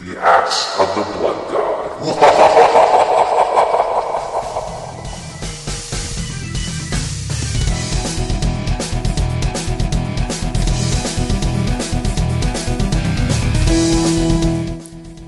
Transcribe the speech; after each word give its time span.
The 0.00 0.18
Axe 0.18 0.80
of 0.80 0.88
the 0.94 1.02
Blood 1.18 1.52
God. 1.52 1.90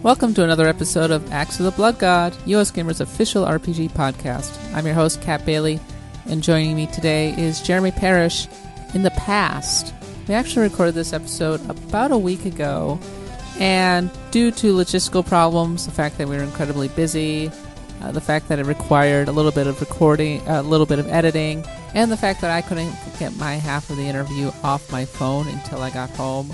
Welcome 0.02 0.32
to 0.32 0.42
another 0.42 0.66
episode 0.66 1.10
of 1.10 1.30
Axe 1.30 1.58
of 1.58 1.66
the 1.66 1.72
Blood 1.72 1.98
God, 1.98 2.34
US 2.46 2.70
Gamer's 2.70 3.02
official 3.02 3.44
RPG 3.44 3.90
podcast. 3.90 4.56
I'm 4.74 4.86
your 4.86 4.94
host, 4.94 5.20
Kat 5.20 5.44
Bailey, 5.44 5.80
and 6.24 6.42
joining 6.42 6.76
me 6.76 6.86
today 6.86 7.34
is 7.36 7.60
Jeremy 7.60 7.90
Parrish. 7.90 8.48
In 8.94 9.02
the 9.02 9.10
past, 9.10 9.92
we 10.26 10.34
actually 10.34 10.62
recorded 10.62 10.94
this 10.94 11.12
episode 11.12 11.60
about 11.68 12.10
a 12.10 12.16
week 12.16 12.46
ago, 12.46 12.98
and 13.62 14.10
due 14.32 14.50
to 14.50 14.74
logistical 14.74 15.24
problems, 15.24 15.86
the 15.86 15.92
fact 15.92 16.18
that 16.18 16.26
we 16.26 16.36
were 16.36 16.42
incredibly 16.42 16.88
busy, 16.88 17.48
uh, 18.00 18.10
the 18.10 18.20
fact 18.20 18.48
that 18.48 18.58
it 18.58 18.66
required 18.66 19.28
a 19.28 19.32
little 19.32 19.52
bit 19.52 19.68
of 19.68 19.80
recording, 19.80 20.40
a 20.48 20.64
little 20.64 20.84
bit 20.84 20.98
of 20.98 21.06
editing, 21.06 21.64
and 21.94 22.10
the 22.10 22.16
fact 22.16 22.40
that 22.40 22.50
I 22.50 22.60
couldn't 22.60 22.92
get 23.20 23.36
my 23.36 23.54
half 23.54 23.88
of 23.88 23.98
the 23.98 24.02
interview 24.02 24.50
off 24.64 24.90
my 24.90 25.04
phone 25.04 25.46
until 25.46 25.80
I 25.80 25.90
got 25.90 26.10
home, 26.10 26.52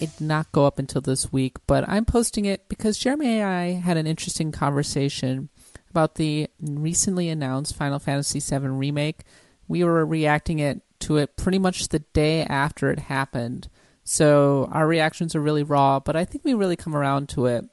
it 0.00 0.10
did 0.18 0.26
not 0.26 0.50
go 0.50 0.66
up 0.66 0.80
until 0.80 1.00
this 1.00 1.32
week, 1.32 1.56
but 1.68 1.88
I'm 1.88 2.04
posting 2.04 2.46
it 2.46 2.68
because 2.68 2.98
Jeremy 2.98 3.38
and 3.38 3.48
I 3.48 3.64
had 3.74 3.96
an 3.96 4.08
interesting 4.08 4.50
conversation 4.50 5.50
about 5.88 6.16
the 6.16 6.48
recently 6.60 7.28
announced 7.28 7.76
Final 7.76 8.00
Fantasy 8.00 8.40
VII 8.40 8.66
remake. 8.66 9.20
We 9.68 9.84
were 9.84 10.04
reacting 10.04 10.58
it 10.58 10.82
to 11.00 11.18
it 11.18 11.36
pretty 11.36 11.60
much 11.60 11.90
the 11.90 12.00
day 12.00 12.42
after 12.42 12.90
it 12.90 12.98
happened, 12.98 13.68
so 14.04 14.68
our 14.72 14.86
reactions 14.86 15.34
are 15.34 15.40
really 15.40 15.62
raw, 15.62 16.00
but 16.00 16.16
I 16.16 16.24
think 16.24 16.44
we 16.44 16.54
really 16.54 16.76
come 16.76 16.96
around 16.96 17.28
to 17.30 17.46
it. 17.46 17.64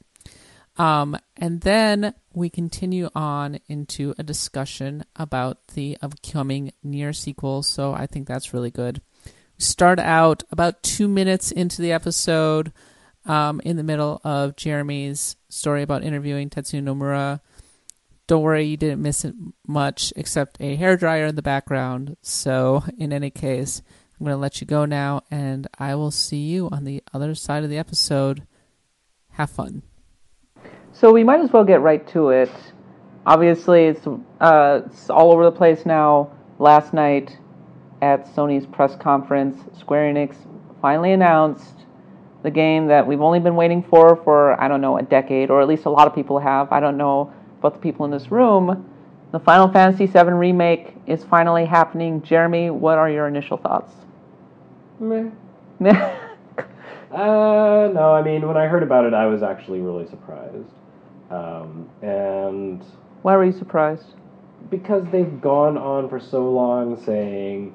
Um, 0.78 1.18
and 1.36 1.62
then 1.62 2.14
we 2.34 2.50
continue 2.50 3.10
on 3.16 3.60
into 3.68 4.14
a 4.20 4.24
discussion 4.24 5.04
about 5.16 5.70
the 5.70 5.98
upcoming 6.02 6.72
Nier 6.84 7.14
sequel, 7.14 7.64
so 7.64 7.94
I 7.94 8.06
think 8.06 8.28
that's 8.28 8.54
really 8.54 8.70
good 8.70 9.02
We 9.58 9.64
start 9.64 10.00
out 10.00 10.44
about 10.52 10.84
two 10.84 11.08
minutes 11.08 11.52
into 11.52 11.82
the 11.82 11.92
episode 11.92 12.72
um, 13.26 13.60
in 13.66 13.76
the 13.76 13.84
middle 13.84 14.22
of 14.24 14.56
Jeremy's 14.56 15.36
story 15.50 15.82
about 15.82 16.04
interviewing 16.04 16.50
Tetsuya 16.50 16.84
Nomura. 16.84 17.42
Don't 18.28 18.44
worry, 18.44 18.66
you 18.66 18.78
didn't 18.78 19.02
miss 19.02 19.26
much 19.66 20.14
except 20.16 20.58
a 20.60 20.78
hairdryer 20.78 21.28
in 21.28 21.36
the 21.36 21.42
background. 21.42 22.18
So, 22.22 22.84
in 22.98 23.14
any 23.14 23.30
case, 23.30 23.82
I'm 24.20 24.26
going 24.26 24.34
to 24.34 24.42
let 24.42 24.62
you 24.62 24.66
go 24.66 24.86
now, 24.86 25.22
and 25.30 25.68
I 25.78 25.94
will 25.94 26.10
see 26.10 26.38
you 26.38 26.70
on 26.72 26.86
the 26.86 27.04
other 27.14 27.36
side 27.36 27.64
of 27.64 27.70
the 27.70 27.78
episode. 27.78 28.48
Have 29.34 29.52
fun. 29.52 29.84
So 30.92 31.14
we 31.14 31.24
might 31.24 31.40
as 31.42 31.52
well 31.52 31.64
get 31.64 31.82
right 31.82 32.08
to 32.10 32.30
it. 32.30 32.50
Obviously, 33.28 33.84
it's 33.86 34.08
uh, 34.40 34.82
it's 34.88 35.12
all 35.12 35.32
over 35.32 35.46
the 35.46 35.52
place 35.52 35.86
now. 35.86 36.32
Last 36.58 36.94
night, 36.94 37.38
at 38.02 38.26
Sony's 38.34 38.66
press 38.66 38.96
conference, 38.96 39.58
Square 39.78 40.14
Enix 40.14 40.36
finally 40.82 41.12
announced 41.12 41.86
the 42.42 42.50
game 42.50 42.88
that 42.88 43.06
we've 43.06 43.22
only 43.22 43.40
been 43.40 43.56
waiting 43.56 43.84
for 43.84 44.16
for 44.24 44.60
I 44.60 44.68
don't 44.68 44.82
know 44.82 44.98
a 44.98 45.04
decade, 45.04 45.52
or 45.52 45.62
at 45.62 45.68
least 45.68 45.86
a 45.86 45.92
lot 45.92 46.08
of 46.08 46.16
people 46.16 46.40
have. 46.40 46.72
I 46.72 46.80
don't 46.80 46.98
know 46.98 47.32
about 47.60 47.74
the 47.74 47.80
people 47.80 48.06
in 48.06 48.12
this 48.12 48.32
room. 48.32 48.92
The 49.32 49.40
Final 49.40 49.68
Fantasy 49.72 50.08
VII 50.08 50.34
remake 50.34 50.96
is 51.06 51.24
finally 51.24 51.66
happening. 51.66 52.24
Jeremy, 52.24 52.72
what 52.72 52.98
are 52.98 53.10
your 53.10 53.28
initial 53.28 53.58
thoughts? 53.58 53.92
Meh. 55.00 55.30
Uh, 57.10 57.90
no, 57.94 58.14
I 58.14 58.22
mean, 58.22 58.46
when 58.46 58.58
I 58.58 58.68
heard 58.68 58.84
about 58.84 59.06
it, 59.06 59.14
I 59.14 59.28
was 59.28 59.42
actually 59.42 59.80
really 59.80 60.06
surprised. 60.10 60.68
Um, 61.32 61.90
and 62.02 62.84
Why 63.22 63.38
were 63.38 63.46
you 63.46 63.54
surprised? 63.54 64.04
because 64.70 65.06
they've 65.12 65.40
gone 65.40 65.78
on 65.78 66.10
for 66.10 66.20
so 66.20 66.52
long 66.52 67.02
saying, 67.06 67.74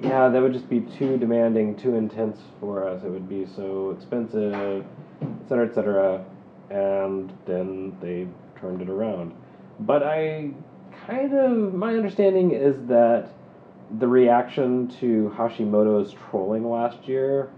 yeah, 0.00 0.28
that 0.28 0.40
would 0.40 0.52
just 0.52 0.68
be 0.70 0.80
too 0.80 1.18
demanding, 1.18 1.76
too 1.76 1.94
intense 1.94 2.38
for 2.60 2.88
us, 2.88 3.02
it 3.04 3.10
would 3.10 3.28
be 3.28 3.46
so 3.54 3.90
expensive, 3.90 4.84
et 5.20 5.48
cetera, 5.48 5.68
et 5.68 5.74
cetera, 5.74 6.24
and 6.70 7.32
then 7.46 7.96
they 8.00 8.26
turned 8.60 8.80
it 8.80 8.88
around. 8.88 9.34
But 9.80 10.02
I 10.02 10.50
kind 11.06 11.34
of, 11.34 11.74
my 11.74 11.94
understanding 11.94 12.52
is 12.52 12.76
that 12.88 13.28
the 13.98 14.08
reaction 14.08 14.88
to 15.00 15.34
Hashimoto's 15.36 16.14
trolling 16.30 16.68
last 16.68 17.06
year 17.06 17.50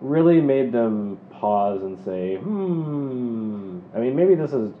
really 0.00 0.40
made 0.40 0.72
them 0.72 1.18
pause 1.30 1.82
and 1.82 1.98
say, 2.04 2.36
hmm. 2.36 3.80
I 3.94 3.98
mean, 3.98 4.14
maybe 4.14 4.34
this 4.34 4.52
is, 4.52 4.72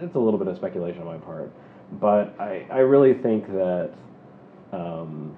it's 0.00 0.14
a 0.14 0.18
little 0.18 0.38
bit 0.38 0.48
of 0.48 0.56
speculation 0.56 1.00
on 1.00 1.06
my 1.06 1.16
part, 1.18 1.52
but 1.92 2.38
I, 2.40 2.66
I 2.70 2.78
really 2.78 3.14
think 3.14 3.46
that, 3.48 3.92
um, 4.72 5.36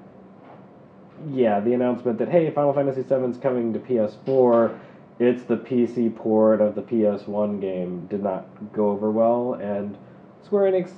yeah, 1.30 1.60
the 1.60 1.74
announcement 1.74 2.18
that, 2.18 2.28
hey, 2.28 2.50
Final 2.50 2.72
Fantasy 2.72 3.02
VII 3.02 3.30
is 3.30 3.36
coming 3.36 3.72
to 3.72 3.78
PS4, 3.78 4.78
it's 5.18 5.42
the 5.44 5.56
PC 5.56 6.16
port 6.16 6.60
of 6.60 6.74
the 6.74 6.82
PS1 6.82 7.60
game, 7.60 8.06
did 8.06 8.22
not 8.22 8.48
go 8.72 8.90
over 8.90 9.10
well, 9.10 9.54
and 9.54 9.96
Square 10.44 10.72
Enix, 10.72 10.92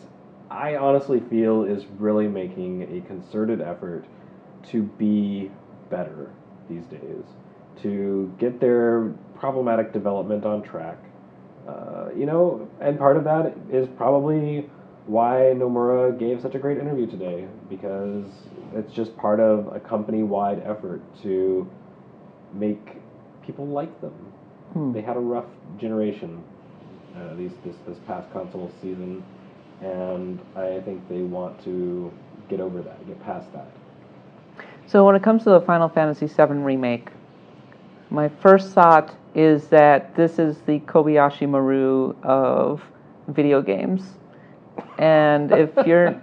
I 0.48 0.76
honestly 0.76 1.20
feel, 1.28 1.64
is 1.64 1.86
really 1.98 2.28
making 2.28 2.82
a 2.96 3.06
concerted 3.06 3.60
effort 3.60 4.04
to 4.70 4.82
be 4.82 5.50
better 5.90 6.30
these 6.68 6.84
days 6.86 7.24
to 7.82 8.32
get 8.38 8.60
their 8.60 9.12
problematic 9.38 9.92
development 9.92 10.44
on 10.44 10.62
track. 10.62 10.98
Uh, 11.68 12.08
you 12.16 12.26
know, 12.26 12.68
and 12.80 12.98
part 12.98 13.16
of 13.16 13.24
that 13.24 13.54
is 13.70 13.88
probably 13.96 14.68
why 15.06 15.52
Nomura 15.56 16.16
gave 16.16 16.40
such 16.40 16.54
a 16.54 16.58
great 16.58 16.78
interview 16.78 17.10
today, 17.10 17.46
because 17.68 18.26
it's 18.74 18.92
just 18.92 19.16
part 19.16 19.40
of 19.40 19.74
a 19.74 19.80
company 19.80 20.22
wide 20.22 20.62
effort 20.64 21.00
to 21.22 21.68
make 22.52 22.96
people 23.44 23.66
like 23.66 24.00
them. 24.00 24.14
Hmm. 24.72 24.92
They 24.92 25.02
had 25.02 25.16
a 25.16 25.20
rough 25.20 25.46
generation 25.78 26.42
uh, 27.16 27.34
these, 27.34 27.52
this, 27.64 27.76
this 27.86 27.98
past 28.06 28.32
console 28.32 28.70
season, 28.80 29.22
and 29.80 30.40
I 30.56 30.80
think 30.80 31.08
they 31.08 31.22
want 31.22 31.62
to 31.64 32.12
get 32.48 32.60
over 32.60 32.80
that, 32.82 33.06
get 33.06 33.22
past 33.24 33.52
that. 33.52 33.68
So 34.86 35.06
when 35.06 35.16
it 35.16 35.22
comes 35.22 35.44
to 35.44 35.50
the 35.50 35.60
Final 35.60 35.88
Fantasy 35.88 36.26
VII 36.26 36.54
remake, 36.54 37.08
my 38.10 38.28
first 38.28 38.72
thought 38.72 39.14
is 39.34 39.68
that 39.68 40.14
this 40.14 40.38
is 40.38 40.58
the 40.66 40.80
Kobayashi 40.80 41.48
Maru 41.48 42.14
of 42.22 42.82
video 43.28 43.62
games. 43.62 44.02
And 44.98 45.50
if 45.52 45.70
you're 45.86 46.20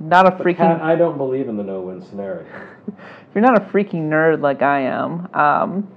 not 0.00 0.26
a 0.26 0.30
freaking 0.42 0.56
Kat, 0.56 0.82
I 0.82 0.94
don't 0.96 1.16
believe 1.16 1.48
in 1.48 1.56
the 1.56 1.62
no-win 1.62 2.02
scenario. 2.02 2.44
if 2.88 3.34
you're 3.34 3.42
not 3.42 3.56
a 3.56 3.64
freaking 3.64 4.08
nerd 4.08 4.40
like 4.42 4.62
I 4.62 4.80
am, 4.80 5.28
um, 5.34 5.88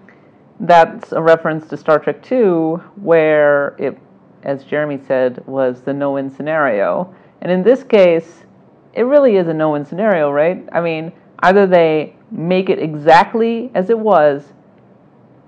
that's 0.60 1.12
a 1.12 1.22
reference 1.22 1.68
to 1.68 1.78
Star 1.78 2.00
Trek 2.00 2.32
II, 2.32 2.78
where 2.96 3.76
it, 3.78 3.98
as 4.44 4.64
Jeremy 4.64 5.00
said, 5.06 5.46
was 5.48 5.82
the 5.82 5.94
no-win 5.94 6.30
scenario. 6.30 7.14
And 7.42 7.52
in 7.52 7.62
this 7.62 7.84
case, 7.84 8.46
it 8.94 9.04
really 9.04 9.36
is 9.36 9.48
a 9.48 9.54
no-win 9.54 9.84
scenario, 9.86 10.32
right? 10.32 10.66
I 10.72 10.80
mean, 10.80 11.12
either 11.40 11.68
they 11.68 12.16
make 12.31 12.69
it 12.69 12.79
exactly 12.79 13.72
as 13.73 13.90
it 13.90 13.97
was, 13.97 14.53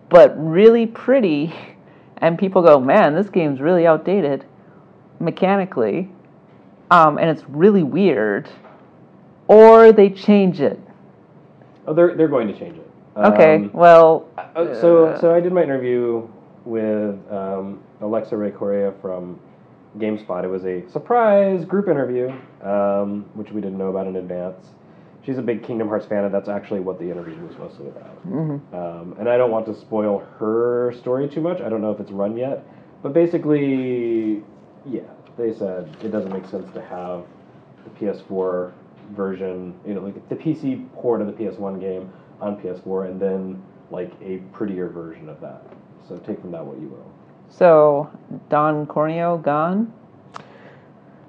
but 0.09 0.33
really 0.37 0.85
pretty, 0.85 1.53
and 2.17 2.37
people 2.37 2.61
go, 2.61 2.79
"Man, 2.79 3.15
this 3.15 3.29
game's 3.29 3.59
really 3.59 3.85
outdated 3.87 4.45
mechanically," 5.19 6.09
um, 6.91 7.17
and 7.17 7.29
it's 7.29 7.47
really 7.49 7.83
weird, 7.83 8.49
or 9.47 9.91
they 9.91 10.09
change 10.09 10.61
it. 10.61 10.79
Oh, 11.85 11.93
they're 11.93 12.15
they're 12.15 12.27
going 12.27 12.47
to 12.47 12.57
change 12.57 12.77
it. 12.77 12.89
Okay, 13.17 13.55
Um, 13.55 13.71
well, 13.73 14.27
uh, 14.37 14.73
so 14.79 15.07
uh, 15.07 15.19
so 15.19 15.33
I 15.33 15.39
did 15.39 15.51
my 15.51 15.63
interview 15.63 16.27
with 16.65 17.15
um, 17.31 17.81
Alexa 18.01 18.35
Ray 18.37 18.51
Corriea 18.51 18.93
from 19.01 19.39
GameSpot. 19.97 20.43
It 20.43 20.49
was 20.49 20.65
a 20.65 20.87
surprise 20.91 21.65
group 21.65 21.87
interview, 21.87 22.31
um, 22.61 23.25
which 23.33 23.51
we 23.51 23.61
didn't 23.61 23.77
know 23.77 23.87
about 23.87 24.05
in 24.05 24.17
advance. 24.17 24.67
She's 25.27 25.37
a 25.37 25.41
big 25.41 25.61
Kingdom 25.61 25.89
Hearts 25.89 26.05
fan, 26.05 26.23
and 26.23 26.33
that's 26.33 26.47
actually 26.47 26.79
what 26.79 26.99
the 26.99 27.11
interview 27.11 27.35
was 27.45 27.57
mostly 27.57 27.87
about. 27.87 28.25
mhm. 28.25 28.61
Um, 28.73 29.13
and 29.19 29.27
I 29.27 29.35
don't 29.37 29.51
want 29.51 29.65
to 29.65 29.75
spoil 29.75 30.19
her 30.39 30.93
story 30.93 31.27
too 31.27 31.41
much. 31.41 31.59
I 31.59 31.67
don't 31.67 31.81
know 31.81 31.91
if 31.91 31.99
it's 31.99 32.11
run 32.11 32.37
yet, 32.37 32.63
but 33.03 33.11
basically, 33.11 34.41
yeah, 34.85 35.01
they 35.37 35.53
said 35.53 35.93
it 36.01 36.11
doesn't 36.13 36.31
make 36.31 36.45
sense 36.47 36.71
to 36.73 36.81
have 36.81 37.25
the 37.83 37.89
PS4 37.99 38.71
version, 39.17 39.73
you 39.85 39.95
know, 39.95 39.99
like 40.01 40.29
the 40.29 40.35
PC 40.35 40.89
port 40.93 41.19
of 41.19 41.27
the 41.27 41.33
PS1 41.33 41.81
game 41.81 42.09
on 42.39 42.55
PS4, 42.61 43.09
and 43.09 43.19
then 43.19 43.61
like 43.91 44.13
a 44.23 44.37
prettier 44.53 44.87
version 44.87 45.27
of 45.27 45.41
that. 45.41 45.61
So 46.07 46.15
take 46.19 46.39
from 46.39 46.51
that 46.51 46.65
what 46.65 46.79
you 46.79 46.87
will. 46.87 47.11
so 47.49 48.09
Don 48.49 48.87
Corneo 48.87 49.43
gone. 49.43 49.91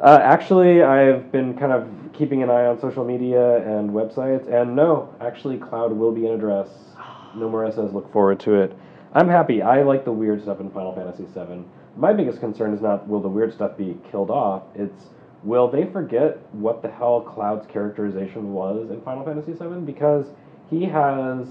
Uh, 0.00 0.21
actually, 0.23 0.85
I've 0.85 1.33
been 1.33 1.59
kind 1.59 1.73
of 1.73 1.89
keeping 2.19 2.43
an 2.43 2.50
eye 2.50 2.67
on 2.67 2.81
social 2.81 3.05
media 3.05 3.59
and 3.59 3.91
websites, 3.91 4.53
and 4.53 4.75
no, 4.75 5.15
actually, 5.20 5.56
Cloud 5.56 5.93
will 5.93 6.12
be 6.12 6.26
an 6.26 6.35
address. 6.35 6.69
Nomura 7.37 7.73
says 7.73 7.93
look 7.93 8.12
forward 8.12 8.41
to 8.41 8.55
it. 8.55 8.76
I'm 9.15 9.29
happy. 9.29 9.62
I 9.62 9.82
like 9.82 10.05
the 10.05 10.12
weird 10.12 10.43
stuff 10.43 10.61
in 10.61 10.70
Final 10.70 10.94
Fantasy 10.94 11.25
VII. 11.32 11.65
My 11.97 12.12
biggest 12.12 12.41
concern 12.41 12.75
is 12.75 12.81
not 12.81 13.06
will 13.06 13.20
the 13.20 13.29
weird 13.29 13.55
stuff 13.55 13.76
be 13.76 13.97
killed 14.11 14.31
off. 14.31 14.65
It's 14.75 15.05
will 15.44 15.70
they 15.70 15.87
forget 15.87 16.38
what 16.53 16.82
the 16.82 16.91
hell 16.91 17.20
Cloud's 17.20 17.67
characterization 17.67 18.53
was 18.53 18.91
in 18.91 19.00
Final 19.03 19.25
Fantasy 19.25 19.53
VII 19.53 19.81
because 19.87 20.26
he 20.69 20.85
has 20.85 21.47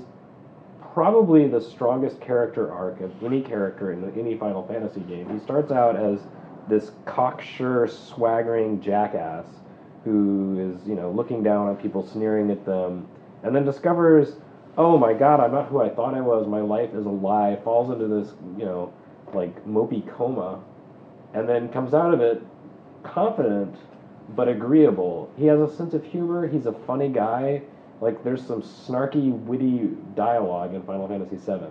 probably 0.93 1.47
the 1.47 1.61
strongest 1.61 2.19
character 2.19 2.71
arc 2.73 2.99
of 2.99 3.11
any 3.23 3.41
character 3.41 3.93
in 3.93 4.19
any 4.19 4.37
Final 4.37 4.67
Fantasy 4.67 5.01
game. 5.01 5.29
He 5.31 5.39
starts 5.39 5.71
out 5.71 5.95
as 5.95 6.19
this 6.67 6.91
cocksure, 7.05 7.87
swaggering 7.87 8.81
jackass 8.81 9.45
who 10.07 10.75
is, 10.75 10.87
you 10.87 10.95
know, 10.95 11.11
looking 11.11 11.43
down 11.43 11.67
on 11.67 11.75
people, 11.75 12.07
sneering 12.07 12.49
at 12.51 12.65
them, 12.65 13.07
and 13.43 13.55
then 13.55 13.65
discovers, 13.65 14.35
oh 14.77 14.97
my 14.97 15.13
god, 15.13 15.39
I'm 15.39 15.51
not 15.51 15.67
who 15.67 15.81
I 15.81 15.89
thought 15.89 16.13
I 16.13 16.21
was. 16.21 16.47
My 16.47 16.61
life 16.61 16.93
is 16.93 17.05
a 17.05 17.09
lie. 17.09 17.57
Falls 17.63 17.91
into 17.91 18.07
this, 18.07 18.33
you 18.57 18.65
know, 18.65 18.93
like 19.33 19.65
mopey 19.65 20.07
coma, 20.15 20.63
and 21.33 21.47
then 21.47 21.69
comes 21.69 21.93
out 21.93 22.13
of 22.13 22.21
it 22.21 22.41
confident 23.03 23.75
but 24.35 24.47
agreeable. 24.47 25.31
He 25.37 25.45
has 25.45 25.59
a 25.59 25.73
sense 25.75 25.93
of 25.93 26.03
humor. 26.03 26.47
He's 26.47 26.65
a 26.65 26.73
funny 26.85 27.09
guy. 27.09 27.61
Like 28.01 28.23
there's 28.23 28.45
some 28.45 28.61
snarky, 28.61 29.31
witty 29.31 29.95
dialogue 30.15 30.73
in 30.73 30.83
Final 30.83 31.07
Fantasy 31.07 31.37
VII. 31.37 31.67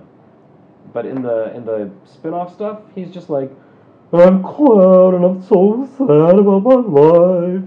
But 0.92 1.06
in 1.06 1.22
the 1.22 1.54
in 1.54 1.64
the 1.64 1.90
spin-off 2.04 2.54
stuff, 2.54 2.80
he's 2.94 3.10
just 3.10 3.28
like, 3.28 3.50
I'm 4.12 4.42
Cloud 4.42 5.14
and 5.14 5.24
I'm 5.24 5.42
so 5.42 5.88
sad 5.98 6.38
about 6.38 6.62
my 6.62 6.74
life. 6.74 7.62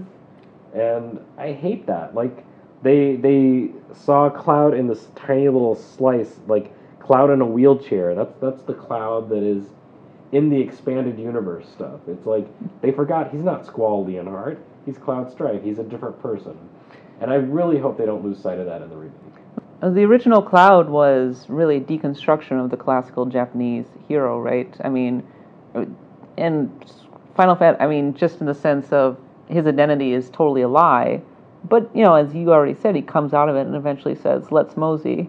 And 0.74 1.20
I 1.36 1.52
hate 1.52 1.86
that. 1.86 2.14
Like 2.14 2.44
they 2.82 3.16
they 3.16 3.70
saw 3.94 4.30
Cloud 4.30 4.74
in 4.74 4.86
this 4.86 5.08
tiny 5.16 5.48
little 5.48 5.74
slice, 5.74 6.38
like 6.46 6.72
Cloud 7.00 7.30
in 7.30 7.40
a 7.40 7.46
wheelchair. 7.46 8.14
That's 8.14 8.34
that's 8.40 8.62
the 8.62 8.74
Cloud 8.74 9.28
that 9.30 9.42
is 9.42 9.64
in 10.32 10.48
the 10.48 10.60
expanded 10.60 11.18
universe 11.18 11.68
stuff. 11.68 12.00
It's 12.06 12.26
like 12.26 12.46
they 12.82 12.92
forgot 12.92 13.30
he's 13.32 13.42
not 13.42 13.66
Squall 13.66 14.06
Leonhart. 14.06 14.58
He's 14.86 14.96
Cloud 14.96 15.30
Strife. 15.32 15.62
He's 15.62 15.78
a 15.78 15.84
different 15.84 16.20
person. 16.22 16.56
And 17.20 17.30
I 17.30 17.34
really 17.34 17.78
hope 17.78 17.98
they 17.98 18.06
don't 18.06 18.24
lose 18.24 18.38
sight 18.38 18.58
of 18.58 18.66
that 18.66 18.80
in 18.80 18.88
the 18.88 18.96
remake. 18.96 19.14
Uh, 19.82 19.90
The 19.90 20.04
original 20.04 20.40
Cloud 20.40 20.88
was 20.88 21.46
really 21.48 21.76
a 21.76 21.80
deconstruction 21.80 22.62
of 22.62 22.70
the 22.70 22.76
classical 22.76 23.26
Japanese 23.26 23.84
hero, 24.08 24.40
right? 24.40 24.74
I 24.82 24.88
mean, 24.88 25.26
uh, 25.74 25.84
and 26.38 26.70
Final 27.36 27.56
Fantasy, 27.56 27.82
I 27.82 27.86
mean, 27.88 28.14
just 28.14 28.40
in 28.40 28.46
the 28.46 28.54
sense 28.54 28.90
of 28.92 29.18
his 29.50 29.66
identity 29.66 30.12
is 30.12 30.30
totally 30.30 30.62
a 30.62 30.68
lie. 30.68 31.22
But, 31.68 31.94
you 31.94 32.02
know, 32.04 32.14
as 32.14 32.34
you 32.34 32.52
already 32.52 32.74
said, 32.74 32.96
he 32.96 33.02
comes 33.02 33.34
out 33.34 33.48
of 33.48 33.56
it 33.56 33.66
and 33.66 33.76
eventually 33.76 34.14
says, 34.14 34.50
let's 34.50 34.76
mosey. 34.76 35.28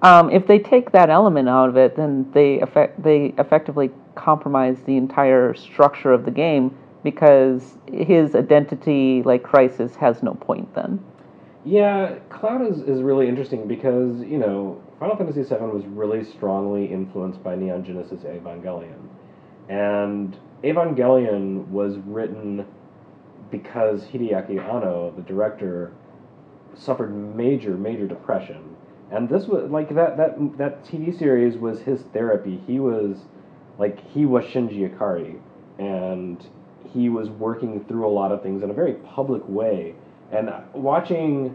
Um, 0.00 0.30
if 0.30 0.46
they 0.46 0.58
take 0.58 0.92
that 0.92 1.10
element 1.10 1.48
out 1.48 1.68
of 1.68 1.76
it, 1.76 1.96
then 1.96 2.30
they 2.32 2.60
effect, 2.60 3.02
they 3.02 3.34
effectively 3.36 3.90
compromise 4.14 4.78
the 4.86 4.96
entire 4.96 5.54
structure 5.54 6.12
of 6.12 6.24
the 6.24 6.30
game 6.30 6.76
because 7.02 7.76
his 7.92 8.34
identity, 8.34 9.22
like 9.24 9.42
crisis, 9.42 9.94
has 9.96 10.22
no 10.22 10.34
point 10.34 10.72
then. 10.74 11.04
Yeah, 11.64 12.18
Cloud 12.30 12.66
is, 12.70 12.80
is 12.82 13.02
really 13.02 13.28
interesting 13.28 13.66
because, 13.68 14.20
you 14.20 14.38
know, 14.38 14.82
Final 14.98 15.16
Fantasy 15.16 15.42
VII 15.42 15.66
was 15.66 15.84
really 15.86 16.24
strongly 16.24 16.86
influenced 16.86 17.42
by 17.42 17.56
Neon 17.56 17.84
Genesis 17.84 18.22
Evangelion. 18.22 19.08
And 19.68 20.36
Evangelion 20.64 21.66
was 21.68 21.98
written 22.06 22.66
because 23.50 24.04
Hideaki 24.04 24.58
Anno, 24.58 25.12
the 25.16 25.22
director, 25.22 25.92
suffered 26.74 27.14
major, 27.36 27.76
major 27.76 28.06
depression. 28.06 28.76
And 29.10 29.28
this 29.28 29.46
was 29.46 29.70
like 29.70 29.94
that 29.94 30.16
that 30.16 30.58
that 30.58 30.84
TV 30.84 31.16
series 31.18 31.56
was 31.56 31.80
his 31.80 32.02
therapy. 32.12 32.60
He 32.66 32.78
was 32.78 33.16
like 33.78 33.98
he 34.10 34.26
was 34.26 34.44
Shinji 34.44 34.88
Ikari 34.90 35.38
and 35.78 36.46
he 36.92 37.08
was 37.08 37.28
working 37.30 37.84
through 37.84 38.06
a 38.06 38.10
lot 38.10 38.32
of 38.32 38.42
things 38.42 38.62
in 38.62 38.70
a 38.70 38.74
very 38.74 38.94
public 38.94 39.42
way. 39.48 39.94
And 40.30 40.50
watching 40.74 41.54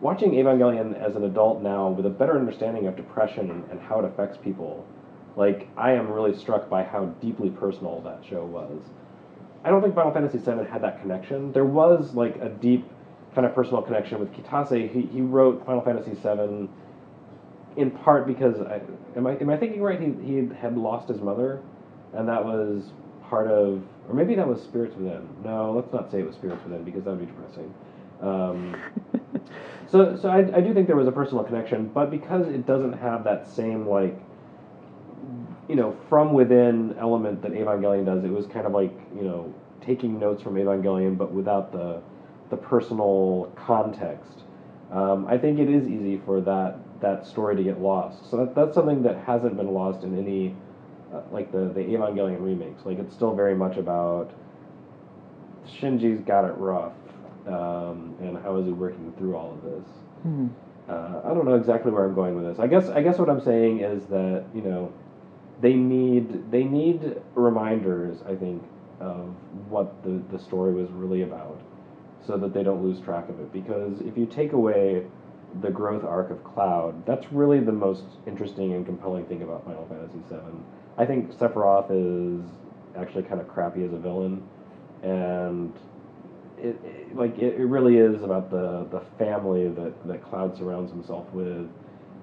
watching 0.00 0.32
Evangelion 0.32 1.00
as 1.00 1.16
an 1.16 1.24
adult 1.24 1.62
now 1.62 1.88
with 1.88 2.04
a 2.04 2.10
better 2.10 2.38
understanding 2.38 2.86
of 2.86 2.96
depression 2.96 3.64
and 3.70 3.80
how 3.80 4.00
it 4.00 4.04
affects 4.04 4.36
people, 4.36 4.84
like 5.36 5.68
I 5.76 5.92
am 5.92 6.10
really 6.10 6.36
struck 6.36 6.68
by 6.68 6.82
how 6.82 7.06
deeply 7.22 7.50
personal 7.50 8.00
that 8.02 8.22
show 8.28 8.44
was. 8.44 8.82
I 9.64 9.70
don't 9.70 9.82
think 9.82 9.94
Final 9.94 10.12
Fantasy 10.12 10.38
VII 10.38 10.64
had 10.70 10.82
that 10.82 11.00
connection. 11.00 11.52
There 11.52 11.64
was 11.64 12.14
like 12.14 12.36
a 12.36 12.48
deep 12.48 12.84
kind 13.34 13.46
of 13.46 13.54
personal 13.54 13.82
connection 13.82 14.18
with 14.18 14.32
Kitase. 14.32 14.90
He, 14.90 15.02
he 15.02 15.20
wrote 15.20 15.64
Final 15.64 15.82
Fantasy 15.82 16.12
VII 16.12 16.68
in 17.76 17.90
part 17.90 18.26
because 18.26 18.60
I, 18.60 18.80
am 19.16 19.26
I 19.26 19.36
am 19.36 19.50
I 19.50 19.56
thinking 19.56 19.82
right? 19.82 20.00
He 20.00 20.12
he 20.24 20.48
had 20.60 20.76
lost 20.76 21.08
his 21.08 21.20
mother, 21.20 21.62
and 22.12 22.28
that 22.28 22.44
was 22.44 22.90
part 23.28 23.48
of, 23.48 23.82
or 24.08 24.14
maybe 24.14 24.34
that 24.34 24.46
was 24.46 24.60
Spirits 24.62 24.94
Within. 24.96 25.28
No, 25.44 25.72
let's 25.72 25.92
not 25.92 26.10
say 26.10 26.20
it 26.20 26.26
was 26.26 26.34
Spirits 26.34 26.62
Within 26.64 26.84
because 26.84 27.04
that 27.04 27.10
would 27.10 27.20
be 27.20 27.26
depressing. 27.26 27.72
Um, 28.20 28.76
so 29.88 30.16
so 30.16 30.28
I, 30.28 30.38
I 30.56 30.60
do 30.60 30.74
think 30.74 30.86
there 30.86 30.96
was 30.96 31.08
a 31.08 31.12
personal 31.12 31.44
connection, 31.44 31.88
but 31.88 32.10
because 32.10 32.46
it 32.48 32.66
doesn't 32.66 32.94
have 32.94 33.24
that 33.24 33.48
same 33.48 33.86
like 33.88 34.18
you 35.72 35.76
know 35.76 35.96
from 36.10 36.34
within 36.34 36.94
element 37.00 37.40
that 37.40 37.52
Evangelion 37.52 38.04
does, 38.04 38.22
it 38.24 38.30
was 38.30 38.46
kind 38.46 38.66
of 38.66 38.72
like 38.72 38.92
you 39.16 39.22
know 39.22 39.54
taking 39.80 40.20
notes 40.20 40.42
from 40.42 40.56
Evangelion, 40.56 41.16
but 41.16 41.32
without 41.32 41.72
the 41.72 42.02
the 42.50 42.58
personal 42.58 43.50
context. 43.56 44.42
Um, 44.92 45.26
I 45.26 45.38
think 45.38 45.58
it 45.58 45.70
is 45.70 45.88
easy 45.88 46.20
for 46.26 46.42
that 46.42 46.76
that 47.00 47.26
story 47.26 47.56
to 47.56 47.62
get 47.62 47.80
lost. 47.80 48.30
So 48.30 48.36
that, 48.36 48.54
that's 48.54 48.74
something 48.74 49.02
that 49.04 49.16
hasn't 49.24 49.56
been 49.56 49.72
lost 49.72 50.04
in 50.04 50.18
any 50.18 50.54
uh, 51.10 51.22
like 51.32 51.50
the 51.52 51.72
the 51.72 51.80
Evangelion 51.80 52.42
remakes. 52.44 52.84
Like 52.84 52.98
it's 52.98 53.14
still 53.14 53.34
very 53.34 53.54
much 53.54 53.78
about 53.78 54.30
Shinji's 55.66 56.20
got 56.20 56.44
it 56.44 56.54
rough, 56.58 56.92
um, 57.46 58.14
and 58.20 58.36
how 58.42 58.58
is 58.58 58.66
he 58.66 58.72
working 58.72 59.10
through 59.16 59.36
all 59.36 59.54
of 59.54 59.62
this. 59.62 59.88
Hmm. 60.22 60.48
Uh, 60.86 61.22
I 61.24 61.28
don't 61.28 61.46
know 61.46 61.54
exactly 61.54 61.90
where 61.90 62.04
I'm 62.04 62.14
going 62.14 62.34
with 62.34 62.44
this. 62.44 62.58
I 62.58 62.66
guess 62.66 62.90
I 62.90 63.02
guess 63.02 63.16
what 63.16 63.30
I'm 63.30 63.40
saying 63.40 63.80
is 63.80 64.04
that 64.08 64.44
you 64.54 64.60
know 64.60 64.92
they 65.62 65.74
need 65.74 66.50
they 66.50 66.64
need 66.64 67.22
reminders. 67.34 68.18
I 68.28 68.34
think 68.34 68.62
of 69.00 69.34
what 69.70 70.02
the 70.02 70.20
the 70.30 70.38
story 70.38 70.74
was 70.74 70.90
really 70.90 71.22
about, 71.22 71.60
so 72.26 72.36
that 72.36 72.52
they 72.52 72.62
don't 72.62 72.82
lose 72.82 73.00
track 73.00 73.28
of 73.28 73.40
it. 73.40 73.52
Because 73.52 74.00
if 74.00 74.18
you 74.18 74.26
take 74.26 74.52
away 74.52 75.06
the 75.62 75.70
growth 75.70 76.04
arc 76.04 76.30
of 76.30 76.42
Cloud, 76.44 77.06
that's 77.06 77.32
really 77.32 77.60
the 77.60 77.72
most 77.72 78.04
interesting 78.26 78.72
and 78.74 78.84
compelling 78.84 79.24
thing 79.26 79.42
about 79.42 79.64
Final 79.64 79.86
Fantasy 79.86 80.18
VII. 80.28 80.58
I 80.98 81.06
think 81.06 81.32
Sephiroth 81.32 81.90
is 81.90 82.44
actually 82.96 83.22
kind 83.22 83.40
of 83.40 83.48
crappy 83.48 83.84
as 83.84 83.92
a 83.92 83.98
villain, 83.98 84.42
and 85.02 85.72
it, 86.58 86.76
it 86.84 87.16
like 87.16 87.38
it, 87.38 87.54
it 87.54 87.66
really 87.66 87.98
is 87.98 88.22
about 88.22 88.50
the 88.50 88.88
the 88.90 89.00
family 89.16 89.68
that 89.68 90.06
that 90.08 90.28
Cloud 90.28 90.56
surrounds 90.58 90.90
himself 90.90 91.26
with, 91.32 91.68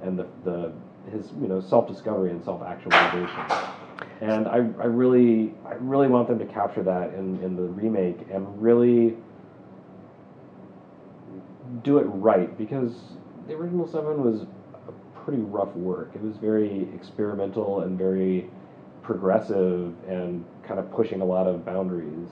and 0.02 0.20
the 0.20 0.28
the 0.44 0.74
his 1.12 1.32
you 1.42 1.48
know 1.48 1.62
self 1.62 1.88
discovery 1.88 2.32
and 2.32 2.44
self 2.44 2.62
actualization. 2.62 3.30
And 4.22 4.48
I, 4.48 4.56
I 4.56 4.86
really 4.86 5.54
I 5.66 5.74
really 5.80 6.08
want 6.08 6.28
them 6.28 6.40
to 6.40 6.46
capture 6.46 6.84
that 6.84 7.14
in, 7.14 7.42
in 7.44 7.56
the 7.56 7.64
remake 7.64 8.18
and 8.32 8.62
really 8.62 9.16
do 11.84 11.98
it 11.98 12.04
right 12.04 12.58
because 12.58 12.94
the 13.48 13.54
original 13.54 13.88
seven 13.88 14.24
was 14.24 14.42
a 14.88 14.92
pretty 15.24 15.42
rough 15.42 15.74
work. 15.76 16.12
It 16.16 16.22
was 16.22 16.36
very 16.38 16.88
experimental 16.94 17.82
and 17.82 17.98
very 17.98 18.50
progressive 19.04 19.94
and 20.08 20.46
kind 20.68 20.80
of 20.80 20.92
pushing 20.92 21.22
a 21.22 21.26
lot 21.26 21.48
of 21.48 21.66
boundaries 21.66 22.28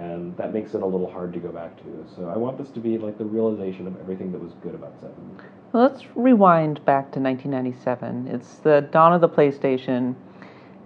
and 0.00 0.34
that 0.38 0.52
makes 0.52 0.74
it 0.74 0.82
a 0.82 0.86
little 0.86 1.10
hard 1.10 1.32
to 1.34 1.38
go 1.38 1.50
back 1.50 1.76
to. 1.76 2.06
So 2.16 2.28
I 2.28 2.36
want 2.36 2.56
this 2.56 2.70
to 2.70 2.80
be 2.80 2.96
like 2.96 3.18
the 3.18 3.24
realization 3.24 3.86
of 3.86 3.98
everything 4.00 4.32
that 4.32 4.40
was 4.40 4.52
good 4.62 4.74
about 4.74 4.94
Seven. 5.00 5.40
Let's 5.72 6.02
rewind 6.16 6.84
back 6.84 7.12
to 7.12 7.20
1997. 7.20 8.28
It's 8.28 8.56
the 8.56 8.88
dawn 8.90 9.12
of 9.12 9.20
the 9.20 9.28
PlayStation, 9.28 10.16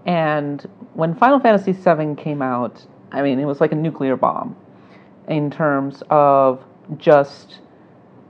and 0.05 0.61
when 0.93 1.15
Final 1.15 1.41
Fantasy 1.41 1.73
VII 1.73 2.15
came 2.17 2.43
out, 2.43 2.85
I 3.11 3.23
mean, 3.23 3.39
it 3.39 3.47
was 3.47 3.61
like 3.61 3.73
a 3.73 3.77
nuclear 3.77 4.17
bomb 4.17 4.57
in 5.29 5.51
terms 5.51 6.03
of 6.11 6.63
just. 6.99 7.61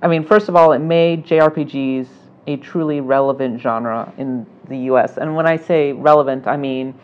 I 0.00 0.06
mean, 0.06 0.24
first 0.24 0.48
of 0.48 0.54
all, 0.54 0.72
it 0.72 0.80
made 0.80 1.26
JRPGs 1.26 2.06
a 2.46 2.56
truly 2.58 3.00
relevant 3.00 3.60
genre 3.60 4.12
in 4.18 4.46
the 4.68 4.78
US. 4.90 5.16
And 5.16 5.34
when 5.34 5.46
I 5.46 5.56
say 5.56 5.92
relevant, 5.92 6.46
I 6.46 6.56
mean 6.56 6.94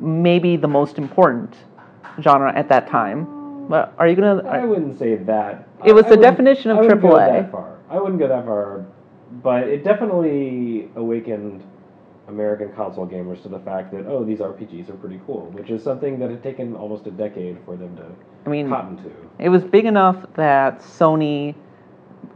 maybe 0.00 0.56
the 0.56 0.68
most 0.68 0.98
important 0.98 1.54
genre 2.20 2.52
at 2.54 2.68
that 2.68 2.88
time. 2.88 3.68
But 3.68 3.94
are 3.98 4.08
you 4.08 4.16
gonna? 4.16 4.42
I 4.48 4.64
wouldn't 4.64 4.98
say 4.98 5.16
that. 5.16 5.68
It 5.84 5.92
was 5.92 6.06
I 6.06 6.10
the 6.10 6.16
definition 6.16 6.70
of 6.70 6.78
I 6.78 6.80
wouldn't 6.82 7.00
go 7.00 7.08
AAA. 7.08 7.71
I 7.92 8.00
wouldn't 8.00 8.18
go 8.18 8.26
that 8.26 8.46
far, 8.46 8.86
but 9.42 9.64
it 9.68 9.84
definitely 9.84 10.88
awakened 10.96 11.62
American 12.28 12.72
console 12.72 13.06
gamers 13.06 13.42
to 13.42 13.48
the 13.48 13.58
fact 13.58 13.92
that 13.92 14.06
oh, 14.06 14.24
these 14.24 14.38
RPGs 14.38 14.88
are 14.88 14.94
pretty 14.94 15.20
cool, 15.26 15.50
which 15.52 15.68
is 15.68 15.82
something 15.82 16.18
that 16.18 16.30
had 16.30 16.42
taken 16.42 16.74
almost 16.74 17.06
a 17.06 17.10
decade 17.10 17.58
for 17.66 17.76
them 17.76 17.94
to 17.96 18.06
I 18.46 18.48
mean, 18.48 18.68
cotton 18.70 18.96
to. 19.04 19.10
It 19.38 19.50
was 19.50 19.62
big 19.62 19.84
enough 19.84 20.16
that 20.36 20.80
Sony 20.80 21.54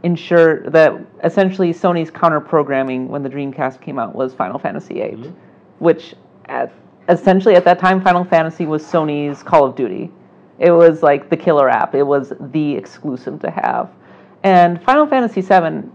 ensured 0.03 0.71
that 0.73 0.93
essentially 1.23 1.73
Sony's 1.73 2.11
counter 2.11 2.39
programming 2.39 3.07
when 3.07 3.23
the 3.23 3.29
Dreamcast 3.29 3.81
came 3.81 3.97
out 3.97 4.13
was 4.13 4.33
Final 4.33 4.59
Fantasy 4.59 4.95
VIII. 4.95 5.15
Mhm. 5.17 5.33
which 5.79 6.15
at, 6.45 6.71
essentially 7.09 7.55
at 7.55 7.63
that 7.65 7.79
time, 7.79 8.01
Final 8.01 8.23
Fantasy 8.23 8.65
was 8.65 8.83
Sony's 8.83 9.41
Call 9.41 9.65
of 9.65 9.75
Duty. 9.75 10.11
It 10.59 10.71
was 10.71 11.01
like 11.03 11.29
the 11.29 11.37
killer 11.37 11.69
app. 11.69 11.95
It 11.95 12.03
was 12.03 12.33
the 12.39 12.75
exclusive 12.75 13.39
to 13.41 13.49
have. 13.51 13.89
And 14.43 14.81
Final 14.83 15.07
Fantasy 15.07 15.41
VII 15.41 15.89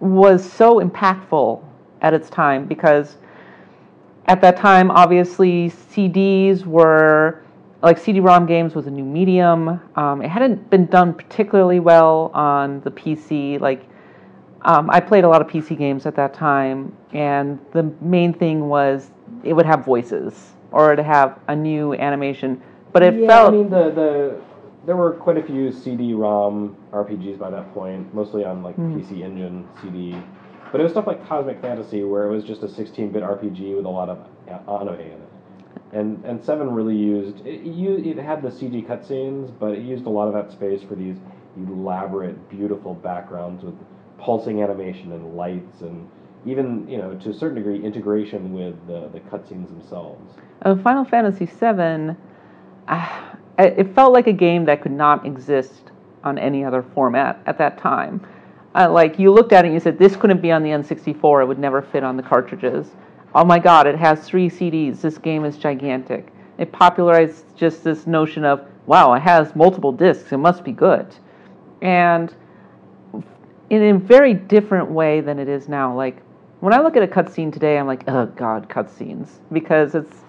was 0.00 0.50
so 0.50 0.80
impactful 0.80 1.62
at 2.02 2.14
its 2.14 2.30
time 2.30 2.66
because 2.66 3.16
at 4.26 4.40
that 4.42 4.56
time, 4.56 4.90
obviously, 4.90 5.70
CDs 5.70 6.64
were 6.64 7.42
like 7.82 7.96
CD-ROM 7.96 8.46
games 8.46 8.74
was 8.74 8.86
a 8.86 8.90
new 8.90 9.04
medium. 9.04 9.80
Um, 9.96 10.22
it 10.22 10.28
hadn't 10.28 10.68
been 10.70 10.86
done 10.86 11.14
particularly 11.14 11.80
well 11.80 12.30
on 12.34 12.80
the 12.80 12.90
PC. 12.90 13.60
Like 13.60 13.88
um, 14.62 14.90
I 14.90 15.00
played 15.00 15.24
a 15.24 15.28
lot 15.28 15.40
of 15.40 15.48
PC 15.48 15.78
games 15.78 16.04
at 16.04 16.16
that 16.16 16.34
time, 16.34 16.94
and 17.12 17.58
the 17.72 17.84
main 18.00 18.32
thing 18.32 18.68
was 18.68 19.10
it 19.44 19.52
would 19.52 19.66
have 19.66 19.84
voices 19.84 20.52
or 20.72 20.96
to 20.96 21.02
have 21.02 21.38
a 21.48 21.56
new 21.56 21.94
animation. 21.94 22.60
But 22.92 23.02
it 23.02 23.20
yeah, 23.20 23.26
felt 23.26 23.54
I 23.54 23.56
mean, 23.56 23.70
the, 23.70 23.90
the 23.90 24.40
there 24.88 24.96
were 24.96 25.12
quite 25.12 25.36
a 25.36 25.42
few 25.42 25.70
CD-ROM 25.70 26.74
RPGs 26.94 27.38
by 27.38 27.50
that 27.50 27.74
point, 27.74 28.12
mostly 28.14 28.42
on 28.42 28.62
like 28.62 28.74
Mhm. 28.78 28.94
PC 28.94 29.22
Engine, 29.22 29.66
CD. 29.82 30.16
But 30.72 30.80
it 30.80 30.84
was 30.84 30.92
stuff 30.92 31.06
like 31.06 31.22
Cosmic 31.28 31.60
Fantasy, 31.60 32.04
where 32.04 32.24
it 32.26 32.30
was 32.30 32.42
just 32.42 32.62
a 32.62 32.68
16-bit 32.68 33.22
RPG 33.22 33.74
with 33.76 33.84
a 33.84 33.88
lot 33.90 34.08
of 34.08 34.18
anime 34.48 34.94
in 34.94 35.00
it. 35.00 35.28
And 35.92 36.24
and 36.24 36.42
Seven 36.42 36.72
really 36.72 36.96
used 36.96 37.46
it, 37.46 37.60
it, 37.66 38.06
it 38.06 38.18
had 38.18 38.40
the 38.40 38.48
CG 38.50 38.82
cutscenes, 38.86 39.50
but 39.60 39.72
it 39.72 39.80
used 39.80 40.06
a 40.06 40.10
lot 40.10 40.26
of 40.26 40.32
that 40.32 40.50
space 40.50 40.82
for 40.82 40.94
these 40.94 41.16
elaborate, 41.58 42.48
beautiful 42.48 42.94
backgrounds 42.94 43.64
with 43.64 43.74
pulsing 44.16 44.62
animation 44.62 45.12
and 45.12 45.36
lights, 45.36 45.82
and 45.82 46.06
even 46.46 46.88
you 46.88 46.96
know 46.96 47.12
to 47.16 47.28
a 47.28 47.34
certain 47.34 47.56
degree 47.56 47.82
integration 47.84 48.54
with 48.54 48.74
the 48.86 49.08
the 49.12 49.20
cutscenes 49.20 49.68
themselves. 49.68 50.34
uh, 50.62 50.74
Final 50.76 51.04
Fantasy 51.04 51.44
VII. 51.44 52.16
Uh, 52.88 53.06
it 53.58 53.94
felt 53.94 54.12
like 54.12 54.26
a 54.26 54.32
game 54.32 54.64
that 54.66 54.82
could 54.82 54.92
not 54.92 55.26
exist 55.26 55.90
on 56.24 56.38
any 56.38 56.64
other 56.64 56.82
format 56.82 57.40
at 57.46 57.58
that 57.58 57.78
time. 57.78 58.24
Uh, 58.74 58.90
like 58.90 59.18
you 59.18 59.32
looked 59.32 59.52
at 59.52 59.64
it 59.64 59.68
and 59.68 59.74
you 59.74 59.80
said, 59.80 59.98
"This 59.98 60.14
couldn't 60.14 60.40
be 60.40 60.52
on 60.52 60.62
the 60.62 60.70
N64. 60.70 61.42
It 61.42 61.46
would 61.46 61.58
never 61.58 61.82
fit 61.82 62.04
on 62.04 62.16
the 62.16 62.22
cartridges." 62.22 62.94
Oh 63.34 63.44
my 63.44 63.58
God! 63.58 63.86
It 63.86 63.96
has 63.96 64.20
three 64.20 64.48
CDs. 64.48 65.00
This 65.00 65.18
game 65.18 65.44
is 65.44 65.56
gigantic. 65.56 66.28
It 66.58 66.72
popularized 66.72 67.44
just 67.56 67.82
this 67.82 68.06
notion 68.06 68.44
of, 68.44 68.66
"Wow, 68.86 69.14
it 69.14 69.22
has 69.22 69.56
multiple 69.56 69.92
discs. 69.92 70.32
It 70.32 70.38
must 70.38 70.64
be 70.64 70.72
good," 70.72 71.06
and 71.82 72.32
in 73.70 73.82
a 73.82 73.98
very 73.98 74.34
different 74.34 74.90
way 74.90 75.20
than 75.20 75.38
it 75.38 75.48
is 75.48 75.68
now. 75.68 75.94
Like 75.94 76.22
when 76.60 76.72
I 76.72 76.80
look 76.80 76.96
at 76.96 77.02
a 77.02 77.06
cutscene 77.06 77.52
today, 77.52 77.78
I'm 77.78 77.86
like, 77.86 78.04
"Oh 78.08 78.26
God, 78.26 78.68
cutscenes," 78.68 79.28
because 79.52 79.94
it's 79.94 80.24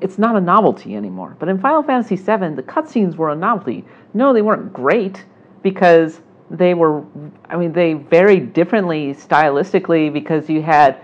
it's 0.00 0.18
not 0.18 0.36
a 0.36 0.40
novelty 0.40 0.94
anymore. 0.96 1.36
But 1.38 1.48
in 1.48 1.58
Final 1.60 1.82
Fantasy 1.82 2.16
VII, 2.16 2.54
the 2.54 2.62
cutscenes 2.62 3.16
were 3.16 3.30
a 3.30 3.36
novelty. 3.36 3.84
No, 4.14 4.32
they 4.32 4.42
weren't 4.42 4.72
great 4.72 5.24
because 5.62 6.20
they 6.50 6.74
were. 6.74 7.04
I 7.48 7.56
mean, 7.56 7.72
they 7.72 7.94
varied 7.94 8.52
differently 8.52 9.14
stylistically 9.14 10.12
because 10.12 10.48
you 10.48 10.62
had 10.62 11.00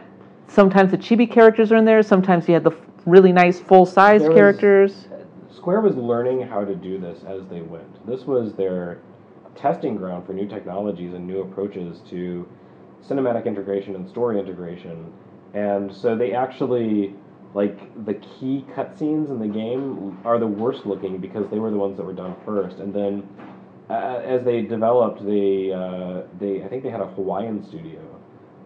sometimes 0.48 0.90
the 0.90 0.98
chibi 0.98 1.30
characters 1.30 1.72
are 1.72 1.76
in 1.76 1.84
there, 1.84 2.02
sometimes 2.02 2.48
you 2.48 2.54
had 2.54 2.64
the 2.64 2.72
really 3.06 3.32
nice 3.32 3.60
full 3.60 3.86
size 3.86 4.20
There 4.20 4.30
was- 4.30 4.36
characters. 4.36 5.08
Square 5.50 5.80
was 5.82 5.96
learning 5.96 6.42
how 6.42 6.64
to 6.64 6.74
do 6.74 6.98
this 6.98 7.24
as 7.26 7.46
they 7.46 7.62
went. 7.62 8.06
This 8.06 8.26
was 8.26 8.52
their 8.54 8.98
testing 9.54 9.96
ground 9.96 10.26
for 10.26 10.32
new 10.32 10.46
technologies 10.46 11.14
and 11.14 11.26
new 11.26 11.40
approaches 11.40 12.00
to 12.10 12.46
cinematic 13.08 13.46
integration 13.46 13.94
and 13.94 14.06
story 14.08 14.38
integration. 14.38 15.12
And 15.54 15.94
so 15.94 16.16
they 16.16 16.32
actually, 16.32 17.14
like, 17.54 18.04
the 18.04 18.14
key 18.14 18.66
cutscenes 18.74 19.30
in 19.30 19.38
the 19.38 19.48
game 19.48 20.18
are 20.24 20.38
the 20.38 20.46
worst 20.46 20.86
looking 20.86 21.18
because 21.18 21.48
they 21.50 21.58
were 21.58 21.70
the 21.70 21.76
ones 21.76 21.96
that 21.96 22.04
were 22.04 22.12
done 22.12 22.34
first. 22.44 22.78
And 22.78 22.92
then 22.92 23.28
uh, 23.88 24.20
as 24.24 24.44
they 24.44 24.62
developed, 24.62 25.24
they, 25.24 25.72
uh, 25.72 26.22
they, 26.38 26.62
I 26.62 26.68
think 26.68 26.82
they 26.82 26.90
had 26.90 27.00
a 27.00 27.06
Hawaiian 27.06 27.64
studio 27.64 28.00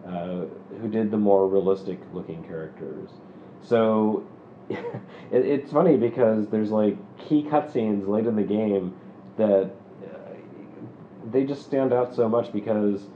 uh, 0.07 0.45
who 0.81 0.89
did 0.89 1.11
the 1.11 1.17
more 1.17 1.47
realistic 1.47 1.99
looking 2.13 2.43
characters. 2.43 3.11
So 3.61 4.23
it, 4.69 4.79
it's 5.31 5.71
funny 5.71 5.97
because 5.97 6.47
there's 6.47 6.71
like 6.71 6.97
key 7.17 7.43
cutscenes 7.43 8.07
late 8.07 8.25
in 8.25 8.35
the 8.35 8.43
game 8.43 8.95
that 9.37 9.71
uh, 10.03 10.33
they 11.31 11.43
just 11.43 11.63
stand 11.63 11.93
out 11.93 12.13
so 12.13 12.27
much 12.27 12.51
because 12.51 13.07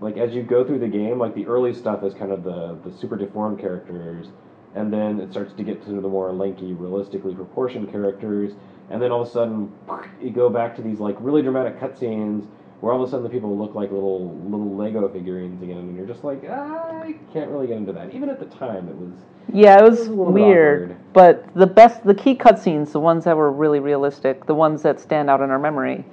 like 0.00 0.16
as 0.16 0.34
you 0.34 0.42
go 0.42 0.64
through 0.64 0.78
the 0.78 0.88
game 0.88 1.18
like 1.18 1.34
the 1.34 1.46
early 1.46 1.72
stuff 1.72 2.02
is 2.02 2.14
kind 2.14 2.32
of 2.32 2.42
the 2.42 2.76
the 2.84 2.96
super 2.96 3.16
deformed 3.16 3.58
characters 3.58 4.28
and 4.74 4.92
then 4.92 5.20
it 5.20 5.30
starts 5.30 5.52
to 5.54 5.62
get 5.62 5.84
to 5.84 6.00
the 6.00 6.08
more 6.08 6.32
lanky 6.32 6.72
realistically 6.72 7.34
proportioned 7.34 7.90
characters 7.90 8.52
and 8.90 9.00
then 9.00 9.10
all 9.10 9.22
of 9.22 9.28
a 9.28 9.30
sudden 9.30 9.72
you 10.20 10.30
go 10.30 10.48
back 10.48 10.76
to 10.76 10.82
these 10.82 10.98
like 10.98 11.16
really 11.20 11.42
dramatic 11.42 11.78
cutscenes 11.78 12.46
where 12.80 12.92
all 12.92 13.02
of 13.02 13.08
a 13.08 13.10
sudden 13.10 13.24
the 13.24 13.30
people 13.30 13.56
look 13.56 13.74
like 13.74 13.90
little 13.90 14.34
little 14.44 14.74
Lego 14.74 15.06
figurines 15.08 15.62
again, 15.62 15.78
and 15.78 15.96
you're 15.96 16.06
just 16.06 16.24
like, 16.24 16.42
ah, 16.48 17.02
I 17.02 17.14
can't 17.32 17.50
really 17.50 17.66
get 17.66 17.76
into 17.76 17.92
that. 17.92 18.14
Even 18.14 18.28
at 18.30 18.40
the 18.40 18.46
time, 18.46 18.88
it 18.88 18.96
was 18.96 19.12
Yeah, 19.52 19.78
it 19.78 19.82
was, 19.82 20.08
was 20.08 20.08
a 20.08 20.32
weird. 20.32 20.96
But 21.12 21.54
the 21.54 21.66
best, 21.66 22.04
the 22.04 22.14
key 22.14 22.34
cutscenes, 22.34 22.92
the 22.92 23.00
ones 23.00 23.24
that 23.24 23.36
were 23.36 23.52
really 23.52 23.80
realistic, 23.80 24.46
the 24.46 24.54
ones 24.54 24.82
that 24.82 24.98
stand 24.98 25.28
out 25.28 25.40
in 25.40 25.50
our 25.50 25.58
memory, 25.58 26.04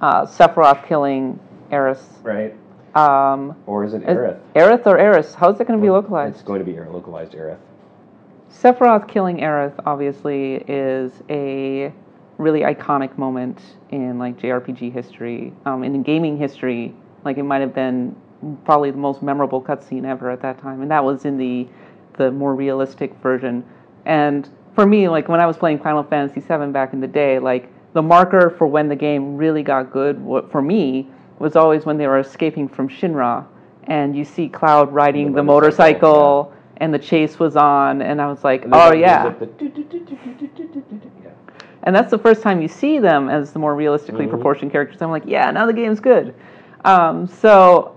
uh, 0.00 0.24
Sephiroth 0.24 0.86
killing 0.86 1.38
Eris. 1.70 2.02
right. 2.22 2.54
Um, 2.94 3.56
Or 3.66 3.84
is 3.84 3.92
it 3.92 4.02
Aerith? 4.04 4.38
Aerith 4.54 4.86
or 4.86 4.96
Eris? 4.96 5.34
How's 5.34 5.60
it 5.60 5.66
going 5.66 5.80
to 5.80 5.82
be 5.82 5.90
localized? 5.90 6.36
It's 6.36 6.44
going 6.44 6.60
to 6.60 6.64
be 6.64 6.78
localized 6.78 7.32
Aerith. 7.32 7.58
Sephiroth 8.62 9.08
killing 9.08 9.38
Aerith 9.38 9.74
obviously 9.84 10.54
is 10.68 11.12
a 11.28 11.92
really 12.38 12.60
iconic 12.60 13.16
moment 13.18 13.60
in 13.90 14.18
like 14.18 14.38
JRPG 14.38 14.92
history, 14.92 15.52
um, 15.66 15.82
and 15.82 15.94
in 15.94 16.02
gaming 16.02 16.38
history. 16.38 16.94
Like 17.24 17.36
it 17.36 17.42
might 17.42 17.60
have 17.60 17.74
been 17.74 18.14
probably 18.64 18.90
the 18.90 18.98
most 18.98 19.22
memorable 19.22 19.62
cutscene 19.62 20.04
ever 20.04 20.30
at 20.30 20.40
that 20.42 20.58
time, 20.58 20.82
and 20.82 20.90
that 20.90 21.04
was 21.04 21.24
in 21.24 21.36
the 21.36 21.66
the 22.16 22.30
more 22.30 22.54
realistic 22.54 23.14
version. 23.16 23.64
And 24.04 24.48
for 24.74 24.86
me, 24.86 25.08
like 25.08 25.28
when 25.28 25.40
I 25.40 25.46
was 25.46 25.56
playing 25.56 25.80
Final 25.80 26.04
Fantasy 26.04 26.40
VII 26.40 26.70
back 26.70 26.92
in 26.92 27.00
the 27.00 27.08
day, 27.08 27.38
like 27.38 27.70
the 27.92 28.02
marker 28.02 28.50
for 28.50 28.66
when 28.66 28.88
the 28.88 28.96
game 28.96 29.36
really 29.36 29.62
got 29.62 29.90
good 29.92 30.16
for 30.50 30.62
me 30.62 31.08
was 31.38 31.56
always 31.56 31.84
when 31.84 31.98
they 31.98 32.06
were 32.06 32.20
escaping 32.20 32.68
from 32.68 32.88
Shinra, 32.88 33.44
and 33.84 34.16
you 34.16 34.24
see 34.24 34.48
Cloud 34.48 34.92
riding 34.92 35.32
The 35.32 35.36
the, 35.36 35.42
motorcycle, 35.42 36.10
motorcycle, 36.10 36.52
and 36.84 36.92
the 36.92 36.98
chase 36.98 37.38
was 37.38 37.56
on, 37.56 38.02
and 38.02 38.20
I 38.20 38.26
was 38.26 38.44
like, 38.44 38.66
oh 38.70 38.92
yeah. 38.92 39.32
And 41.82 41.96
that's 41.96 42.10
the 42.10 42.18
first 42.18 42.42
time 42.42 42.60
you 42.60 42.68
see 42.68 42.98
them 42.98 43.30
as 43.30 43.52
the 43.52 43.58
more 43.58 43.74
realistically 43.74 44.24
mm-hmm. 44.24 44.34
proportioned 44.34 44.70
characters. 44.70 45.00
I'm 45.00 45.10
like, 45.10 45.24
yeah, 45.26 45.50
now 45.50 45.64
the 45.66 45.72
game's 45.72 46.00
good. 46.00 46.34
Um, 46.84 47.26
so. 47.26 47.96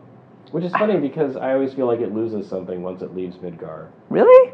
Which 0.51 0.63
is 0.63 0.72
funny 0.72 0.94
I, 0.94 1.00
because 1.00 1.36
I 1.36 1.51
always 1.51 1.74
feel 1.74 1.86
like 1.86 2.00
it 2.00 2.13
loses 2.13 2.48
something 2.48 2.82
once 2.82 3.01
it 3.01 3.13
leaves 3.13 3.36
Midgar. 3.38 3.89
Really? 4.10 4.53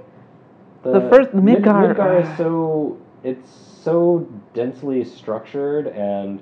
The, 0.81 0.99
the 0.99 1.09
first 1.09 1.29
Midgar. 1.29 1.87
Mid- 1.87 1.97
Midgar 1.97 2.21
is 2.23 2.37
so 2.37 2.99
it's 3.23 3.49
so 3.83 4.27
densely 4.55 5.03
structured 5.03 5.87
and 5.87 6.41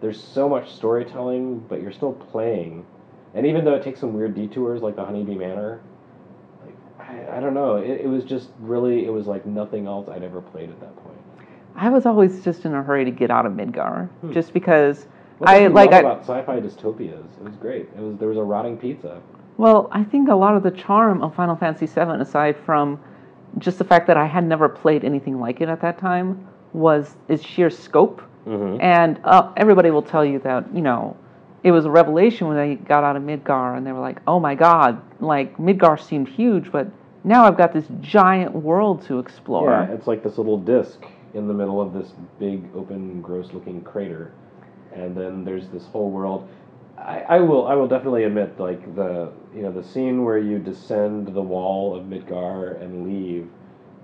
there's 0.00 0.22
so 0.22 0.48
much 0.48 0.70
storytelling, 0.70 1.58
but 1.68 1.82
you're 1.82 1.92
still 1.92 2.12
playing. 2.12 2.86
And 3.34 3.46
even 3.46 3.64
though 3.64 3.74
it 3.74 3.82
takes 3.82 3.98
some 3.98 4.14
weird 4.14 4.34
detours, 4.34 4.80
like 4.80 4.94
the 4.94 5.04
Honeybee 5.04 5.34
Manor, 5.34 5.80
I, 7.12 7.36
I 7.36 7.40
don't 7.40 7.54
know, 7.54 7.76
it, 7.76 8.02
it 8.02 8.08
was 8.08 8.24
just 8.24 8.48
really 8.60 9.04
it 9.06 9.10
was 9.12 9.26
like 9.26 9.44
nothing 9.46 9.86
else 9.86 10.08
I'd 10.08 10.22
ever 10.22 10.40
played 10.40 10.70
at 10.70 10.80
that 10.80 10.96
point. 10.96 11.18
I 11.76 11.88
was 11.90 12.04
always 12.06 12.44
just 12.44 12.64
in 12.64 12.74
a 12.74 12.82
hurry 12.82 13.04
to 13.04 13.10
get 13.10 13.30
out 13.30 13.46
of 13.46 13.52
Midgar, 13.52 14.08
Hmm. 14.20 14.32
just 14.32 14.52
because 14.52 15.06
What 15.38 15.50
I 15.50 15.66
like. 15.68 15.90
love 15.90 16.04
I, 16.04 16.10
about 16.10 16.20
sci-fi 16.22 16.60
dystopias? 16.60 17.24
It 17.38 17.42
was 17.44 17.56
great. 17.56 17.88
It 17.96 18.00
was 18.00 18.16
there 18.18 18.28
was 18.28 18.38
a 18.38 18.42
rotting 18.44 18.76
pizza. 18.76 19.20
well, 19.56 19.88
I 19.92 20.04
think 20.04 20.28
a 20.28 20.34
lot 20.34 20.54
of 20.56 20.62
the 20.62 20.70
charm 20.70 21.22
of 21.22 21.34
Final 21.34 21.56
Fantasy 21.56 21.86
VII, 21.86 22.20
aside 22.20 22.56
from 22.66 22.98
just 23.58 23.78
the 23.78 23.84
fact 23.84 24.06
that 24.06 24.16
I 24.16 24.26
had 24.26 24.44
never 24.44 24.68
played 24.68 25.04
anything 25.04 25.38
like 25.40 25.60
it 25.60 25.68
at 25.68 25.80
that 25.82 25.98
time, 25.98 26.46
was 26.72 27.16
its 27.28 27.42
sheer 27.44 27.68
scope. 27.70 28.22
Mm-hmm. 28.46 28.80
And 28.80 29.20
uh, 29.24 29.52
everybody 29.56 29.90
will 29.90 30.02
tell 30.02 30.24
you 30.24 30.38
that, 30.40 30.64
you 30.74 30.80
know, 30.80 31.16
it 31.62 31.70
was 31.70 31.84
a 31.84 31.90
revelation 31.90 32.48
when 32.48 32.56
they 32.56 32.74
got 32.76 33.04
out 33.04 33.14
of 33.14 33.22
Midgar 33.22 33.76
and 33.76 33.86
they 33.86 33.92
were 33.92 34.00
like, 34.00 34.18
oh 34.26 34.40
my 34.40 34.54
God, 34.54 35.00
like 35.20 35.56
Midgar 35.58 36.00
seemed 36.00 36.28
huge, 36.28 36.72
but 36.72 36.88
now 37.24 37.44
I've 37.44 37.56
got 37.56 37.72
this 37.72 37.84
giant 38.00 38.54
world 38.54 39.02
to 39.06 39.18
explore. 39.18 39.70
Yeah, 39.70 39.94
it's 39.94 40.06
like 40.06 40.22
this 40.22 40.38
little 40.38 40.58
disc 40.58 41.04
in 41.34 41.48
the 41.48 41.54
middle 41.54 41.80
of 41.80 41.92
this 41.92 42.12
big, 42.38 42.64
open, 42.74 43.22
gross-looking 43.22 43.82
crater, 43.82 44.32
and 44.94 45.16
then 45.16 45.44
there's 45.44 45.68
this 45.68 45.86
whole 45.86 46.10
world. 46.10 46.48
I, 46.98 47.20
I 47.20 47.40
will, 47.40 47.66
I 47.66 47.74
will 47.74 47.88
definitely 47.88 48.24
admit, 48.24 48.60
like 48.60 48.94
the, 48.94 49.32
you 49.54 49.62
know, 49.62 49.72
the 49.72 49.82
scene 49.82 50.24
where 50.24 50.38
you 50.38 50.58
descend 50.58 51.34
the 51.34 51.42
wall 51.42 51.96
of 51.96 52.04
Midgar 52.04 52.80
and 52.80 53.06
leave. 53.06 53.48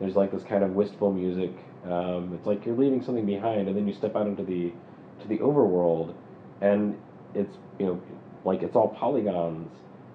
There's 0.01 0.17
like 0.17 0.33
this 0.33 0.43
kind 0.43 0.65
of 0.65 0.71
wistful 0.71 1.13
music. 1.13 1.53
Um, 1.85 2.33
it's 2.35 2.47
like 2.47 2.65
you're 2.67 2.77
leaving 2.77 3.03
something 3.03 3.27
behind, 3.27 3.69
and 3.69 3.77
then 3.77 3.87
you 3.87 3.95
step 3.95 4.17
out 4.17 4.27
into 4.27 4.43
the, 4.43 4.73
to 5.21 5.29
the 5.29 5.39
overworld, 5.39 6.15
and 6.61 6.97
it's, 7.35 7.57
you 7.79 7.87
know, 7.87 8.03
like 8.45 8.63
it's 8.63 8.75
all 8.75 8.89
polygons, 8.89 9.71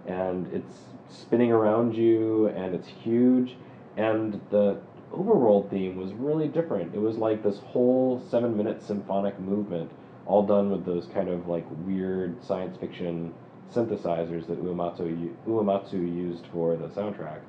and 0.07 0.51
it's 0.53 0.75
spinning 1.13 1.51
around 1.51 1.95
you, 1.95 2.47
and 2.47 2.73
it's 2.75 2.87
huge 2.87 3.55
and 3.97 4.39
the 4.49 4.79
overworld 5.13 5.69
theme 5.69 5.95
was 5.95 6.11
really 6.13 6.47
different. 6.47 6.93
It 6.95 6.99
was 6.99 7.17
like 7.17 7.43
this 7.43 7.59
whole 7.59 8.21
seven 8.29 8.57
minute 8.57 8.81
symphonic 8.81 9.39
movement, 9.39 9.91
all 10.25 10.45
done 10.45 10.71
with 10.71 10.85
those 10.85 11.07
kind 11.13 11.29
of 11.29 11.47
like 11.47 11.65
weird 11.85 12.43
science 12.43 12.77
fiction 12.77 13.33
synthesizers 13.73 14.47
that 14.47 14.63
Uematsu, 14.63 15.33
Uematsu 15.47 15.93
used 15.93 16.45
for 16.51 16.75
the 16.75 16.87
soundtrack. 16.89 17.39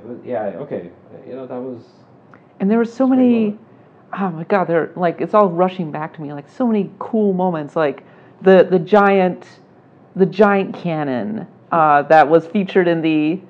It 0.00 0.06
was, 0.06 0.18
yeah, 0.24 0.44
okay. 0.56 0.90
You 1.26 1.34
know, 1.34 1.46
that 1.46 1.60
was. 1.60 1.84
And 2.60 2.70
there 2.70 2.78
were 2.78 2.84
so 2.84 3.06
many. 3.06 3.44
moment. 3.44 3.60
Oh 4.14 4.30
my 4.30 4.44
god, 4.44 4.64
they're 4.66 4.90
like 4.94 5.22
it's 5.22 5.32
all 5.32 5.48
rushing 5.48 5.90
back 5.90 6.14
to 6.16 6.20
me. 6.20 6.34
Like 6.34 6.48
so 6.48 6.66
many 6.66 6.90
cool 6.98 7.32
moments, 7.32 7.74
like 7.74 8.04
the 8.42 8.66
the 8.68 8.78
giant, 8.78 9.46
the 10.16 10.26
giant 10.26 10.74
cannon 10.74 11.46
uh, 11.72 12.02
that 12.02 12.28
was 12.28 12.46
featured 12.46 12.86
in 12.86 13.00
the, 13.02 13.40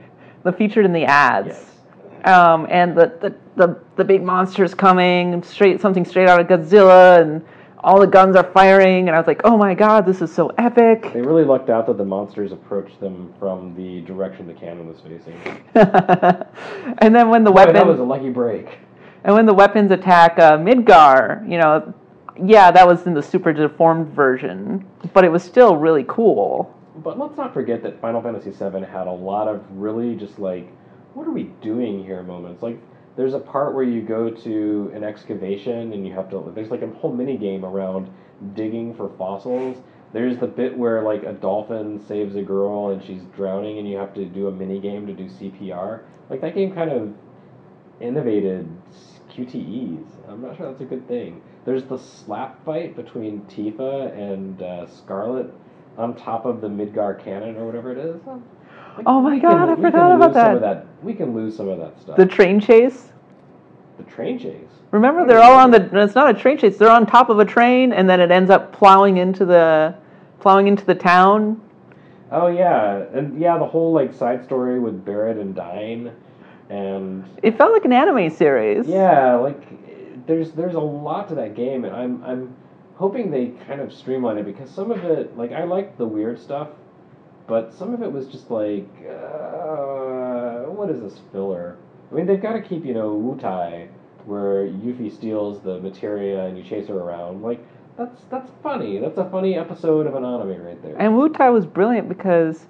the 0.44 0.52
featured 0.52 0.84
in 0.86 0.92
the 0.92 1.04
ads. 1.04 1.48
Yes. 1.48 2.28
um, 2.32 2.66
and 2.70 2.96
the, 2.96 3.12
the, 3.20 3.34
the, 3.56 3.78
the 3.96 4.04
big 4.04 4.22
monsters 4.22 4.74
coming 4.74 5.42
straight 5.42 5.80
something 5.80 6.04
straight 6.04 6.28
out 6.28 6.40
of 6.40 6.46
Godzilla 6.46 7.20
and 7.20 7.44
all 7.84 7.98
the 8.00 8.06
guns 8.06 8.36
are 8.36 8.48
firing 8.52 9.08
and 9.08 9.16
I 9.16 9.18
was 9.18 9.26
like 9.26 9.40
oh 9.44 9.56
my 9.56 9.74
god 9.74 10.06
this 10.06 10.22
is 10.22 10.32
so 10.32 10.48
epic 10.56 11.12
They 11.12 11.20
really 11.20 11.44
lucked 11.44 11.68
out 11.68 11.86
that 11.88 11.98
the 11.98 12.04
monsters 12.04 12.52
approached 12.52 13.00
them 13.00 13.34
from 13.40 13.74
the 13.74 14.02
direction 14.02 14.46
the 14.46 14.54
cannon 14.54 14.86
was 14.86 15.00
facing. 15.00 15.34
and 16.98 17.14
then 17.14 17.28
when 17.28 17.42
the 17.44 17.50
weapon 17.50 17.74
that 17.74 17.86
was 17.86 17.98
a 17.98 18.04
lucky 18.04 18.30
break. 18.30 18.78
and 19.24 19.34
when 19.34 19.46
the 19.46 19.54
weapons 19.54 19.90
attack 19.90 20.38
uh, 20.38 20.56
Midgar 20.58 21.42
you 21.50 21.58
know 21.58 21.92
yeah 22.42 22.70
that 22.70 22.86
was 22.86 23.04
in 23.06 23.14
the 23.14 23.22
super 23.22 23.52
deformed 23.52 24.08
version 24.14 24.86
but 25.12 25.24
it 25.24 25.28
was 25.32 25.42
still 25.42 25.76
really 25.76 26.04
cool 26.06 26.72
But 26.96 27.18
let's 27.18 27.36
not 27.36 27.54
forget 27.54 27.82
that 27.84 28.00
Final 28.00 28.20
Fantasy 28.20 28.50
VII 28.50 28.84
had 28.84 29.06
a 29.06 29.12
lot 29.12 29.48
of 29.48 29.64
really 29.70 30.14
just 30.14 30.38
like, 30.38 30.68
what 31.14 31.26
are 31.26 31.30
we 31.32 31.44
doing 31.62 32.04
here 32.04 32.22
moments. 32.22 32.62
Like, 32.62 32.78
there's 33.16 33.34
a 33.34 33.38
part 33.38 33.74
where 33.74 33.84
you 33.84 34.02
go 34.02 34.30
to 34.30 34.90
an 34.94 35.04
excavation 35.04 35.92
and 35.92 36.06
you 36.06 36.14
have 36.14 36.30
to, 36.30 36.52
there's 36.54 36.70
like 36.70 36.82
a 36.82 36.88
whole 36.88 37.12
mini 37.12 37.36
game 37.36 37.64
around 37.64 38.10
digging 38.54 38.94
for 38.94 39.10
fossils. 39.18 39.78
There's 40.12 40.38
the 40.38 40.46
bit 40.46 40.76
where 40.76 41.02
like 41.02 41.22
a 41.22 41.32
dolphin 41.32 42.02
saves 42.06 42.36
a 42.36 42.42
girl 42.42 42.90
and 42.90 43.02
she's 43.02 43.22
drowning 43.34 43.78
and 43.78 43.88
you 43.88 43.96
have 43.96 44.14
to 44.14 44.24
do 44.24 44.48
a 44.48 44.52
mini 44.52 44.80
game 44.80 45.06
to 45.06 45.12
do 45.12 45.24
CPR. 45.24 46.02
Like, 46.28 46.40
that 46.42 46.54
game 46.54 46.74
kind 46.74 46.90
of 46.90 47.14
innovated 48.00 48.68
QTEs. 49.30 50.06
I'm 50.28 50.42
not 50.42 50.56
sure 50.56 50.68
that's 50.70 50.82
a 50.82 50.86
good 50.86 51.06
thing. 51.08 51.42
There's 51.64 51.84
the 51.84 51.98
slap 51.98 52.64
fight 52.64 52.96
between 52.96 53.42
Tifa 53.42 54.12
and 54.16 54.60
uh, 54.60 54.86
Scarlet 54.86 55.52
on 55.98 56.14
top 56.16 56.44
of 56.46 56.60
the 56.60 56.68
Midgar 56.68 57.22
cannon 57.22 57.56
or 57.56 57.66
whatever 57.66 57.92
it 57.92 57.98
is. 57.98 58.20
Like, 58.26 58.40
Oh 59.06 59.20
my 59.20 59.34
we 59.34 59.40
God, 59.40 59.68
I 59.70 59.74
we 59.74 59.82
forgot 59.82 59.92
can 59.92 60.16
about 60.16 60.28
lose 60.32 60.34
Some 60.42 60.54
of 60.56 60.60
that. 60.62 60.84
that. 60.84 60.86
We 61.04 61.14
can 61.14 61.34
lose 61.34 61.56
some 61.56 61.68
of 61.68 61.78
that 61.78 61.98
stuff. 62.00 62.16
the 62.16 62.26
train 62.26 62.60
chase 62.60 63.08
The 63.98 64.04
train 64.04 64.38
chase. 64.38 64.68
Remember, 64.90 65.26
they're 65.26 65.42
all 65.42 65.56
on 65.58 65.70
the. 65.70 65.88
It's 66.02 66.14
not 66.14 66.28
a 66.36 66.38
train 66.38 66.58
chase. 66.58 66.76
They're 66.76 66.90
on 66.90 67.06
top 67.06 67.30
of 67.30 67.38
a 67.38 67.44
train, 67.46 67.92
and 67.94 68.08
then 68.10 68.20
it 68.20 68.30
ends 68.30 68.50
up 68.50 68.72
plowing 68.74 69.16
into 69.16 69.46
the, 69.46 69.94
plowing 70.40 70.66
into 70.68 70.84
the 70.84 70.94
town. 70.94 71.62
Oh 72.30 72.48
yeah, 72.48 73.04
and 73.14 73.40
yeah, 73.40 73.56
the 73.56 73.64
whole 73.66 73.92
like 73.94 74.12
side 74.12 74.44
story 74.44 74.78
with 74.80 75.02
Barret 75.04 75.38
and 75.38 75.54
Dyne, 75.54 76.12
and 76.68 77.24
It 77.42 77.56
felt 77.56 77.72
like 77.72 77.86
an 77.86 77.92
anime 77.94 78.28
series. 78.28 78.86
yeah, 78.86 79.34
like 79.36 80.26
there's 80.26 80.52
there's 80.52 80.74
a 80.74 80.80
lot 80.80 81.26
to 81.28 81.34
that 81.36 81.54
game, 81.54 81.86
and 81.86 81.96
I'm 81.96 82.22
I'm 82.24 82.54
hoping 83.02 83.32
they 83.32 83.46
kind 83.66 83.80
of 83.80 83.92
streamline 83.92 84.38
it 84.38 84.44
because 84.46 84.70
some 84.70 84.92
of 84.92 85.02
it, 85.02 85.36
like 85.36 85.50
I 85.50 85.64
like 85.64 85.98
the 85.98 86.06
weird 86.06 86.40
stuff, 86.40 86.68
but 87.48 87.74
some 87.74 87.92
of 87.92 88.00
it 88.00 88.12
was 88.12 88.28
just 88.28 88.48
like, 88.48 88.86
uh, 89.10 90.70
what 90.70 90.88
is 90.88 91.00
this 91.00 91.20
filler? 91.32 91.76
I 92.12 92.14
mean, 92.14 92.26
they've 92.26 92.40
got 92.40 92.52
to 92.52 92.62
keep 92.62 92.84
you 92.84 92.94
know 92.94 93.10
Wutai, 93.10 93.88
where 94.24 94.68
Yuffie 94.68 95.12
steals 95.12 95.60
the 95.62 95.80
materia 95.80 96.44
and 96.44 96.56
you 96.56 96.62
chase 96.62 96.86
her 96.86 96.94
around. 96.94 97.42
Like 97.42 97.58
that's 97.98 98.22
that's 98.30 98.52
funny. 98.62 99.00
That's 99.00 99.18
a 99.18 99.28
funny 99.30 99.56
episode 99.58 100.06
of 100.06 100.14
an 100.14 100.24
anime 100.24 100.62
right 100.64 100.80
there. 100.80 100.94
And 100.96 101.14
Wutai 101.14 101.52
was 101.52 101.66
brilliant 101.66 102.08
because, 102.08 102.66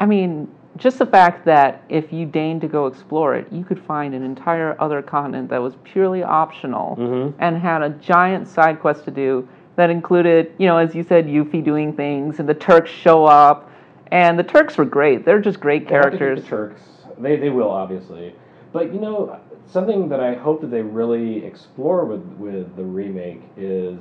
I 0.00 0.06
mean, 0.06 0.48
just 0.76 0.98
the 0.98 1.06
fact 1.06 1.44
that 1.44 1.84
if 1.88 2.12
you 2.12 2.26
deigned 2.26 2.62
to 2.62 2.68
go 2.68 2.86
explore 2.86 3.36
it, 3.36 3.46
you 3.52 3.64
could 3.64 3.80
find 3.80 4.12
an 4.12 4.24
entire 4.24 4.74
other 4.80 5.02
continent 5.02 5.50
that 5.50 5.62
was 5.62 5.76
purely 5.84 6.24
optional 6.24 6.96
Mhm. 6.96 7.34
and 7.38 7.56
had 7.58 7.82
a 7.82 7.90
giant 7.90 8.48
side 8.48 8.80
quest 8.80 9.04
to 9.04 9.12
do 9.12 9.46
that 9.78 9.90
included, 9.90 10.52
you 10.58 10.66
know, 10.66 10.76
as 10.76 10.92
you 10.92 11.04
said, 11.04 11.26
Yuffie 11.26 11.64
doing 11.64 11.92
things, 11.92 12.40
and 12.40 12.48
the 12.48 12.54
Turks 12.54 12.90
show 12.90 13.24
up. 13.24 13.70
And 14.10 14.36
the 14.36 14.42
Turks 14.42 14.76
were 14.76 14.84
great. 14.84 15.24
They're 15.24 15.40
just 15.40 15.60
great 15.60 15.88
They 15.88 15.94
have 15.94 16.04
to 16.04 16.10
keep 16.10 16.18
characters. 16.18 16.42
The 16.42 16.48
Turks, 16.48 16.82
they 17.18 17.36
they 17.36 17.50
will 17.50 17.70
obviously, 17.70 18.34
but 18.72 18.92
you 18.92 19.00
know 19.00 19.38
something 19.66 20.08
that 20.08 20.18
I 20.18 20.34
hope 20.34 20.62
that 20.62 20.70
they 20.70 20.82
really 20.82 21.44
explore 21.44 22.06
with 22.06 22.24
with 22.38 22.74
the 22.74 22.84
remake 22.84 23.42
is 23.56 23.98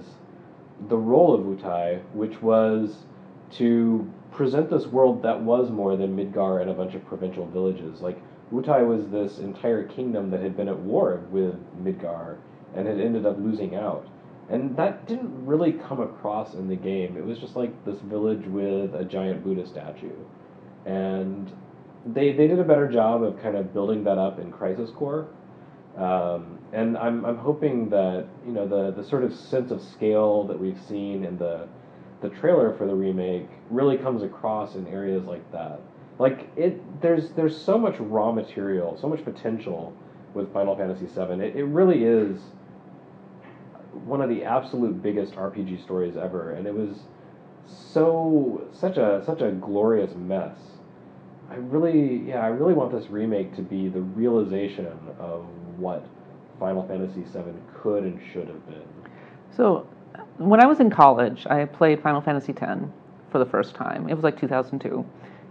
the 0.88 0.98
role 0.98 1.36
of 1.36 1.42
Wutai, 1.42 2.02
which 2.13 2.42
was 2.42 3.04
to 3.52 4.12
present 4.32 4.70
this 4.70 4.88
world 4.88 5.22
that 5.24 5.40
was 5.40 5.70
more 5.70 5.96
than 5.96 6.16
Midgar 6.16 6.62
and 6.62 6.72
a 6.72 6.74
bunch 6.74 6.96
of 6.96 7.06
provincial 7.06 7.46
villages. 7.46 8.02
Like 8.02 8.20
Wutai 8.52 8.88
was 8.88 9.08
this 9.10 9.40
entire 9.40 9.84
kingdom 9.84 10.32
that 10.32 10.42
had 10.42 10.58
been 10.58 10.70
at 10.70 10.80
war 10.80 11.22
with 11.30 11.56
Midgar 11.84 12.38
and 12.76 12.88
had 12.88 13.00
ended 13.00 13.26
up 13.26 13.38
losing 13.38 13.76
out. 13.76 14.08
And 14.49 14.77
that 14.77 15.07
didn't 15.07 15.45
really 15.45 15.73
come 15.73 15.99
across 15.99 16.53
in 16.53 16.69
the 16.69 16.75
game. 16.75 17.17
It 17.17 17.25
was 17.25 17.38
just 17.38 17.55
like 17.55 17.86
this 17.86 17.99
village 18.01 18.45
with 18.45 18.95
a 18.95 19.03
giant 19.03 19.43
Buddha 19.43 19.67
statue. 19.67 20.15
And 20.86 21.51
they, 22.05 22.31
they 22.31 22.47
did 22.47 22.60
a 22.60 22.63
better 22.63 22.89
job 22.89 23.23
of 23.23 23.41
kind 23.41 23.57
of 23.57 23.73
building 23.73 24.03
that 24.05 24.17
up 24.17 24.39
in 24.39 24.51
Crisis 24.51 24.89
Core. 24.91 25.27
Um, 25.97 26.60
and 26.71 26.97
I'm, 26.97 27.25
I'm 27.25 27.38
hoping 27.38 27.89
that 27.89 28.27
you 28.45 28.51
know 28.51 28.67
the, 28.67 28.91
the 28.91 29.07
sort 29.07 29.23
of 29.23 29.33
sense 29.33 29.71
of 29.71 29.81
scale 29.81 30.43
that 30.43 30.60
we've 30.60 30.79
seen 30.88 31.23
in 31.23 31.38
the 31.38 31.67
the 32.21 32.29
trailer 32.29 32.75
for 32.77 32.86
the 32.86 32.93
remake 32.93 33.47
really 33.69 33.97
comes 33.97 34.23
across 34.23 34.75
in 34.75 34.88
areas 34.88 35.25
like 35.25 35.51
that. 35.51 35.79
Like 36.19 36.49
it, 36.55 37.01
there's 37.01 37.31
there's 37.31 37.60
so 37.60 37.77
much 37.77 37.95
raw 37.99 38.31
material, 38.31 38.97
so 38.99 39.07
much 39.07 39.23
potential 39.23 39.93
with 40.33 40.51
Final 40.53 40.75
Fantasy 40.75 41.05
VII. 41.05 41.43
It, 41.43 41.55
it 41.55 41.63
really 41.63 42.03
is 42.03 42.39
one 44.05 44.21
of 44.21 44.29
the 44.29 44.43
absolute 44.43 45.01
biggest 45.01 45.33
RPG 45.33 45.83
stories 45.83 46.15
ever, 46.17 46.51
and 46.51 46.67
it 46.67 46.73
was 46.73 46.97
so 47.65 48.67
such 48.71 48.97
a 48.97 49.21
such 49.25 49.41
a 49.41 49.51
glorious 49.51 50.15
mess. 50.15 50.55
I 51.49 51.55
really, 51.55 52.17
yeah, 52.27 52.41
I 52.41 52.47
really 52.47 52.73
want 52.73 52.91
this 52.91 53.10
remake 53.10 53.55
to 53.55 53.62
be 53.62 53.88
the 53.88 54.01
realization 54.01 54.88
of 55.19 55.45
what 55.77 56.05
Final 56.60 56.86
Fantasy 56.88 57.21
VII 57.21 57.53
could 57.81 58.03
and 58.03 58.19
should 58.33 58.47
have 58.47 58.65
been. 58.67 58.81
So, 59.55 59.88
when 60.38 60.62
I 60.62 60.65
was 60.65 60.79
in 60.79 60.89
college, 60.89 61.45
I 61.47 61.65
played 61.65 62.01
Final 62.01 62.21
Fantasy 62.21 62.53
X 62.53 62.81
for 63.31 63.39
the 63.39 63.45
first 63.45 63.75
time. 63.75 64.10
It 64.10 64.13
was 64.13 64.23
like 64.23 64.39
2002. 64.39 65.05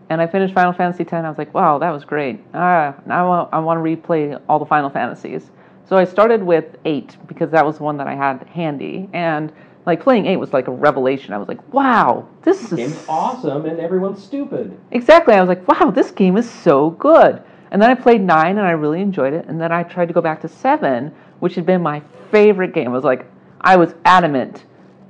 And 0.08 0.20
I 0.20 0.26
finished 0.26 0.54
Final 0.54 0.72
Fantasy 0.72 1.02
X. 1.02 1.12
I 1.12 1.28
was 1.28 1.38
like, 1.38 1.52
wow, 1.54 1.78
that 1.78 1.90
was 1.90 2.04
great. 2.04 2.40
Ah, 2.54 2.94
now 3.06 3.24
I 3.24 3.28
want, 3.28 3.54
I 3.54 3.58
want 3.58 3.84
to 3.84 3.96
replay 3.96 4.40
all 4.48 4.58
the 4.58 4.66
Final 4.66 4.90
Fantasies. 4.90 5.50
So 5.88 5.96
I 5.96 6.04
started 6.04 6.42
with 6.42 6.76
8 6.84 7.16
because 7.28 7.50
that 7.50 7.64
was 7.64 7.78
the 7.78 7.84
one 7.84 7.96
that 7.98 8.08
I 8.08 8.14
had 8.14 8.46
handy. 8.48 9.08
And 9.12 9.52
like 9.86 10.02
playing 10.02 10.26
8 10.26 10.36
was 10.36 10.52
like 10.52 10.66
a 10.66 10.72
revelation. 10.72 11.32
I 11.32 11.38
was 11.38 11.46
like, 11.46 11.72
wow, 11.72 12.28
this 12.42 12.72
is 12.72 12.76
Game's 12.76 13.04
awesome, 13.08 13.66
and 13.66 13.78
everyone's 13.78 14.22
stupid. 14.22 14.76
Exactly. 14.90 15.34
I 15.34 15.40
was 15.40 15.48
like, 15.48 15.66
wow, 15.68 15.90
this 15.90 16.10
game 16.10 16.36
is 16.36 16.50
so 16.50 16.90
good. 16.90 17.42
And 17.70 17.80
then 17.80 17.90
I 17.90 17.94
played 17.94 18.20
nine 18.20 18.58
and 18.58 18.66
I 18.66 18.72
really 18.72 19.00
enjoyed 19.00 19.32
it. 19.32 19.46
And 19.46 19.60
then 19.60 19.72
I 19.72 19.82
tried 19.82 20.06
to 20.08 20.14
go 20.14 20.20
back 20.20 20.40
to 20.42 20.48
seven, 20.48 21.14
which 21.40 21.54
had 21.54 21.66
been 21.66 21.82
my 21.82 22.02
favorite 22.30 22.72
game. 22.72 22.88
I 22.88 22.92
was 22.92 23.04
like, 23.04 23.26
I 23.60 23.76
was 23.76 23.94
adamant. 24.04 24.64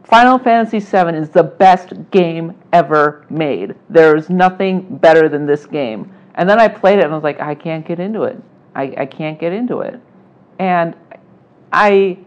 Final 0.05 0.39
Fantasy 0.39 0.79
VII 0.79 1.17
is 1.17 1.31
the 1.31 1.43
best 1.43 1.93
game 2.11 2.55
ever 2.73 3.27
made. 3.29 3.75
There's 3.91 4.31
nothing 4.31 4.99
better 4.99 5.29
than 5.29 5.47
this 5.47 5.67
game. 5.67 6.13
And 6.37 6.49
then 6.49 6.61
I 6.61 6.69
played 6.69 6.99
it 6.99 7.05
and 7.05 7.13
I 7.13 7.17
was 7.17 7.25
like, 7.25 7.41
I 7.41 7.55
can't 7.55 7.87
get 7.87 7.99
into 7.99 8.23
it. 8.23 8.41
I, 8.75 8.95
I 8.99 9.07
can't 9.07 9.39
get 9.39 9.53
into 9.53 9.81
it. 9.81 10.01
And 10.59 10.95
I 11.73 12.19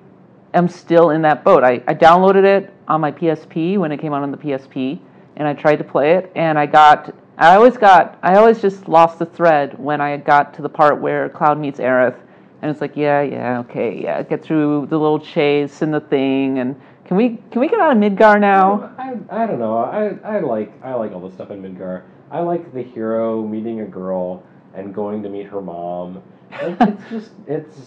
am 0.53 0.67
still 0.67 1.11
in 1.11 1.21
that 1.23 1.43
boat. 1.43 1.63
I, 1.63 1.81
I 1.87 1.93
downloaded 1.93 2.43
it 2.43 2.73
on 2.87 3.01
my 3.01 3.11
PSP 3.11 3.77
when 3.77 3.91
it 3.91 3.99
came 3.99 4.13
out 4.13 4.23
on 4.23 4.31
the 4.31 4.37
PSP, 4.37 4.99
and 5.35 5.47
I 5.47 5.53
tried 5.53 5.77
to 5.77 5.83
play 5.83 6.13
it, 6.13 6.31
and 6.35 6.57
I 6.57 6.65
got. 6.65 7.13
I 7.37 7.55
always 7.55 7.77
got. 7.77 8.19
I 8.21 8.35
always 8.35 8.61
just 8.61 8.87
lost 8.87 9.19
the 9.19 9.25
thread 9.25 9.77
when 9.79 10.01
I 10.01 10.17
got 10.17 10.53
to 10.55 10.61
the 10.61 10.69
part 10.69 10.99
where 10.99 11.29
Cloud 11.29 11.59
meets 11.59 11.79
Aerith, 11.79 12.19
and 12.61 12.69
it's 12.69 12.81
like, 12.81 12.97
yeah, 12.97 13.21
yeah, 13.21 13.59
okay, 13.59 14.01
yeah, 14.01 14.21
get 14.23 14.43
through 14.43 14.87
the 14.89 14.97
little 14.97 15.19
chase 15.19 15.81
and 15.81 15.93
the 15.93 16.01
thing, 16.01 16.59
and 16.59 16.79
can 17.05 17.17
we 17.17 17.39
can 17.51 17.61
we 17.61 17.67
get 17.67 17.79
out 17.79 17.95
of 17.95 17.97
Midgar 17.97 18.39
now? 18.39 18.93
I, 18.97 19.17
I 19.31 19.47
don't 19.47 19.59
know. 19.59 19.77
I, 19.77 20.35
I 20.35 20.39
like 20.41 20.71
I 20.83 20.93
like 20.93 21.11
all 21.11 21.27
the 21.27 21.33
stuff 21.33 21.51
in 21.51 21.61
Midgar. 21.61 22.03
I 22.29 22.41
like 22.41 22.73
the 22.73 22.83
hero 22.83 23.41
meeting 23.41 23.81
a 23.81 23.85
girl 23.85 24.43
and 24.73 24.93
going 24.93 25.23
to 25.23 25.29
meet 25.29 25.47
her 25.47 25.61
mom. 25.61 26.21
Like, 26.51 26.77
it's 26.81 27.09
just 27.09 27.31
it's. 27.47 27.77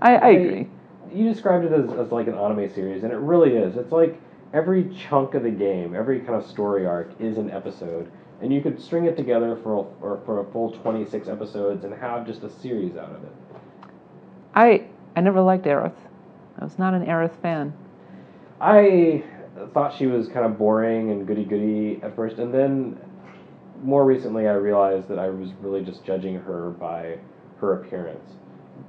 I, 0.00 0.16
I 0.16 0.28
agree. 0.30 0.68
You 1.12 1.32
described 1.32 1.64
it 1.64 1.72
as, 1.72 1.90
as 1.92 2.10
like 2.12 2.26
an 2.26 2.34
anime 2.34 2.72
series, 2.74 3.04
and 3.04 3.12
it 3.12 3.18
really 3.18 3.54
is. 3.54 3.76
It's 3.76 3.92
like 3.92 4.20
every 4.52 4.94
chunk 5.08 5.34
of 5.34 5.42
the 5.42 5.50
game, 5.50 5.94
every 5.94 6.20
kind 6.20 6.34
of 6.34 6.46
story 6.48 6.86
arc 6.86 7.12
is 7.20 7.38
an 7.38 7.50
episode, 7.50 8.10
and 8.40 8.52
you 8.52 8.60
could 8.60 8.80
string 8.80 9.04
it 9.04 9.16
together 9.16 9.58
for 9.62 9.74
a, 9.74 10.04
or 10.04 10.20
for 10.24 10.40
a 10.40 10.52
full 10.52 10.72
twenty 10.72 11.04
six 11.04 11.28
episodes 11.28 11.84
and 11.84 11.94
have 11.94 12.26
just 12.26 12.42
a 12.42 12.50
series 12.50 12.96
out 12.96 13.10
of 13.10 13.22
it. 13.22 13.32
I 14.54 14.86
I 15.16 15.20
never 15.20 15.40
liked 15.40 15.64
Aerith. 15.66 15.94
I 16.58 16.64
was 16.64 16.78
not 16.78 16.94
an 16.94 17.04
Aerith 17.04 17.40
fan. 17.40 17.74
I 18.60 19.24
thought 19.72 19.96
she 19.96 20.06
was 20.06 20.28
kind 20.28 20.46
of 20.46 20.58
boring 20.58 21.10
and 21.10 21.26
goody 21.26 21.44
goody 21.44 22.00
at 22.02 22.14
first, 22.16 22.38
and 22.38 22.52
then 22.52 22.98
more 23.84 24.04
recently 24.04 24.48
I 24.48 24.54
realized 24.54 25.08
that 25.08 25.18
I 25.18 25.28
was 25.28 25.50
really 25.60 25.84
just 25.84 26.04
judging 26.04 26.36
her 26.36 26.70
by 26.70 27.18
her 27.58 27.82
appearance. 27.82 28.32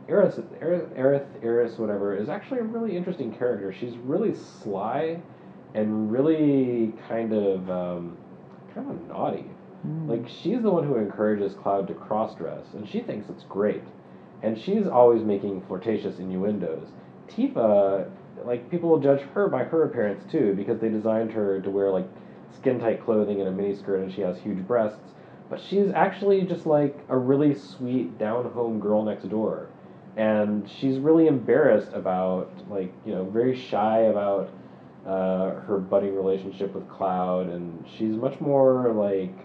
Eris, 0.08 0.40
Eris, 0.62 0.90
Aerith, 0.98 1.28
Eris, 1.44 1.78
whatever, 1.78 2.16
is 2.16 2.30
actually 2.30 2.60
a 2.60 2.64
really 2.64 2.96
interesting 2.96 3.36
character. 3.36 3.74
She's 3.74 3.98
really 3.98 4.34
sly 4.34 5.20
and 5.74 6.12
really 6.12 6.94
kind 7.10 7.34
of 7.34 7.70
um, 7.70 8.18
kind 8.74 8.90
of 8.90 9.08
naughty. 9.08 9.46
Like 10.08 10.28
she's 10.28 10.64
the 10.64 10.72
one 10.72 10.88
who 10.88 10.96
encourages 10.96 11.54
Cloud 11.54 11.88
to 11.90 11.94
cross 11.94 12.34
dress, 12.36 12.66
and 12.74 12.88
she 12.90 13.02
thinks 13.02 13.30
it's 13.30 13.44
great. 13.44 13.84
And 14.42 14.60
she's 14.60 14.88
always 14.88 15.24
making 15.24 15.62
flirtatious 15.68 16.18
innuendos. 16.18 16.88
Tifa, 17.28 18.10
like 18.46 18.70
people 18.72 18.90
will 18.90 19.00
judge 19.00 19.22
her 19.34 19.48
by 19.48 19.64
her 19.64 19.84
appearance 19.84 20.24
too, 20.32 20.54
because 20.56 20.80
they 20.80 20.90
designed 20.90 21.32
her 21.34 21.62
to 21.62 21.70
wear 21.70 21.92
like 21.92 22.08
skin 22.52 22.80
tight 22.80 23.04
clothing 23.04 23.42
and 23.42 23.50
a 23.50 23.52
miniskirt, 23.52 24.04
and 24.04 24.14
she 24.14 24.22
has 24.22 24.38
huge 24.40 24.66
breasts. 24.68 25.14
But 25.50 25.60
she's 25.60 25.92
actually 25.92 26.42
just 26.42 26.66
like 26.66 26.98
a 27.10 27.18
really 27.18 27.54
sweet 27.54 28.18
down 28.18 28.52
home 28.52 28.80
girl 28.80 29.04
next 29.04 29.30
door, 29.30 29.70
and 30.18 30.68
she's 30.70 30.98
really 30.98 31.28
embarrassed 31.28 31.92
about 31.94 32.52
like 32.70 32.92
you 33.06 33.14
know 33.14 33.26
very 33.26 33.56
shy 33.56 34.00
about 34.00 34.50
uh, 35.06 35.60
her 35.62 35.78
budding 35.78 36.16
relationship 36.16 36.74
with 36.74 36.90
Cloud, 36.90 37.50
and 37.50 37.86
she's 37.88 38.16
much 38.16 38.40
more 38.42 38.92
like 38.92 39.36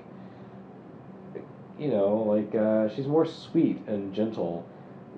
you 1.81 1.89
know, 1.89 2.17
like 2.19 2.55
uh, 2.55 2.95
she's 2.95 3.07
more 3.07 3.25
sweet 3.25 3.81
and 3.87 4.15
gentle, 4.15 4.67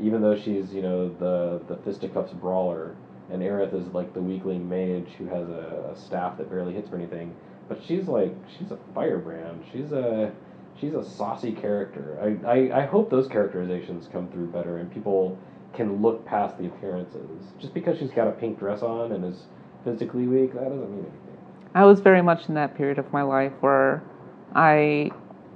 even 0.01 0.23
though 0.23 0.37
she's 0.37 0.73
you 0.73 0.81
know 0.81 1.09
the 1.09 1.61
the 1.66 1.77
fisticuffs 1.83 2.33
brawler, 2.33 2.95
and 3.31 3.42
Aerith 3.42 3.75
is 3.75 3.88
like 3.88 4.14
the 4.14 4.21
weakling 4.23 4.68
mage 4.68 5.09
who 5.18 5.27
has 5.27 5.49
a, 5.49 5.90
a 5.92 5.97
staff 5.97 6.38
that 6.38 6.49
barely 6.49 6.73
hits 6.73 6.88
for 6.88 6.97
anything. 6.97 7.35
But 7.73 7.83
she's 7.87 8.07
like 8.07 8.35
she's 8.59 8.71
a 8.71 8.79
firebrand. 8.95 9.65
She's 9.73 9.93
a 9.93 10.31
she's 10.79 10.93
a 10.93 11.03
saucy 11.03 11.53
character. 11.53 12.19
I, 12.21 12.51
I, 12.51 12.83
I 12.83 12.87
hope 12.87 13.09
those 13.09 13.29
characterizations 13.29 14.09
come 14.13 14.29
through 14.29 14.49
better 14.49 14.77
and 14.77 14.93
people 14.93 15.39
can 15.73 16.03
look 16.03 16.23
past 16.27 16.59
the 16.59 16.67
appearances. 16.67 17.31
Just 17.59 17.73
because 17.73 17.99
she's 17.99 18.11
got 18.11 18.29
a 18.29 18.33
pink 18.33 18.59
dress 18.59 18.83
on 18.83 19.13
and 19.13 19.25
is 19.25 19.45
physically 19.85 20.27
weak, 20.27 20.53
that 20.53 20.65
doesn't 20.65 20.91
mean 20.91 20.99
anything. 20.99 21.39
I 21.75 21.85
was 21.85 22.01
very 22.01 22.21
much 22.21 22.49
in 22.49 22.55
that 22.57 22.77
period 22.77 22.99
of 22.99 23.11
my 23.11 23.23
life 23.23 23.53
where 23.61 24.03
I 24.55 25.11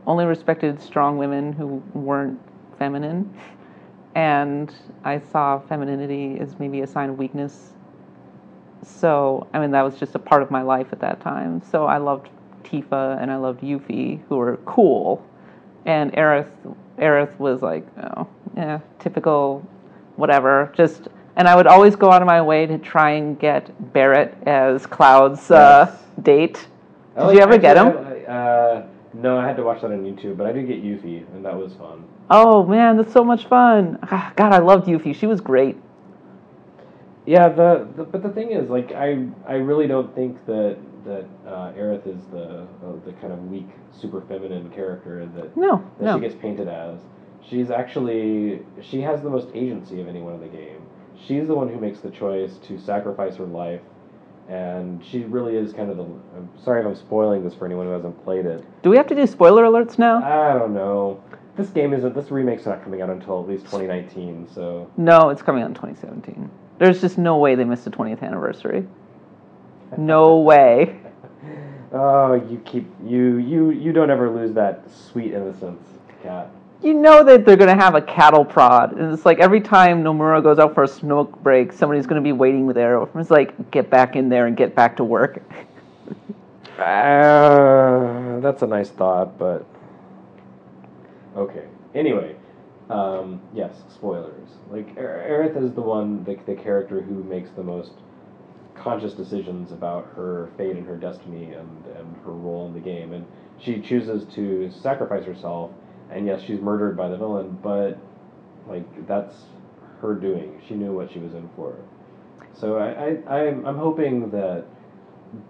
only 0.06 0.24
respected 0.24 0.80
strong 0.80 1.18
women 1.18 1.52
who 1.52 1.82
weren't 1.92 2.40
feminine, 2.78 3.30
and 4.14 4.74
I 5.04 5.18
saw 5.18 5.58
femininity 5.58 6.38
as 6.40 6.58
maybe 6.58 6.80
a 6.80 6.86
sign 6.86 7.10
of 7.10 7.18
weakness. 7.18 7.74
So, 8.82 9.46
I 9.52 9.58
mean, 9.58 9.70
that 9.72 9.82
was 9.82 9.96
just 9.98 10.14
a 10.14 10.18
part 10.18 10.42
of 10.42 10.50
my 10.50 10.62
life 10.62 10.88
at 10.92 11.00
that 11.00 11.20
time. 11.20 11.62
So, 11.70 11.86
I 11.86 11.98
loved 11.98 12.28
Tifa 12.64 13.20
and 13.20 13.30
I 13.30 13.36
loved 13.36 13.60
Yuffie, 13.62 14.20
who 14.28 14.36
were 14.36 14.56
cool, 14.64 15.24
and 15.84 16.12
Aerith. 16.12 16.50
Aerith 16.98 17.38
was 17.38 17.62
like, 17.62 17.86
oh, 18.16 18.26
yeah, 18.56 18.80
typical, 18.98 19.66
whatever. 20.16 20.72
Just, 20.76 21.08
and 21.36 21.46
I 21.46 21.54
would 21.56 21.66
always 21.66 21.94
go 21.96 22.10
out 22.10 22.22
of 22.22 22.26
my 22.26 22.40
way 22.40 22.66
to 22.66 22.78
try 22.78 23.10
and 23.10 23.38
get 23.38 23.70
Barret 23.92 24.36
as 24.46 24.86
Cloud's 24.86 25.50
uh, 25.50 25.86
Yes. 25.88 26.02
date. 26.22 26.54
Did 26.54 27.22
I 27.22 27.22
you 27.32 27.38
like- 27.38 27.42
ever 27.42 27.58
get 27.58 27.76
him? 27.76 27.86
I- 27.88 28.24
uh, 28.32 28.86
no, 29.14 29.38
I 29.38 29.46
had 29.46 29.56
to 29.56 29.62
watch 29.62 29.80
that 29.82 29.90
on 29.92 30.02
YouTube, 30.04 30.36
but 30.36 30.46
I 30.46 30.52
did 30.52 30.66
get 30.66 30.82
Yuffie, 30.82 31.24
and 31.34 31.44
that 31.44 31.56
was 31.56 31.72
fun. 31.74 32.04
Oh 32.28 32.64
man, 32.66 32.96
that's 32.96 33.12
so 33.12 33.22
much 33.24 33.46
fun. 33.46 33.98
God, 34.36 34.52
I 34.52 34.58
loved 34.58 34.86
Yuffie. 34.88 35.14
She 35.14 35.26
was 35.26 35.40
great. 35.40 35.76
Yeah, 37.26 37.48
the, 37.48 37.88
the 37.96 38.04
but 38.04 38.22
the 38.22 38.28
thing 38.30 38.52
is, 38.52 38.70
like, 38.70 38.92
I 38.92 39.26
I 39.46 39.54
really 39.54 39.86
don't 39.86 40.14
think 40.14 40.44
that 40.46 40.78
that 41.04 41.24
uh, 41.46 41.72
Aerith 41.72 42.06
is 42.06 42.24
the 42.32 42.62
uh, 42.62 42.92
the 43.04 43.12
kind 43.20 43.32
of 43.32 43.50
weak, 43.50 43.68
super 43.92 44.20
feminine 44.22 44.70
character 44.70 45.26
that 45.36 45.56
No, 45.56 45.84
that 45.98 46.04
no. 46.04 46.14
she 46.16 46.20
gets 46.20 46.34
painted 46.40 46.68
as. 46.68 46.98
She's 47.48 47.70
actually 47.70 48.60
she 48.80 49.00
has 49.02 49.22
the 49.22 49.30
most 49.30 49.48
agency 49.54 50.00
of 50.00 50.08
anyone 50.08 50.34
in 50.34 50.40
the 50.40 50.48
game. 50.48 50.82
She's 51.26 51.46
the 51.48 51.54
one 51.54 51.68
who 51.68 51.80
makes 51.80 52.00
the 52.00 52.10
choice 52.10 52.58
to 52.68 52.78
sacrifice 52.78 53.36
her 53.36 53.46
life, 53.46 53.80
and 54.48 55.04
she 55.04 55.24
really 55.24 55.56
is 55.56 55.72
kind 55.72 55.90
of 55.90 55.96
the. 55.96 56.04
I'm 56.04 56.48
sorry 56.62 56.80
if 56.80 56.86
I'm 56.86 56.94
spoiling 56.96 57.42
this 57.44 57.54
for 57.54 57.66
anyone 57.66 57.86
who 57.86 57.92
hasn't 57.92 58.22
played 58.24 58.46
it. 58.46 58.64
Do 58.82 58.90
we 58.90 58.96
have 58.96 59.06
to 59.08 59.14
do 59.14 59.26
spoiler 59.26 59.64
alerts 59.64 59.98
now? 59.98 60.22
I 60.22 60.56
don't 60.58 60.74
know. 60.74 61.22
This 61.56 61.70
game 61.70 61.94
isn't. 61.94 62.14
This 62.14 62.30
remake's 62.30 62.66
not 62.66 62.82
coming 62.84 63.00
out 63.02 63.10
until 63.10 63.40
at 63.40 63.48
least 63.48 63.64
2019. 63.64 64.48
So 64.52 64.90
No, 64.96 65.30
it's 65.30 65.42
coming 65.42 65.62
out 65.62 65.68
in 65.68 65.74
2017. 65.74 66.50
There's 66.78 67.00
just 67.00 67.16
no 67.16 67.38
way 67.38 67.54
they 67.54 67.64
missed 67.64 67.84
the 67.84 67.90
20th 67.90 68.22
anniversary. 68.22 68.86
No 69.96 70.38
way. 70.38 70.98
Oh, 71.92 72.34
you 72.34 72.60
keep 72.66 72.84
you 73.04 73.36
you 73.36 73.70
you 73.70 73.92
don't 73.92 74.10
ever 74.10 74.28
lose 74.28 74.52
that 74.54 74.82
sweet 74.90 75.32
innocence, 75.32 75.80
Kat. 76.22 76.50
You 76.82 76.94
know 76.94 77.22
that 77.24 77.46
they're 77.46 77.56
going 77.56 77.74
to 77.74 77.82
have 77.82 77.94
a 77.94 78.02
cattle 78.02 78.44
prod, 78.44 78.92
and 78.92 79.14
it's 79.14 79.24
like 79.24 79.38
every 79.38 79.60
time 79.60 80.02
Nomura 80.02 80.42
goes 80.42 80.58
out 80.58 80.74
for 80.74 80.82
a 80.82 80.88
smoke 80.88 81.40
break, 81.42 81.72
somebody's 81.72 82.06
going 82.06 82.20
to 82.20 82.24
be 82.24 82.32
waiting 82.32 82.66
with 82.66 82.76
arrow. 82.76 83.08
It's 83.14 83.30
like 83.30 83.70
get 83.70 83.88
back 83.88 84.16
in 84.16 84.28
there 84.28 84.46
and 84.46 84.56
get 84.56 84.74
back 84.74 84.96
to 84.96 85.04
work. 85.04 85.40
Uh, 86.78 88.40
that's 88.40 88.62
a 88.62 88.66
nice 88.66 88.90
thought, 88.90 89.38
but 89.38 89.64
okay. 91.36 91.66
Anyway, 91.94 92.36
um, 92.90 93.40
yes, 93.54 93.84
spoilers. 93.88 94.48
Like 94.70 94.96
Er- 94.96 95.26
Aerith 95.28 95.62
is 95.62 95.72
the 95.72 95.82
one, 95.82 96.24
the, 96.24 96.36
the 96.46 96.54
character 96.54 97.00
who 97.00 97.22
makes 97.24 97.50
the 97.50 97.62
most 97.62 97.92
conscious 98.74 99.14
decisions 99.14 99.72
about 99.72 100.06
her 100.14 100.50
fate 100.56 100.76
and 100.76 100.86
her 100.86 100.96
destiny 100.96 101.52
and, 101.52 101.86
and 101.96 102.16
her 102.24 102.32
role 102.32 102.66
in 102.66 102.74
the 102.74 102.80
game, 102.80 103.12
and 103.12 103.26
she 103.58 103.80
chooses 103.80 104.24
to 104.34 104.70
sacrifice 104.70 105.24
herself. 105.24 105.70
And 106.10 106.26
yes, 106.26 106.42
she's 106.42 106.60
murdered 106.60 106.96
by 106.96 107.08
the 107.08 107.16
villain, 107.16 107.58
but 107.62 107.98
like 108.68 109.06
that's 109.06 109.34
her 110.00 110.14
doing. 110.14 110.60
She 110.68 110.74
knew 110.74 110.92
what 110.92 111.10
she 111.10 111.18
was 111.18 111.34
in 111.34 111.48
for. 111.56 111.74
So 112.52 112.78
I, 112.78 113.16
I 113.28 113.48
I'm, 113.48 113.66
I'm 113.66 113.76
hoping 113.76 114.30
that 114.30 114.66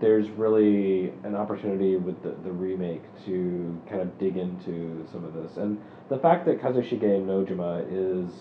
there's 0.01 0.29
really 0.31 1.13
an 1.25 1.35
opportunity 1.35 1.97
with 1.97 2.23
the, 2.23 2.35
the 2.45 2.53
remake 2.53 3.03
to 3.27 3.81
kind 3.89 4.01
of 4.01 4.19
dig 4.19 4.37
into 4.37 5.07
some 5.13 5.25
of 5.25 5.35
this. 5.35 5.57
And 5.57 5.79
the 6.09 6.19
fact 6.19 6.47
that 6.47 6.61
Kazushige 6.61 7.03
Nojima 7.03 7.87
is 7.91 8.33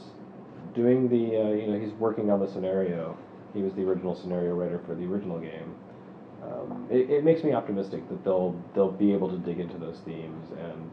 doing 0.73 1.07
the, 1.09 1.41
uh, 1.41 1.49
you 1.53 1.67
know, 1.67 1.79
he's 1.79 1.93
working 1.93 2.29
on 2.29 2.39
the 2.39 2.47
scenario. 2.47 3.17
He 3.53 3.61
was 3.61 3.73
the 3.73 3.83
original 3.83 4.15
scenario 4.15 4.53
writer 4.53 4.81
for 4.85 4.95
the 4.95 5.03
original 5.05 5.39
game. 5.39 5.75
Um, 6.43 6.87
it, 6.91 7.09
it 7.09 7.23
makes 7.23 7.43
me 7.43 7.53
optimistic 7.53 8.07
that 8.09 8.23
they'll 8.23 8.61
they'll 8.75 8.91
be 8.91 9.13
able 9.13 9.29
to 9.29 9.37
dig 9.37 9.59
into 9.59 9.77
those 9.77 9.99
themes 10.05 10.45
and 10.59 10.91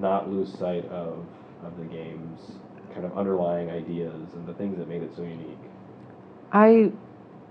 not 0.00 0.30
lose 0.30 0.56
sight 0.58 0.86
of 0.86 1.26
of 1.64 1.76
the 1.76 1.84
game's 1.84 2.52
kind 2.94 3.04
of 3.04 3.16
underlying 3.18 3.70
ideas 3.70 4.32
and 4.34 4.46
the 4.46 4.54
things 4.54 4.78
that 4.78 4.88
made 4.88 5.02
it 5.02 5.10
so 5.14 5.22
unique. 5.22 5.58
I 6.52 6.92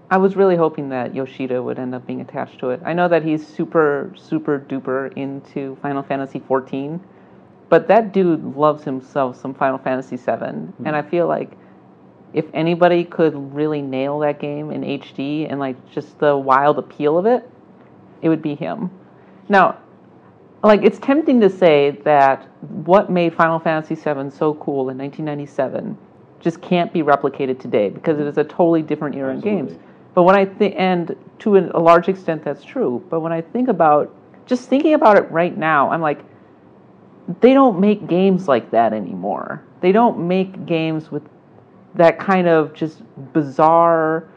I 0.09 0.17
was 0.17 0.35
really 0.35 0.55
hoping 0.55 0.89
that 0.89 1.15
Yoshida 1.15 1.61
would 1.61 1.79
end 1.79 1.95
up 1.95 2.05
being 2.05 2.21
attached 2.21 2.59
to 2.59 2.69
it. 2.69 2.81
I 2.85 2.93
know 2.93 3.07
that 3.07 3.23
he's 3.23 3.45
super 3.45 4.13
super 4.15 4.59
duper 4.59 5.11
into 5.17 5.77
Final 5.81 6.03
Fantasy 6.03 6.39
14, 6.39 6.99
but 7.69 7.87
that 7.87 8.11
dude 8.11 8.55
loves 8.55 8.83
himself 8.83 9.39
some 9.39 9.53
Final 9.53 9.79
Fantasy 9.79 10.17
7, 10.17 10.55
mm-hmm. 10.55 10.85
and 10.85 10.95
I 10.95 11.01
feel 11.01 11.27
like 11.27 11.51
if 12.33 12.45
anybody 12.53 13.03
could 13.03 13.33
really 13.53 13.81
nail 13.81 14.19
that 14.19 14.39
game 14.39 14.69
in 14.69 14.81
HD 14.81 15.49
and 15.49 15.59
like 15.59 15.75
just 15.91 16.19
the 16.19 16.37
wild 16.37 16.77
appeal 16.77 17.17
of 17.17 17.25
it, 17.25 17.49
it 18.21 18.29
would 18.29 18.41
be 18.41 18.55
him. 18.55 18.91
Now, 19.49 19.79
like 20.61 20.83
it's 20.83 20.99
tempting 20.99 21.39
to 21.41 21.49
say 21.49 21.91
that 22.03 22.47
what 22.83 23.09
made 23.09 23.33
Final 23.33 23.57
Fantasy 23.59 23.95
VII 23.95 24.29
so 24.29 24.55
cool 24.55 24.89
in 24.89 24.97
1997 24.97 25.97
just 26.41 26.61
can't 26.61 26.93
be 26.93 27.01
replicated 27.01 27.59
today 27.59 27.89
because 27.89 28.19
it 28.19 28.27
is 28.27 28.37
a 28.37 28.43
totally 28.43 28.81
different 28.81 29.15
era 29.15 29.33
in 29.33 29.39
games. 29.39 29.79
But 30.15 30.23
when 30.23 30.35
I 30.35 30.45
think, 30.45 30.75
and 30.77 31.15
to 31.39 31.57
a 31.57 31.79
large 31.79 32.07
extent, 32.07 32.43
that's 32.43 32.63
true. 32.63 33.05
But 33.09 33.19
when 33.19 33.33
I 33.33 33.41
think 33.41 33.67
about 33.67 34.15
just 34.45 34.69
thinking 34.69 34.93
about 34.93 35.17
it 35.17 35.29
right 35.29 35.55
now, 35.55 35.91
I'm 35.91 36.01
like, 36.01 36.23
they 37.41 37.53
don't 37.53 37.79
make 37.79 38.07
games 38.07 38.47
like 38.47 38.71
that 38.71 38.93
anymore. 38.93 39.61
They 39.81 39.91
don't 39.91 40.27
make 40.27 40.65
games 40.65 41.11
with 41.11 41.23
that 41.95 42.17
kind 42.17 42.47
of 42.47 42.73
just 42.73 43.01
bizarre, 43.33 44.29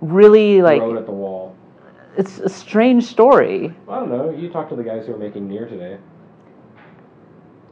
really 0.00 0.60
like 0.60 0.82
it 0.82 0.96
at 0.96 1.06
the 1.06 1.12
wall. 1.12 1.56
it's 2.16 2.38
a 2.38 2.48
strange 2.48 3.04
story. 3.04 3.74
I 3.88 4.00
don't 4.00 4.10
know. 4.10 4.30
You 4.30 4.48
talk 4.48 4.68
to 4.70 4.76
the 4.76 4.82
guys 4.82 5.06
who 5.06 5.14
are 5.14 5.18
making 5.18 5.48
Nier 5.48 5.66
today. 5.66 5.98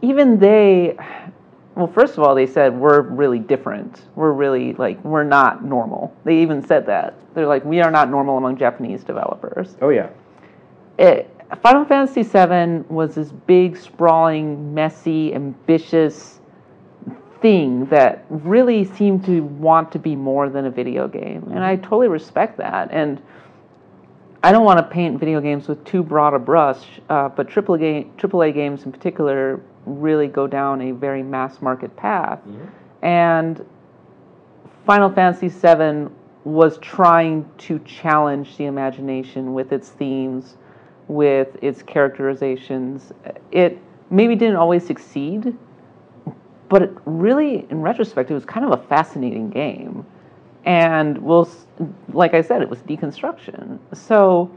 even 0.02 0.38
they 0.38 0.96
well 1.80 1.92
first 1.92 2.16
of 2.16 2.20
all 2.20 2.34
they 2.34 2.46
said 2.46 2.72
we're 2.74 3.00
really 3.00 3.38
different 3.38 4.02
we're 4.14 4.32
really 4.32 4.74
like 4.74 5.02
we're 5.04 5.24
not 5.24 5.64
normal 5.64 6.14
they 6.24 6.40
even 6.40 6.64
said 6.64 6.86
that 6.86 7.14
they're 7.34 7.46
like 7.46 7.64
we 7.64 7.80
are 7.80 7.90
not 7.90 8.10
normal 8.10 8.36
among 8.36 8.56
japanese 8.56 9.02
developers 9.02 9.76
Oh 9.80 9.88
yeah. 9.88 10.10
it, 10.98 11.28
final 11.62 11.84
fantasy 11.84 12.22
VII 12.22 12.84
was 12.88 13.14
this 13.14 13.32
big 13.32 13.76
sprawling 13.76 14.72
messy 14.72 15.34
ambitious 15.34 16.40
thing 17.40 17.86
that 17.86 18.24
really 18.28 18.84
seemed 18.84 19.24
to 19.24 19.40
want 19.40 19.90
to 19.92 19.98
be 19.98 20.14
more 20.14 20.48
than 20.48 20.66
a 20.66 20.70
video 20.70 21.08
game, 21.08 21.50
and 21.50 21.64
I 21.64 21.76
totally 21.76 22.08
respect 22.08 22.58
that. 22.58 22.90
And 22.90 23.20
I 24.42 24.52
don't 24.52 24.64
want 24.64 24.78
to 24.78 24.82
paint 24.82 25.18
video 25.18 25.40
games 25.40 25.68
with 25.68 25.84
too 25.84 26.02
broad 26.02 26.34
a 26.34 26.38
brush, 26.38 26.82
uh, 27.08 27.28
but 27.28 27.48
AAA, 27.48 27.80
game, 27.80 28.12
AAA 28.16 28.54
games 28.54 28.84
in 28.84 28.92
particular 28.92 29.60
really 29.98 30.28
go 30.28 30.46
down 30.46 30.80
a 30.82 30.92
very 30.92 31.22
mass 31.22 31.60
market 31.60 31.94
path. 31.96 32.38
Mm-hmm. 32.40 33.04
And 33.04 33.66
Final 34.86 35.10
Fantasy 35.10 35.48
VII 35.48 36.12
was 36.44 36.78
trying 36.78 37.48
to 37.58 37.78
challenge 37.80 38.56
the 38.56 38.64
imagination 38.64 39.52
with 39.52 39.72
its 39.72 39.90
themes, 39.90 40.56
with 41.08 41.56
its 41.62 41.82
characterizations. 41.82 43.12
It 43.50 43.78
maybe 44.10 44.34
didn't 44.36 44.56
always 44.56 44.86
succeed, 44.86 45.56
but 46.68 46.82
it 46.82 46.90
really, 47.04 47.66
in 47.70 47.82
retrospect, 47.82 48.30
it 48.30 48.34
was 48.34 48.44
kind 48.44 48.64
of 48.64 48.72
a 48.78 48.82
fascinating 48.86 49.50
game. 49.50 50.06
And 50.64 51.18
we'll, 51.18 51.48
like 52.12 52.34
I 52.34 52.42
said, 52.42 52.62
it 52.62 52.68
was 52.68 52.80
deconstruction. 52.80 53.78
So 53.92 54.50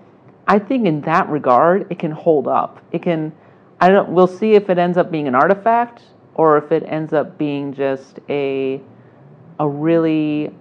I 0.47 0.59
think 0.59 0.85
in 0.85 1.01
that 1.01 1.27
regard, 1.29 1.87
it 1.89 1.99
can 1.99 2.11
hold 2.11 2.47
up. 2.47 2.83
It 2.91 3.01
can. 3.01 3.33
I 3.83 3.89
don't. 3.89 4.07
We'll 4.11 4.27
see 4.27 4.53
if 4.53 4.69
it 4.69 4.77
ends 4.77 4.97
up 4.97 5.11
being 5.11 5.27
an 5.27 5.35
artifact 5.35 6.03
or 6.35 6.57
if 6.57 6.71
it 6.71 6.83
ends 6.87 7.11
up 7.11 7.37
being 7.37 7.73
just 7.73 8.17
a, 8.29 8.79
a 9.59 9.67
really 9.67 10.55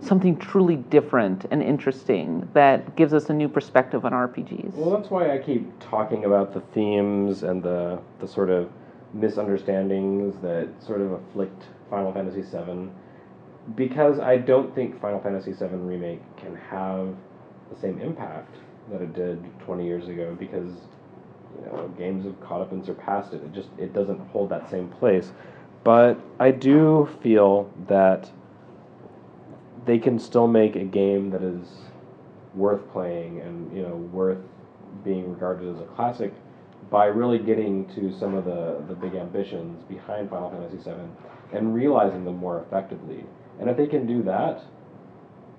something 0.00 0.36
truly 0.36 0.74
different 0.74 1.46
and 1.52 1.62
interesting 1.62 2.48
that 2.54 2.96
gives 2.96 3.14
us 3.14 3.30
a 3.30 3.32
new 3.32 3.48
perspective 3.48 4.04
on 4.04 4.10
RPGs. 4.10 4.74
Well, 4.74 4.90
that's 4.98 5.10
why 5.10 5.32
I 5.32 5.38
keep 5.38 5.78
talking 5.78 6.24
about 6.24 6.52
the 6.52 6.60
themes 6.74 7.44
and 7.44 7.62
the 7.62 8.00
the 8.18 8.26
sort 8.26 8.50
of 8.50 8.68
misunderstandings 9.14 10.34
that 10.42 10.68
sort 10.84 11.02
of 11.02 11.12
afflict 11.12 11.66
Final 11.88 12.12
Fantasy 12.12 12.42
VII, 12.42 12.90
because 13.76 14.18
I 14.18 14.38
don't 14.38 14.74
think 14.74 15.00
Final 15.00 15.20
Fantasy 15.20 15.52
VII 15.52 15.66
remake 15.76 16.20
can 16.36 16.56
have 16.68 17.14
the 17.72 17.80
same 17.80 18.00
impact 18.00 18.56
that 18.90 19.02
it 19.02 19.14
did 19.14 19.38
20 19.60 19.86
years 19.86 20.08
ago 20.08 20.36
because 20.36 20.72
you 21.64 21.72
know 21.72 21.88
games 21.98 22.24
have 22.24 22.40
caught 22.40 22.60
up 22.60 22.72
and 22.72 22.84
surpassed 22.84 23.32
it. 23.32 23.42
It 23.42 23.52
just 23.52 23.68
it 23.78 23.92
doesn't 23.92 24.18
hold 24.28 24.50
that 24.50 24.70
same 24.70 24.88
place. 24.88 25.32
But 25.84 26.18
I 26.40 26.50
do 26.50 27.08
feel 27.22 27.70
that 27.86 28.30
they 29.84 29.98
can 29.98 30.18
still 30.18 30.48
make 30.48 30.74
a 30.74 30.84
game 30.84 31.30
that 31.30 31.42
is 31.42 31.68
worth 32.54 32.90
playing 32.90 33.40
and 33.40 33.74
you 33.76 33.82
know 33.82 33.94
worth 33.94 34.38
being 35.04 35.30
regarded 35.30 35.74
as 35.74 35.80
a 35.80 35.84
classic 35.84 36.32
by 36.90 37.06
really 37.06 37.38
getting 37.38 37.86
to 37.94 38.16
some 38.16 38.34
of 38.34 38.44
the, 38.44 38.82
the 38.88 38.94
big 38.94 39.14
ambitions 39.14 39.82
behind 39.84 40.30
Final 40.30 40.50
Fantasy 40.50 40.78
VII 40.78 41.56
and 41.56 41.74
realizing 41.74 42.24
them 42.24 42.36
more 42.36 42.62
effectively. 42.62 43.24
And 43.60 43.68
if 43.68 43.76
they 43.76 43.86
can 43.86 44.06
do 44.06 44.22
that, 44.22 44.62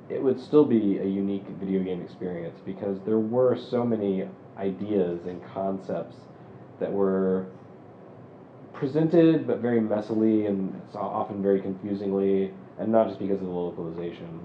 it 0.09 0.21
would 0.21 0.39
still 0.39 0.63
be 0.63 0.99
a 0.99 1.03
unique 1.05 1.45
video 1.59 1.83
game 1.83 2.01
experience 2.01 2.59
because 2.65 2.99
there 3.05 3.19
were 3.19 3.57
so 3.57 3.83
many 3.83 4.27
ideas 4.57 5.25
and 5.25 5.41
concepts 5.53 6.15
that 6.79 6.91
were 6.91 7.45
presented 8.73 9.47
but 9.47 9.59
very 9.59 9.79
messily 9.79 10.47
and 10.47 10.79
often 10.93 11.41
very 11.41 11.59
confusingly, 11.61 12.53
and 12.79 12.91
not 12.91 13.07
just 13.07 13.19
because 13.19 13.39
of 13.39 13.47
the 13.47 13.51
localization 13.53 14.39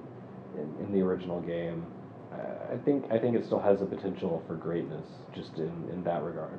in, 0.56 0.84
in 0.84 0.92
the 0.92 1.00
original 1.00 1.40
game. 1.40 1.84
I- 2.32 2.76
think 2.84 3.04
I 3.10 3.18
think 3.18 3.36
it 3.36 3.44
still 3.44 3.60
has 3.60 3.80
the 3.80 3.84
potential 3.86 4.42
for 4.46 4.54
greatness, 4.54 5.06
just 5.34 5.58
in, 5.58 5.70
in 5.92 6.02
that 6.04 6.22
regard. 6.22 6.58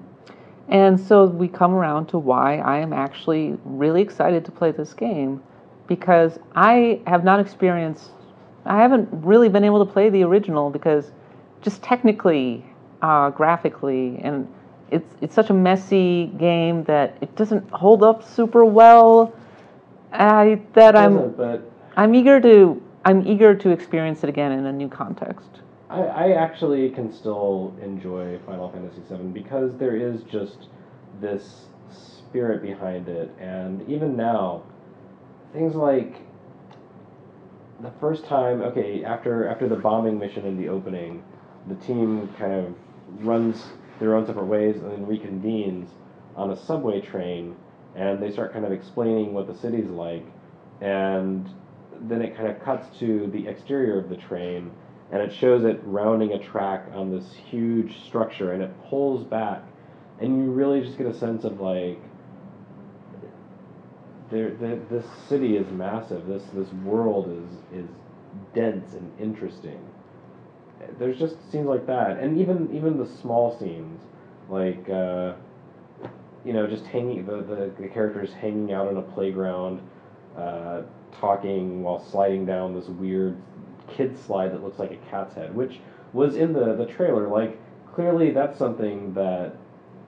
And 0.69 0.99
so 0.99 1.25
we 1.25 1.47
come 1.47 1.73
around 1.73 2.05
to 2.07 2.19
why 2.19 2.57
I 2.57 2.77
am 2.77 2.93
actually 2.93 3.57
really 3.65 4.01
excited 4.01 4.45
to 4.45 4.51
play 4.51 4.71
this 4.71 4.93
game 4.93 5.41
because 5.87 6.39
I 6.55 7.01
have 7.07 7.23
not 7.23 7.39
experienced, 7.39 8.11
I 8.65 8.81
haven't 8.81 9.09
really 9.11 9.49
been 9.49 9.63
able 9.63 9.85
to 9.85 9.91
play 9.91 10.09
the 10.09 10.23
original 10.23 10.69
because 10.69 11.11
just 11.61 11.81
technically, 11.81 12.65
uh, 13.03 13.29
graphically, 13.29 14.17
and 14.23 14.47
it's, 14.89 15.15
it's 15.21 15.35
such 15.35 15.49
a 15.49 15.53
messy 15.53 16.27
game 16.37 16.85
that 16.85 17.17
it 17.21 17.35
doesn't 17.35 17.69
hold 17.71 18.01
up 18.01 18.23
super 18.23 18.63
well. 18.63 19.35
I, 20.13 20.61
that 20.73 20.95
I'm, 20.95 21.31
but 21.33 21.69
I'm 21.97 22.15
eager 22.15 22.39
to, 22.39 22.81
I'm 23.03 23.27
eager 23.27 23.53
to 23.55 23.69
experience 23.69 24.23
it 24.23 24.29
again 24.29 24.53
in 24.53 24.65
a 24.65 24.71
new 24.71 24.87
context. 24.87 25.49
I, 25.89 26.01
I 26.01 26.31
actually 26.31 26.89
can 26.91 27.11
still 27.11 27.75
enjoy 27.81 28.39
Final 28.45 28.71
Fantasy 28.71 29.01
VII 29.09 29.31
because 29.31 29.77
there 29.77 29.97
is 29.97 30.23
just 30.23 30.69
this 31.19 31.65
spirit 31.91 32.61
behind 32.61 33.09
it, 33.09 33.31
and 33.37 33.87
even 33.89 34.15
now, 34.15 34.63
things 35.51 35.75
like 35.75 36.21
the 37.81 37.91
first 37.99 38.25
time, 38.25 38.61
okay, 38.61 39.03
after 39.03 39.47
after 39.49 39.67
the 39.67 39.75
bombing 39.75 40.17
mission 40.17 40.45
in 40.45 40.57
the 40.57 40.69
opening, 40.69 41.21
the 41.67 41.75
team 41.75 42.29
kind 42.39 42.53
of 42.53 42.73
runs 43.19 43.63
their 43.99 44.15
own 44.15 44.25
separate 44.25 44.45
ways 44.45 44.75
and 44.77 44.91
then 44.91 45.05
reconvenes 45.05 45.87
on 46.35 46.51
a 46.51 46.65
subway 46.65 46.99
train, 47.01 47.55
and 47.95 48.21
they 48.21 48.31
start 48.31 48.53
kind 48.53 48.65
of 48.65 48.71
explaining 48.71 49.33
what 49.33 49.47
the 49.47 49.55
city's 49.55 49.89
like, 49.89 50.25
and 50.81 51.49
then 52.01 52.21
it 52.21 52.35
kind 52.35 52.49
of 52.49 52.61
cuts 52.63 52.97
to 52.99 53.27
the 53.27 53.47
exterior 53.47 53.99
of 53.99 54.09
the 54.09 54.17
train, 54.17 54.71
and 55.11 55.21
it 55.21 55.31
shows 55.33 55.63
it 55.63 55.79
rounding 55.83 56.33
a 56.33 56.39
track 56.39 56.87
on 56.93 57.11
this 57.11 57.33
huge 57.49 58.03
structure, 58.05 58.51
and 58.51 58.63
it 58.63 58.71
pulls 58.89 59.23
back, 59.23 59.63
and 60.19 60.43
you 60.43 60.51
really 60.51 60.81
just 60.81 60.97
get 60.97 61.07
a 61.07 61.13
sense 61.13 61.43
of 61.43 61.59
like 61.59 61.99
there, 64.31 64.55
the, 64.55 64.79
this 64.89 65.05
city 65.29 65.57
is 65.57 65.67
massive. 65.71 66.25
This 66.25 66.43
this 66.53 66.71
world 66.83 67.29
is 67.29 67.83
is 67.83 67.89
dense 68.55 68.93
and 68.93 69.11
interesting. 69.19 69.79
There's 70.97 71.17
just 71.19 71.49
scenes 71.51 71.67
like 71.67 71.85
that, 71.87 72.17
and 72.19 72.37
even 72.37 72.69
even 72.73 72.97
the 72.97 73.05
small 73.05 73.49
scenes, 73.49 74.01
like 74.49 74.89
uh, 74.89 75.33
you 76.43 76.53
know, 76.53 76.67
just 76.67 76.85
hanging 76.85 77.25
the, 77.25 77.41
the, 77.41 77.71
the 77.79 77.87
characters 77.87 78.33
hanging 78.33 78.73
out 78.73 78.87
on 78.87 78.97
a 78.97 79.01
playground, 79.01 79.81
uh, 80.35 80.81
talking 81.11 81.81
while 81.83 81.97
sliding 81.99 82.45
down 82.45 82.73
this 82.73 82.89
weird 82.89 83.35
kid 83.87 84.17
slide 84.17 84.51
that 84.51 84.63
looks 84.63 84.79
like 84.79 84.91
a 84.91 84.95
cat's 84.97 85.33
head, 85.33 85.53
which 85.55 85.79
was 86.13 86.35
in 86.35 86.53
the 86.53 86.73
the 86.73 86.85
trailer. 86.85 87.27
Like 87.27 87.57
clearly, 87.85 88.31
that's 88.31 88.57
something 88.57 89.13
that 89.13 89.55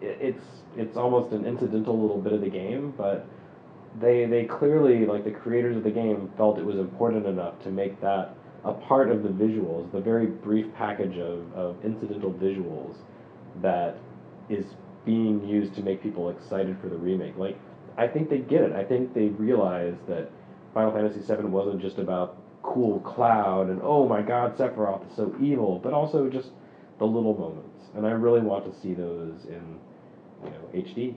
i- 0.01 0.05
it's 0.05 0.63
it's 0.75 0.97
almost 0.97 1.31
an 1.31 1.45
incidental 1.45 1.99
little 1.99 2.17
bit 2.17 2.33
of 2.33 2.41
the 2.41 2.49
game, 2.49 2.93
but 2.97 3.25
they 3.99 4.25
they 4.25 4.43
clearly 4.43 5.05
like 5.05 5.23
the 5.23 5.31
creators 5.31 5.75
of 5.77 5.83
the 5.83 5.91
game 5.91 6.29
felt 6.37 6.57
it 6.57 6.65
was 6.65 6.77
important 6.77 7.25
enough 7.25 7.59
to 7.59 7.69
make 7.71 7.99
that 8.01 8.35
a 8.65 8.73
part 8.73 9.11
of 9.11 9.23
the 9.23 9.29
visuals, 9.29 9.91
the 9.91 10.01
very 10.01 10.25
brief 10.25 10.65
package 10.75 11.17
of, 11.17 11.53
of 11.53 11.77
incidental 11.85 12.33
visuals 12.33 12.95
that 13.61 13.97
is 14.49 14.65
being 15.05 15.47
used 15.47 15.75
to 15.75 15.81
make 15.81 16.01
people 16.01 16.29
excited 16.29 16.75
for 16.81 16.89
the 16.89 16.97
remake. 16.97 17.37
Like 17.37 17.57
I 17.97 18.07
think 18.07 18.29
they 18.29 18.39
get 18.39 18.61
it. 18.61 18.73
I 18.73 18.83
think 18.83 19.13
they 19.13 19.27
realize 19.27 19.95
that 20.07 20.29
Final 20.73 20.91
Fantasy 20.91 21.21
VII 21.21 21.43
wasn't 21.43 21.81
just 21.81 21.99
about 21.99 22.37
cool 22.63 22.99
Cloud 23.01 23.69
and 23.69 23.79
oh 23.83 24.07
my 24.07 24.21
God, 24.21 24.57
Sephiroth 24.57 25.07
is 25.09 25.15
so 25.15 25.33
evil, 25.39 25.79
but 25.79 25.93
also 25.93 26.27
just 26.29 26.49
the 26.97 27.05
little 27.05 27.37
moments. 27.37 27.89
And 27.95 28.05
I 28.05 28.11
really 28.11 28.41
want 28.41 28.65
to 28.65 28.81
see 28.81 28.93
those 28.93 29.45
in 29.45 29.79
you 30.43 30.49
know 30.49 30.69
HD. 30.73 31.15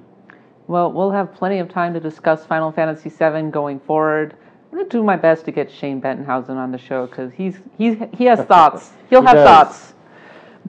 Well, 0.66 0.92
we'll 0.92 1.12
have 1.12 1.32
plenty 1.32 1.60
of 1.60 1.70
time 1.70 1.94
to 1.94 2.00
discuss 2.00 2.44
Final 2.44 2.70
Fantasy 2.70 3.08
VII 3.08 3.50
going 3.50 3.80
forward. 3.80 4.36
I'm 4.70 4.78
going 4.78 4.88
to 4.88 4.96
do 4.98 5.02
my 5.02 5.16
best 5.16 5.44
to 5.46 5.50
get 5.50 5.70
Shane 5.70 6.00
Bettenhausen 6.00 6.56
on 6.56 6.72
the 6.72 6.78
show 6.78 7.06
because 7.06 7.32
he's, 7.32 7.58
he's, 7.78 7.96
he 8.16 8.24
has 8.26 8.40
thoughts. 8.46 8.90
He'll 9.08 9.22
He 9.22 9.26
have 9.26 9.36
does. 9.36 9.46
thoughts. 9.46 9.94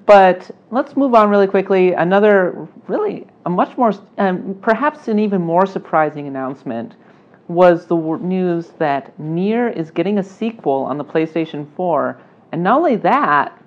But 0.06 0.50
let's 0.72 0.96
move 0.96 1.14
on 1.14 1.30
really 1.30 1.48
quickly. 1.48 1.94
Another, 1.94 2.68
really, 2.88 3.28
a 3.46 3.50
much 3.50 3.78
more, 3.78 3.92
um, 4.18 4.58
perhaps 4.62 5.08
an 5.10 5.20
even 5.20 5.42
more 5.42 5.66
surprising 5.66 6.28
announcement 6.28 6.96
was 7.50 7.88
the 7.88 7.96
news 7.96 8.68
that 8.78 9.18
Nier 9.20 9.68
is 9.68 9.92
getting 9.92 10.20
a 10.20 10.24
sequel 10.24 10.84
on 10.84 10.98
the 10.98 11.04
PlayStation 11.04 11.68
4. 11.76 12.18
And 12.52 12.64
not 12.64 12.78
only 12.78 12.96
that, 12.98 13.60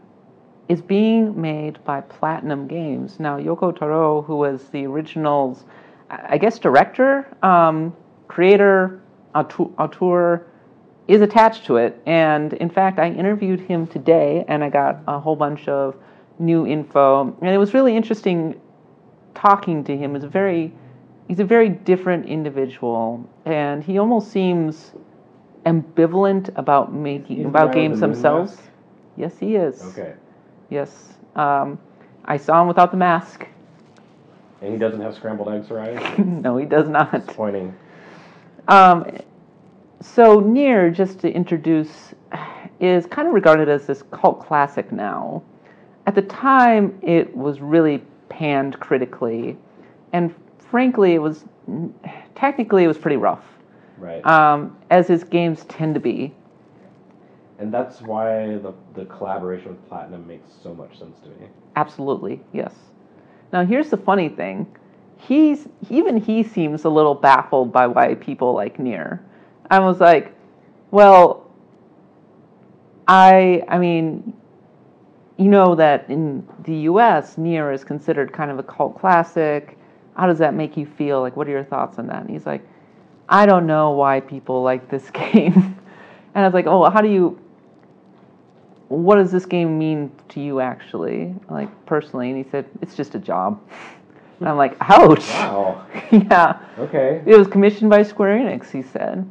is 0.69 0.81
being 0.81 1.39
made 1.39 1.83
by 1.85 2.01
Platinum 2.01 2.67
Games. 2.67 3.21
Now, 3.21 3.37
Yoko 3.39 3.77
Taro, 3.77 4.23
who 4.23 4.37
was 4.37 4.69
the 4.69 4.87
original's, 4.87 5.65
I 6.09 6.35
I 6.35 6.39
guess, 6.39 6.59
director, 6.59 7.27
um, 7.43 7.95
creator, 8.29 9.01
auteur, 9.35 9.71
auteur, 9.79 10.47
is 11.09 11.21
attached 11.21 11.65
to 11.67 11.77
it. 11.77 12.01
And 12.07 12.53
in 12.55 12.71
fact, 12.71 12.99
I 12.99 13.11
interviewed 13.11 13.61
him 13.61 13.87
today 13.87 14.45
and 14.49 14.63
I 14.63 14.71
got 14.71 15.01
a 15.07 15.19
whole 15.19 15.37
bunch 15.37 15.69
of 15.69 15.97
new 16.39 16.67
info. 16.67 17.37
And 17.41 17.51
it 17.51 17.59
was 17.59 17.75
really 17.75 17.97
interesting 17.97 18.61
talking 19.35 19.85
to 19.85 19.97
him. 19.97 20.15
He's 20.15 20.25
a 20.25 20.29
very, 20.29 20.73
he's 21.29 21.41
a 21.41 21.45
very 21.45 21.69
different 21.69 22.27
individual. 22.27 23.29
And 23.45 23.83
he 23.83 23.99
almost 23.99 24.31
seems 24.31 24.93
ambivalent 25.67 26.51
about 26.57 26.93
making, 26.93 27.39
He's 27.39 27.47
about 27.47 27.73
games 27.73 28.01
the 28.01 28.07
themselves. 28.07 28.57
mask? 28.57 28.71
Yes, 29.17 29.39
he 29.39 29.57
is. 29.57 29.83
Okay. 29.83 30.15
Yes. 30.71 31.15
Um, 31.37 31.79
I 32.25 32.37
saw 32.37 32.63
him 32.63 32.69
without 32.69 32.91
the 32.91 32.97
mask. 32.97 33.47
And 34.61 34.73
he 34.73 34.79
doesn't 34.79 35.01
have 35.01 35.15
scrambled 35.15 35.49
eggs 35.49 35.71
eyes? 35.71 36.19
no, 36.19 36.57
he 36.57 36.65
does 36.65 36.89
not. 36.89 37.13
Disappointing. 37.13 37.75
Um, 38.69 39.07
so 40.01 40.41
Nier, 40.41 40.91
just 40.91 41.19
to 41.21 41.31
introduce, 41.33 42.15
is 42.81 43.07
kind 43.07 43.29
of 43.29 43.35
regarded 43.35 43.69
as 43.69 43.87
this 43.87 44.03
cult 44.11 44.41
classic 44.41 44.91
now. 44.93 45.43
At 46.07 46.15
the 46.15 46.23
time, 46.23 46.99
it 47.03 47.35
was 47.37 47.61
really 47.61 48.03
panned 48.29 48.79
critically, 48.81 49.57
and 50.13 50.35
frankly, 50.59 51.15
it 51.15 51.19
was 51.21 51.45
technically 52.35 52.85
it 52.85 52.89
was 52.89 52.99
pretty 52.99 53.17
rough, 53.17 53.45
Right. 53.99 54.25
um, 54.27 54.77
as 54.91 55.07
his 55.07 55.23
games 55.23 55.65
tend 55.67 55.95
to 55.95 56.01
be. 56.01 56.35
and 57.59 57.73
that's 57.73 58.01
why 58.03 58.57
the, 58.59 58.75
the 58.95 59.05
collaboration 59.05 59.69
with 59.69 59.89
Platinum 59.89 60.27
makes 60.27 60.51
so 60.63 60.75
much 60.75 60.99
sense 60.99 61.21
to 61.21 61.29
me. 61.29 61.47
Absolutely, 61.77 62.41
yes. 62.53 62.75
Now 63.53 63.65
here's 63.65 63.91
the 63.91 63.97
funny 63.97 64.29
thing. 64.29 64.67
He's 65.27 65.69
even 65.89 66.17
he 66.17 66.43
seems 66.43 66.85
a 66.85 66.89
little 66.89 67.15
baffled 67.15 67.73
by 67.73 67.87
why 67.87 68.15
people 68.17 68.55
like 68.55 68.79
Nier. 68.79 69.23
I 69.71 69.79
was 69.79 70.01
like, 70.01 70.35
well, 70.91 71.49
I 73.07 73.63
I 73.69 73.79
mean, 73.79 74.35
you 75.37 75.49
know 75.49 75.77
that 75.77 76.11
in 76.11 76.47
the 76.65 76.75
US 76.91 77.39
Nier 77.39 77.73
is 77.73 77.85
considered 77.85 78.33
kind 78.33 78.51
of 78.51 78.59
a 78.59 78.65
cult 78.65 78.99
classic. 78.99 79.79
How 80.17 80.27
does 80.27 80.39
that 80.39 80.55
make 80.55 80.77
you 80.77 80.87
feel? 80.87 81.21
Like 81.21 81.37
what 81.37 81.47
are 81.47 81.53
your 81.53 81.65
thoughts 81.65 81.99
on 81.99 82.09
that? 82.09 82.23
And 82.23 82.31
he's 82.31 82.47
like, 82.47 82.67
I 83.29 83.47
don't 83.47 83.67
know 83.67 83.93
why 83.93 84.21
people 84.21 84.63
like 84.63 84.91
this 84.91 85.09
game. 85.13 85.79
and 86.35 86.45
I 86.45 86.45
was 86.45 86.55
like, 86.55 86.67
"Oh, 86.67 86.91
how 86.91 87.01
do 87.01 87.09
you 87.09 87.39
what 88.93 89.17
does 89.17 89.33
this 89.33 89.47
game 89.47 89.79
mean 89.79 90.13
to 90.29 90.39
you 90.39 90.61
actually 90.61 91.35
like 91.49 91.71
personally 91.87 92.29
and 92.29 92.45
he 92.45 92.51
said 92.51 92.67
it's 92.83 92.95
just 92.95 93.15
a 93.15 93.19
job 93.19 93.59
and 94.43 94.49
i'm 94.49 94.57
like 94.57 94.77
ouch 94.81 95.27
Wow. 95.29 95.87
yeah 96.13 96.61
Okay. 96.79 97.23
it 97.25 97.37
was 97.37 97.47
commissioned 97.49 97.91
by 97.91 98.03
square 98.03 98.37
enix 98.37 98.71
he 98.71 98.83
said 98.83 99.29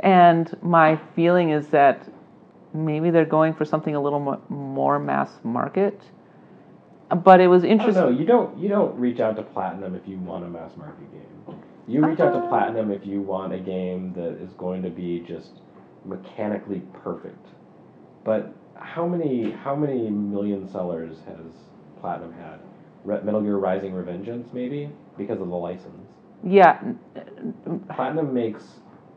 and 0.00 0.56
my 0.62 0.96
feeling 1.14 1.50
is 1.50 1.68
that 1.68 2.08
maybe 2.74 3.10
they're 3.10 3.24
going 3.24 3.54
for 3.54 3.64
something 3.64 3.94
a 3.94 4.00
little 4.00 4.20
mo- 4.20 4.42
more 4.48 4.98
mass 4.98 5.30
market 5.44 6.00
but 7.24 7.40
it 7.40 7.48
was 7.48 7.64
interesting 7.64 7.94
know. 8.04 8.08
You 8.10 8.24
don't 8.24 8.56
you 8.58 8.68
don't 8.68 8.94
reach 8.98 9.18
out 9.20 9.36
to 9.36 9.42
Platinum 9.42 9.94
if 9.96 10.06
you 10.06 10.16
want 10.18 10.44
a 10.44 10.48
mass 10.48 10.70
market 10.76 11.10
game. 11.12 11.56
You 11.88 12.06
reach 12.06 12.20
out 12.20 12.30
to 12.32 12.38
Uh. 12.38 12.48
Platinum 12.48 12.92
if 12.92 13.04
you 13.04 13.20
want 13.20 13.52
a 13.52 13.58
game 13.58 14.12
that 14.12 14.40
is 14.40 14.52
going 14.52 14.80
to 14.84 14.90
be 14.90 15.24
just 15.26 15.50
mechanically 16.04 16.82
perfect. 17.02 17.44
But 18.22 18.54
how 18.76 19.06
many 19.08 19.50
how 19.50 19.74
many 19.74 20.08
million 20.08 20.68
sellers 20.70 21.16
has 21.26 21.46
Platinum 22.00 22.32
had? 22.32 22.60
Re- 23.04 23.20
Metal 23.22 23.40
Gear 23.40 23.56
Rising: 23.58 23.92
Revengeance, 23.92 24.52
maybe 24.52 24.90
because 25.16 25.40
of 25.40 25.48
the 25.48 25.56
license. 25.56 26.06
yeah 26.44 26.80
Platinum 27.94 28.32
makes 28.32 28.64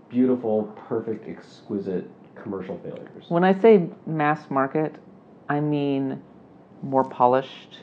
beautiful, 0.09 0.63
perfect, 0.87 1.27
exquisite 1.27 2.09
commercial 2.35 2.77
failures. 2.79 3.25
when 3.29 3.43
i 3.43 3.53
say 3.53 3.87
mass 4.07 4.49
market 4.49 4.95
i 5.49 5.59
mean 5.59 6.19
more 6.81 7.03
polished 7.03 7.79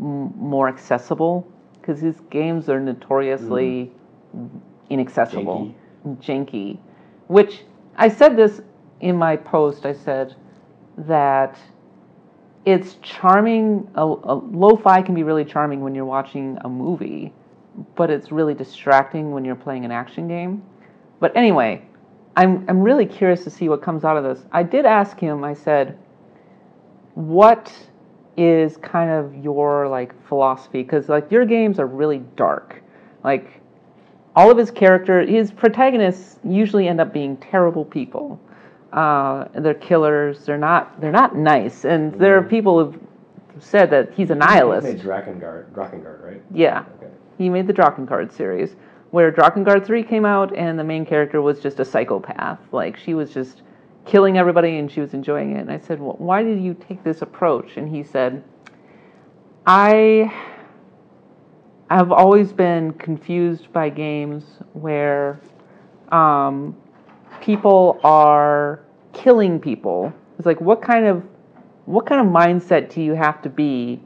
m- 0.00 0.32
more 0.36 0.68
accessible 0.68 1.46
because 1.80 2.00
his 2.00 2.20
games 2.30 2.68
are 2.68 2.80
notoriously 2.80 3.90
mm. 4.36 4.48
inaccessible 4.90 5.72
janky. 6.20 6.78
Which 7.28 7.62
I 7.96 8.08
said 8.08 8.36
this 8.36 8.60
in 9.00 9.16
my 9.16 9.36
post. 9.36 9.86
I 9.86 9.92
said 9.92 10.34
that 10.98 11.58
it's 12.64 12.96
charming. 13.02 13.88
A, 13.94 14.02
a 14.02 14.34
lo-fi 14.34 15.02
can 15.02 15.14
be 15.14 15.22
really 15.22 15.44
charming 15.44 15.80
when 15.80 15.94
you're 15.94 16.04
watching 16.04 16.58
a 16.62 16.68
movie, 16.68 17.32
but 17.94 18.10
it's 18.10 18.30
really 18.30 18.54
distracting 18.54 19.32
when 19.32 19.44
you're 19.44 19.54
playing 19.54 19.84
an 19.84 19.90
action 19.90 20.28
game. 20.28 20.62
But 21.20 21.36
anyway, 21.36 21.82
I'm 22.36 22.64
I'm 22.68 22.80
really 22.80 23.06
curious 23.06 23.44
to 23.44 23.50
see 23.50 23.68
what 23.68 23.82
comes 23.82 24.04
out 24.04 24.16
of 24.16 24.24
this. 24.24 24.44
I 24.52 24.62
did 24.62 24.84
ask 24.84 25.18
him. 25.18 25.44
I 25.44 25.54
said, 25.54 25.98
"What 27.14 27.72
is 28.36 28.76
kind 28.76 29.10
of 29.10 29.34
your 29.44 29.88
like 29.88 30.14
philosophy? 30.26 30.82
Because 30.82 31.08
like 31.08 31.30
your 31.30 31.44
games 31.44 31.78
are 31.78 31.86
really 31.86 32.22
dark, 32.36 32.82
like." 33.24 33.60
all 34.36 34.50
of 34.50 34.56
his 34.56 34.70
character, 34.70 35.20
his 35.26 35.50
protagonists 35.50 36.38
usually 36.44 36.88
end 36.88 37.00
up 37.00 37.12
being 37.12 37.36
terrible 37.38 37.84
people. 37.84 38.40
Uh, 38.92 39.46
they're 39.54 39.74
killers. 39.74 40.44
They're 40.44 40.58
not. 40.58 41.00
They're 41.00 41.12
not 41.12 41.36
nice. 41.36 41.84
And 41.84 42.12
there 42.14 42.36
are 42.36 42.42
people 42.42 42.84
who've 42.84 43.00
said 43.62 43.90
that 43.90 44.12
he's 44.14 44.30
a 44.30 44.34
nihilist. 44.34 44.86
He 44.86 44.94
made 44.94 45.02
Drakengard, 45.02 45.70
Drakengard, 45.72 46.24
right? 46.24 46.42
Yeah, 46.52 46.84
Okay. 46.98 47.12
he 47.38 47.48
made 47.48 47.66
the 47.66 47.72
Drakengard 47.72 48.32
series, 48.32 48.74
where 49.10 49.30
Drakengard 49.30 49.84
three 49.86 50.02
came 50.02 50.24
out, 50.24 50.56
and 50.56 50.78
the 50.78 50.84
main 50.84 51.04
character 51.06 51.40
was 51.42 51.60
just 51.60 51.78
a 51.78 51.84
psychopath. 51.84 52.58
Like 52.72 52.96
she 52.96 53.14
was 53.14 53.32
just 53.32 53.62
killing 54.06 54.38
everybody, 54.38 54.78
and 54.78 54.90
she 54.90 55.00
was 55.00 55.14
enjoying 55.14 55.56
it. 55.56 55.60
And 55.60 55.70
I 55.70 55.78
said, 55.78 56.00
well, 56.00 56.16
"Why 56.18 56.42
did 56.42 56.60
you 56.60 56.74
take 56.74 57.04
this 57.04 57.22
approach?" 57.22 57.76
And 57.76 57.88
he 57.88 58.02
said, 58.02 58.42
"I." 59.66 60.32
I've 61.92 62.12
always 62.12 62.52
been 62.52 62.92
confused 62.92 63.72
by 63.72 63.88
games 63.88 64.44
where 64.74 65.40
um, 66.12 66.76
people 67.40 68.00
are 68.04 68.80
killing 69.12 69.60
people. 69.60 70.12
It's 70.38 70.46
like 70.46 70.60
what 70.60 70.82
kind 70.82 71.06
of 71.06 71.22
what 71.86 72.06
kind 72.06 72.20
of 72.20 72.32
mindset 72.32 72.92
do 72.92 73.02
you 73.02 73.14
have 73.14 73.42
to 73.42 73.48
be 73.48 74.00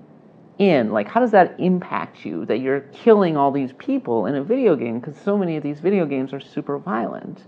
in? 0.58 0.92
Like 0.92 1.08
how 1.08 1.20
does 1.20 1.32
that 1.32 1.54
impact 1.58 2.24
you 2.24 2.46
that 2.46 2.58
you're 2.58 2.80
killing 2.92 3.36
all 3.36 3.50
these 3.50 3.72
people 3.72 4.26
in 4.26 4.36
a 4.36 4.42
video 4.42 4.76
game 4.76 5.00
because 5.00 5.16
so 5.16 5.36
many 5.36 5.56
of 5.56 5.62
these 5.62 5.80
video 5.80 6.06
games 6.06 6.32
are 6.32 6.40
super 6.40 6.78
violent. 6.78 7.44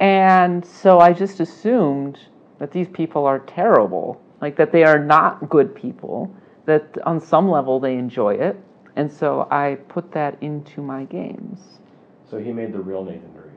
And 0.00 0.64
so 0.64 0.98
I 0.98 1.12
just 1.12 1.40
assumed 1.40 2.18
that 2.58 2.72
these 2.72 2.88
people 2.88 3.26
are 3.26 3.40
terrible, 3.40 4.20
like 4.40 4.56
that 4.56 4.72
they 4.72 4.82
are 4.82 4.98
not 4.98 5.48
good 5.50 5.74
people, 5.74 6.34
that 6.64 6.96
on 7.04 7.20
some 7.20 7.50
level 7.50 7.78
they 7.78 7.94
enjoy 7.94 8.34
it. 8.34 8.56
And 8.96 9.12
so 9.12 9.46
I 9.50 9.76
put 9.88 10.10
that 10.12 10.42
into 10.42 10.82
my 10.82 11.04
games, 11.04 11.80
So 12.30 12.38
he 12.38 12.52
made 12.52 12.72
the 12.72 12.80
real 12.80 13.04
Nathan 13.04 13.32
Drake. 13.32 13.49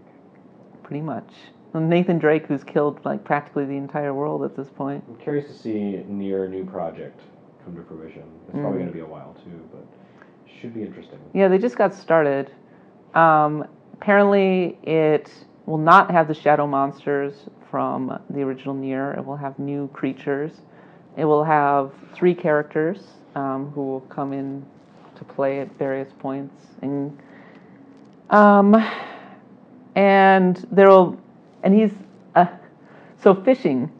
Pretty 0.83 1.01
much. 1.01 1.27
Nathan 1.73 2.19
Drake, 2.19 2.45
who's 2.45 2.63
killed 2.63 3.03
like 3.03 3.23
practically 3.23 3.65
the 3.65 3.75
entire 3.77 4.13
world 4.13 4.43
at 4.43 4.55
this 4.55 4.69
point. 4.69 5.03
I'm 5.07 5.15
curious 5.17 5.47
to 5.47 5.53
see 5.53 6.03
Nier 6.07 6.47
new 6.47 6.65
project 6.65 7.19
come 7.65 7.75
to 7.75 7.83
fruition. 7.83 8.23
It's 8.47 8.51
probably 8.51 8.69
Mhm. 8.69 8.73
going 8.73 8.87
to 8.87 8.93
be 8.93 8.99
a 8.99 9.05
while 9.05 9.35
too, 9.43 9.59
but 9.71 9.83
should 10.45 10.73
be 10.73 10.83
interesting. 10.83 11.17
Yeah, 11.33 11.47
they 11.47 11.57
just 11.57 11.77
got 11.77 11.93
started. 11.93 12.51
Um, 13.15 13.65
apparently, 13.93 14.77
it 14.83 15.31
will 15.65 15.77
not 15.79 16.11
have 16.11 16.27
the 16.27 16.33
shadow 16.33 16.67
monsters 16.67 17.49
from 17.71 18.19
the 18.29 18.41
original 18.43 18.75
Nier. 18.75 19.13
It 19.17 19.25
will 19.25 19.37
have 19.37 19.57
new 19.57 19.87
creatures. 19.93 20.61
It 21.17 21.25
will 21.25 21.43
have 21.43 21.91
three 22.13 22.35
characters 22.35 23.07
um, 23.35 23.71
who 23.73 23.81
will 23.81 24.01
come 24.01 24.31
in 24.33 24.63
to 25.15 25.23
play 25.23 25.59
at 25.59 25.71
various 25.79 26.11
points, 26.19 26.53
and 26.83 27.17
um, 28.29 28.73
and 29.95 30.67
there 30.71 30.87
will, 30.89 31.19
and 31.63 31.73
he's 31.73 31.91
uh, 32.35 32.45
so 33.21 33.35
fishing. 33.35 33.91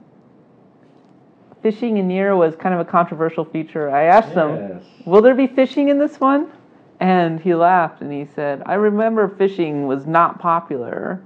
Fishing 1.62 1.98
in 1.98 2.08
Nier 2.08 2.36
was 2.36 2.56
kind 2.56 2.74
of 2.76 2.82
a 2.82 2.86
controversial 2.86 3.46
feature. 3.46 3.90
I 3.90 4.04
asked 4.04 4.34
him. 4.34 4.82
Will 5.06 5.22
there 5.22 5.36
be 5.36 5.48
fishing 5.48 5.90
in 5.90 5.98
this 5.98 6.20
one? 6.20 6.52
And 7.00 7.40
he 7.40 7.54
laughed 7.56 8.02
and 8.02 8.12
he 8.12 8.26
said, 8.34 8.64
I 8.66 8.76
remember 8.76 9.28
fishing 9.28 9.88
was 9.88 10.06
not 10.06 10.40
popular. 10.40 11.22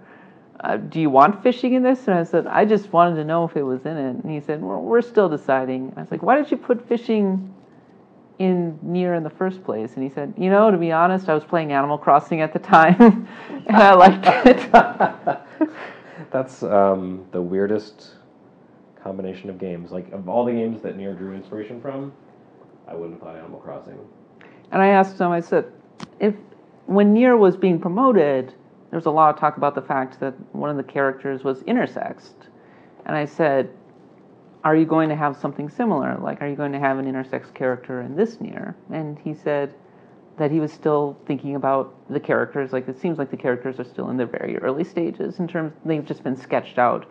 Uh, 0.60 0.78
do 0.78 1.00
you 1.00 1.10
want 1.10 1.44
fishing 1.44 1.74
in 1.74 1.84
this? 1.84 2.08
And 2.08 2.18
I 2.18 2.24
said, 2.24 2.48
I 2.48 2.66
just 2.66 2.92
wanted 2.92 3.16
to 3.16 3.24
know 3.24 3.46
if 3.46 3.56
it 3.56 3.64
was 3.64 3.86
in 3.86 3.96
it. 3.98 4.24
And 4.24 4.32
he 4.32 4.40
said, 4.40 4.62
well, 4.62 4.82
We're 4.82 5.02
still 5.02 5.30
deciding. 5.30 5.94
I 5.96 6.02
was 6.02 6.12
like, 6.12 6.24
Why 6.24 6.36
did 6.36 6.50
you 6.50 6.58
put 6.58 6.88
fishing 6.88 7.54
in 8.40 8.78
Nier 8.82 9.16
in 9.16 9.24
the 9.24 9.30
first 9.30 9.64
place? 9.64 9.94
And 9.96 10.04
he 10.04 10.10
said, 10.10 10.34
You 10.38 10.50
know, 10.50 10.72
to 10.72 10.78
be 10.78 10.92
honest, 10.92 11.30
I 11.30 11.34
was 11.34 11.44
playing 11.44 11.72
Animal 11.72 11.98
Crossing 11.98 12.42
at 12.42 12.54
the 12.54 12.60
time 12.60 13.28
and 13.50 13.76
I 13.76 13.94
liked 13.94 14.26
it. 14.46 15.70
That's 16.32 16.64
um, 16.64 17.26
the 17.32 17.42
weirdest 17.42 18.16
combination 19.02 19.50
of 19.50 19.58
games. 19.58 19.92
Like 19.92 20.12
of 20.12 20.28
all 20.28 20.46
the 20.46 20.52
games 20.52 20.82
that 20.82 20.98
Nier 20.98 21.14
drew 21.14 21.34
inspiration 21.34 21.82
from, 21.82 22.12
I 22.88 22.96
wouldn't 22.96 23.20
have 23.20 23.22
thought 23.22 23.38
Animal 23.38 23.60
Crossing. 23.60 23.98
And 24.72 24.82
I 24.82 24.88
asked 24.88 25.20
him, 25.20 25.32
I 25.32 25.40
said, 25.40 25.72
if 26.20 26.36
when 26.86 27.14
Nier 27.14 27.38
was 27.38 27.56
being 27.56 27.80
promoted, 27.80 28.54
there 28.90 28.98
was 28.98 29.06
a 29.06 29.12
lot 29.12 29.34
of 29.34 29.40
talk 29.40 29.58
about 29.58 29.76
the 29.76 29.82
fact 29.82 30.20
that 30.20 30.34
one 30.54 30.70
of 30.70 30.78
the 30.78 30.84
characters 30.84 31.44
was 31.44 31.64
intersexed. 31.64 32.48
And 33.06 33.16
I 33.16 33.26
said, 33.26 33.70
Are 34.64 34.76
you 34.76 34.86
going 34.86 35.10
to 35.10 35.16
have 35.16 35.38
something 35.38 35.70
similar? 35.70 36.18
Like, 36.18 36.42
are 36.42 36.48
you 36.48 36.56
going 36.56 36.72
to 36.72 36.80
have 36.80 36.98
an 36.98 37.06
intersex 37.06 37.54
character 37.54 38.02
in 38.02 38.16
this 38.16 38.42
Nier? 38.42 38.76
And 38.92 39.18
he 39.20 39.34
said 39.34 39.74
that 40.38 40.52
he 40.52 40.60
was 40.60 40.72
still 40.72 41.18
thinking 41.26 41.56
about 41.56 41.96
the 42.10 42.20
characters. 42.20 42.74
Like, 42.74 42.88
it 42.88 43.00
seems 43.00 43.18
like 43.18 43.32
the 43.32 43.38
characters 43.38 43.80
are 43.80 43.84
still 43.84 44.10
in 44.10 44.18
their 44.18 44.28
very 44.28 44.58
early 44.58 44.84
stages 44.84 45.40
in 45.40 45.48
terms, 45.48 45.74
they've 45.86 46.06
just 46.06 46.24
been 46.24 46.36
sketched 46.36 46.78
out. 46.78 47.06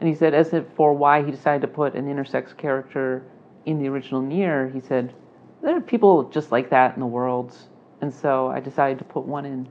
And 0.00 0.08
he 0.08 0.14
said, 0.14 0.34
as 0.34 0.52
if 0.52 0.64
for 0.76 0.92
why 0.92 1.22
he 1.22 1.30
decided 1.30 1.62
to 1.62 1.68
put 1.68 1.94
an 1.94 2.06
intersex 2.06 2.56
character 2.56 3.24
in 3.66 3.78
the 3.78 3.88
original 3.88 4.22
Nier, 4.22 4.68
he 4.68 4.80
said, 4.80 5.14
there 5.62 5.76
are 5.76 5.80
people 5.80 6.24
just 6.30 6.52
like 6.52 6.70
that 6.70 6.94
in 6.94 7.00
the 7.00 7.06
world. 7.06 7.56
And 8.00 8.12
so 8.12 8.48
I 8.48 8.60
decided 8.60 8.98
to 8.98 9.04
put 9.04 9.24
one 9.24 9.44
in 9.44 9.68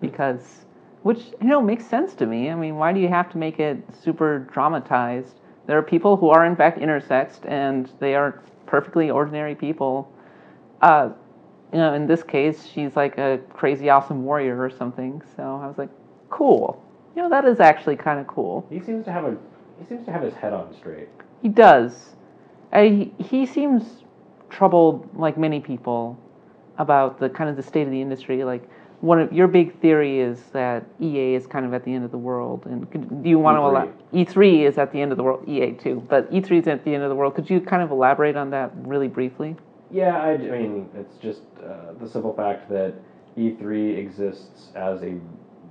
because 0.00 0.64
which 1.02 1.20
you 1.40 1.46
know 1.46 1.60
makes 1.60 1.86
sense 1.86 2.14
to 2.14 2.26
me. 2.26 2.50
I 2.50 2.54
mean, 2.54 2.76
why 2.76 2.92
do 2.92 3.00
you 3.00 3.08
have 3.08 3.30
to 3.30 3.38
make 3.38 3.60
it 3.60 3.78
super 4.02 4.40
dramatized? 4.52 5.40
There 5.66 5.76
are 5.78 5.82
people 5.82 6.16
who 6.16 6.28
are 6.30 6.44
in 6.46 6.56
fact 6.56 6.78
intersexed, 6.78 7.48
and 7.48 7.90
they 8.00 8.14
are 8.14 8.42
perfectly 8.66 9.10
ordinary 9.10 9.54
people. 9.54 10.12
Uh, 10.80 11.10
you 11.72 11.78
know, 11.78 11.94
in 11.94 12.06
this 12.06 12.22
case, 12.22 12.66
she's 12.66 12.94
like 12.94 13.18
a 13.18 13.40
crazy 13.52 13.90
awesome 13.90 14.24
warrior 14.24 14.60
or 14.60 14.70
something. 14.70 15.22
So 15.36 15.42
I 15.42 15.66
was 15.66 15.78
like, 15.78 15.90
cool. 16.30 16.82
You 17.16 17.22
know, 17.22 17.30
that 17.30 17.44
is 17.44 17.60
actually 17.60 17.96
kind 17.96 18.20
of 18.20 18.26
cool. 18.26 18.66
He 18.70 18.80
seems 18.80 19.04
to 19.06 19.12
have 19.12 19.24
a 19.24 19.36
he 19.78 19.86
seems 19.86 20.06
to 20.06 20.12
have 20.12 20.22
his 20.22 20.34
head 20.34 20.52
on 20.52 20.74
straight. 20.74 21.08
He 21.42 21.48
does. 21.48 22.14
I, 22.72 23.10
he 23.18 23.46
seems 23.46 24.04
troubled, 24.50 25.08
like 25.14 25.36
many 25.36 25.60
people, 25.60 26.18
about 26.78 27.18
the 27.18 27.28
kind 27.28 27.48
of 27.50 27.56
the 27.56 27.62
state 27.62 27.82
of 27.82 27.90
the 27.90 28.00
industry. 28.00 28.44
Like, 28.44 28.68
one 29.00 29.20
of 29.20 29.32
your 29.32 29.46
big 29.46 29.78
theory 29.80 30.20
is 30.20 30.40
that 30.52 30.84
EA 31.00 31.34
is 31.34 31.46
kind 31.46 31.66
of 31.66 31.74
at 31.74 31.84
the 31.84 31.92
end 31.92 32.04
of 32.04 32.10
the 32.10 32.18
world. 32.18 32.64
And 32.66 32.90
could, 32.90 33.22
do 33.22 33.28
you 33.28 33.38
want 33.38 33.56
to 33.56 33.60
E3. 33.60 33.70
allow 33.70 33.92
E3 34.12 34.68
is 34.68 34.78
at 34.78 34.92
the 34.92 35.00
end 35.00 35.12
of 35.12 35.18
the 35.18 35.24
world, 35.24 35.46
EA 35.48 35.72
too, 35.72 36.04
but 36.08 36.30
E3 36.32 36.60
is 36.60 36.68
at 36.68 36.84
the 36.84 36.94
end 36.94 37.02
of 37.02 37.10
the 37.10 37.14
world. 37.14 37.34
Could 37.34 37.48
you 37.50 37.60
kind 37.60 37.82
of 37.82 37.90
elaborate 37.90 38.36
on 38.36 38.50
that 38.50 38.72
really 38.76 39.08
briefly? 39.08 39.56
Yeah, 39.90 40.16
I, 40.16 40.32
I 40.32 40.36
mean, 40.36 40.88
it's 40.94 41.16
just 41.16 41.42
uh, 41.62 41.92
the 42.00 42.08
simple 42.08 42.34
fact 42.34 42.68
that 42.70 42.94
E3 43.36 43.98
exists 43.98 44.68
as 44.74 45.02
a 45.02 45.14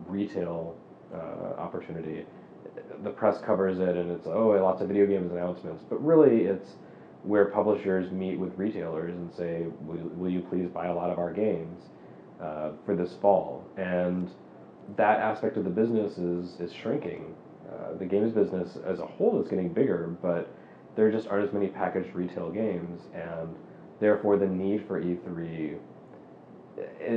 retail 0.08 0.76
uh, 1.14 1.60
opportunity. 1.60 2.26
The 3.04 3.10
press 3.10 3.40
covers 3.42 3.80
it, 3.80 3.96
and 3.96 4.12
it's 4.12 4.28
oh, 4.28 4.50
lots 4.62 4.82
of 4.82 4.88
video 4.88 5.06
games 5.06 5.32
announcements, 5.32 5.84
but 5.90 6.04
really, 6.06 6.44
it's 6.44 6.72
where 7.24 7.46
publishers 7.46 8.12
meet 8.12 8.40
with 8.40 8.56
retailers 8.58 9.14
and 9.16 9.34
say, 9.34 9.66
"Will, 9.82 10.10
will 10.16 10.30
you 10.30 10.42
please 10.42 10.68
buy 10.70 10.88
a 10.88 10.94
lot 10.94 11.10
of 11.10 11.18
our 11.18 11.34
games 11.34 11.82
uh, 12.42 12.72
for 12.86 12.96
this 12.96 13.14
fall?" 13.22 13.64
And 13.78 14.30
that 14.98 15.20
aspect 15.20 15.58
of 15.58 15.64
the 15.64 15.70
business 15.70 16.18
is 16.18 16.60
is 16.60 16.74
shrinking. 16.74 17.34
Uh, 17.70 17.98
the 17.98 18.06
games 18.06 18.32
business 18.32 18.78
as 18.86 19.00
a 19.00 19.06
whole 19.06 19.42
is 19.42 19.48
getting 19.48 19.74
bigger, 19.74 20.16
but 20.22 20.48
there 20.96 21.12
just 21.12 21.28
aren't 21.28 21.48
as 21.48 21.54
many 21.54 21.68
packaged 21.68 22.14
retail 22.16 22.50
games, 22.52 23.02
and 23.14 23.56
therefore 24.00 24.38
the 24.38 24.48
need 24.48 24.86
for 24.88 25.02
E3, 25.02 25.78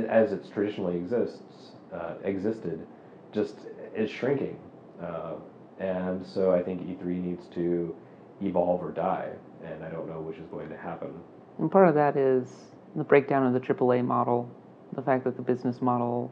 as 0.09 0.31
it's 0.31 0.49
traditionally 0.49 0.97
exists 0.97 1.71
uh, 1.93 2.15
existed, 2.23 2.85
just 3.31 3.55
is 3.95 4.09
shrinking. 4.09 4.57
Uh, 5.01 5.35
and 5.79 6.25
so 6.25 6.51
I 6.51 6.61
think 6.61 6.81
E3 6.81 7.05
needs 7.23 7.47
to 7.55 7.95
evolve 8.41 8.83
or 8.83 8.91
die, 8.91 9.29
and 9.63 9.83
I 9.83 9.89
don't 9.89 10.07
know 10.07 10.19
which 10.19 10.37
is 10.37 10.47
going 10.47 10.69
to 10.69 10.77
happen. 10.77 11.13
And 11.57 11.71
part 11.71 11.87
of 11.87 11.95
that 11.95 12.17
is 12.17 12.49
the 12.95 13.03
breakdown 13.03 13.45
of 13.45 13.53
the 13.53 13.59
AAA 13.59 14.05
model, 14.05 14.49
the 14.93 15.01
fact 15.01 15.23
that 15.23 15.35
the 15.35 15.41
business 15.41 15.81
model 15.81 16.31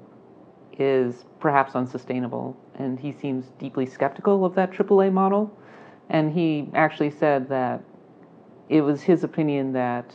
is 0.80 1.26
perhaps 1.40 1.76
unsustainable. 1.76 2.56
And 2.76 3.00
he 3.00 3.12
seems 3.12 3.46
deeply 3.60 3.86
skeptical 3.86 4.46
of 4.46 4.56
that 4.56 4.72
AAA 4.72 5.12
model. 5.12 5.56
And 6.10 6.32
he 6.32 6.70
actually 6.74 7.12
said 7.12 7.50
that 7.50 7.84
it 8.70 8.82
was 8.82 9.02
his 9.02 9.24
opinion 9.24 9.74
that, 9.74 10.14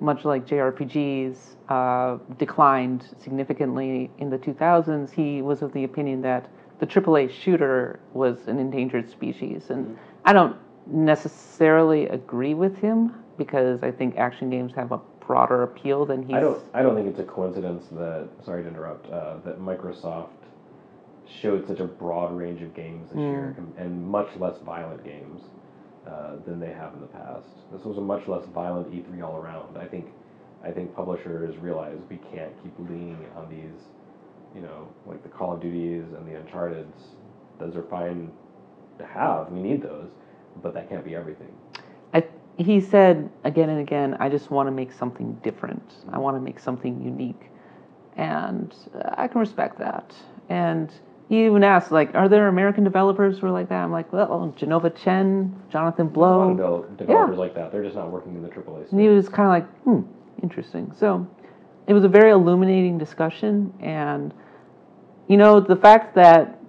much 0.00 0.24
like 0.24 0.46
JRPGs 0.46 1.36
uh, 1.68 2.18
declined 2.38 3.08
significantly 3.22 4.10
in 4.18 4.30
the 4.30 4.38
2000s, 4.38 5.10
he 5.10 5.42
was 5.42 5.62
of 5.62 5.72
the 5.72 5.84
opinion 5.84 6.20
that 6.22 6.48
the 6.80 6.86
AAA 6.86 7.30
shooter 7.30 8.00
was 8.12 8.46
an 8.46 8.58
endangered 8.58 9.08
species. 9.08 9.70
And 9.70 9.96
I 10.24 10.32
don't 10.32 10.56
necessarily 10.86 12.06
agree 12.08 12.54
with 12.54 12.76
him 12.78 13.14
because 13.36 13.82
I 13.82 13.90
think 13.90 14.16
action 14.16 14.50
games 14.50 14.72
have 14.74 14.92
a 14.92 15.00
broader 15.26 15.62
appeal 15.62 16.04
than 16.06 16.22
he's. 16.22 16.36
I 16.36 16.40
don't. 16.40 16.62
I 16.74 16.82
don't 16.82 16.94
think 16.94 17.08
it's 17.08 17.18
a 17.18 17.24
coincidence 17.24 17.86
that. 17.92 18.28
Sorry 18.44 18.62
to 18.62 18.68
interrupt. 18.68 19.10
Uh, 19.10 19.38
that 19.44 19.58
Microsoft 19.60 20.28
showed 21.40 21.66
such 21.66 21.80
a 21.80 21.86
broad 21.86 22.36
range 22.36 22.62
of 22.62 22.74
games 22.74 23.08
this 23.10 23.18
year, 23.18 23.56
and 23.78 24.06
much 24.06 24.28
less 24.36 24.58
violent 24.64 25.02
games 25.04 25.42
uh, 26.06 26.36
than 26.46 26.60
they 26.60 26.72
have 26.72 26.92
in 26.94 27.00
the 27.00 27.06
past. 27.06 27.48
This 27.72 27.82
was 27.84 27.96
a 27.96 28.00
much 28.00 28.28
less 28.28 28.44
violent 28.54 28.92
E3 28.92 29.22
all 29.24 29.36
around. 29.36 29.76
I 29.78 29.86
think. 29.86 30.06
I 30.62 30.70
think 30.70 30.94
publishers 30.96 31.58
realize 31.58 31.98
we 32.08 32.18
can't 32.34 32.50
keep 32.62 32.72
leaning 32.78 33.26
on 33.36 33.50
these, 33.50 33.84
you 34.54 34.62
know, 34.62 34.88
like 35.04 35.22
the 35.22 35.28
Call 35.28 35.52
of 35.52 35.60
Duties 35.60 36.04
and 36.16 36.26
the 36.26 36.38
Uncharted's. 36.40 36.96
Those 37.60 37.76
are 37.76 37.82
fine 37.82 38.32
to 38.98 39.04
have. 39.04 39.50
We 39.52 39.60
need 39.60 39.82
those, 39.82 40.08
but 40.62 40.74
that 40.74 40.88
can't 40.88 41.04
be 41.04 41.14
everything. 41.14 41.52
I, 42.12 42.24
he 42.56 42.80
said 42.80 43.30
again 43.44 43.68
and 43.70 43.80
again, 43.80 44.16
I 44.20 44.28
just 44.28 44.50
want 44.50 44.66
to 44.66 44.70
make 44.70 44.92
something 44.92 45.34
different. 45.42 45.82
I 46.12 46.18
want 46.18 46.36
to 46.36 46.40
make 46.40 46.58
something 46.58 47.02
unique. 47.02 47.50
And 48.16 48.74
uh, 48.94 49.10
I 49.16 49.28
can 49.28 49.40
respect 49.40 49.78
that. 49.78 50.14
And 50.48 50.92
he 51.28 51.46
even 51.46 51.64
asked, 51.64 51.90
like, 51.90 52.14
are 52.14 52.28
there 52.28 52.48
American 52.48 52.84
developers 52.84 53.38
who 53.38 53.46
are 53.46 53.50
like 53.50 53.68
that? 53.70 53.82
I'm 53.82 53.90
like, 53.90 54.12
well, 54.12 54.54
Jenova 54.58 54.94
Chen, 54.94 55.54
Jonathan 55.70 56.12
A 56.14 56.18
lot 56.18 56.50
of 56.50 56.56
Blow. 56.56 56.82
devel- 56.86 56.96
developers 56.96 57.38
like 57.38 57.54
that. 57.54 57.72
They're 57.72 57.82
just 57.82 57.96
not 57.96 58.10
working 58.10 58.34
in 58.36 58.42
the 58.42 58.48
AAA. 58.48 58.90
And 58.92 59.00
he 59.00 59.08
was 59.08 59.28
kind 59.28 59.46
of 59.46 59.48
like, 59.48 59.78
hmm, 59.82 60.02
interesting. 60.42 60.92
So 60.96 61.26
it 61.86 61.94
was 61.94 62.04
a 62.04 62.08
very 62.08 62.30
illuminating 62.30 62.98
discussion. 62.98 63.72
And, 63.80 64.34
you 65.28 65.36
know, 65.36 65.60
the 65.60 65.76
fact 65.76 66.14
that 66.14 66.60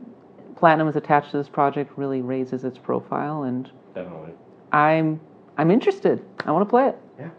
Platinum 0.58 0.88
is 0.88 0.96
attached 0.96 1.32
to 1.32 1.38
this 1.38 1.50
project 1.50 1.92
really 1.98 2.22
raises 2.22 2.64
its 2.64 2.78
profile. 2.78 3.44
And 3.44 3.70
Definitely. 3.94 4.34
I'm 4.72 5.20
I'm 5.58 5.72
interested. 5.72 6.24
I 6.46 6.52
want 6.52 6.66
to 6.66 6.70
play 6.70 6.90
it. 6.90 6.98
Yeah. 7.20 7.30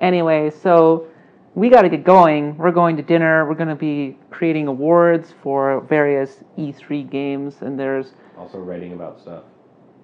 Anyway, 0.00 0.50
so 0.50 1.06
we 1.54 1.68
got 1.68 1.82
to 1.82 1.88
get 1.88 2.02
going. 2.04 2.56
We're 2.56 2.72
going 2.72 2.96
to 2.96 3.02
dinner. 3.02 3.48
We're 3.48 3.54
going 3.54 3.68
to 3.68 3.74
be 3.76 4.18
creating 4.30 4.66
awards 4.66 5.32
for 5.42 5.80
various 5.82 6.42
E3 6.58 7.08
games, 7.08 7.62
and 7.62 7.78
there's 7.78 8.14
Also 8.36 8.58
writing 8.58 8.92
about 8.92 9.20
stuff. 9.20 9.44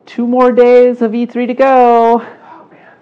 two 0.06 0.26
more 0.26 0.52
days 0.52 1.02
of 1.02 1.10
E3 1.12 1.48
to 1.48 1.54
go. 1.54 2.20
Oh 2.22 2.68
man. 2.70 2.92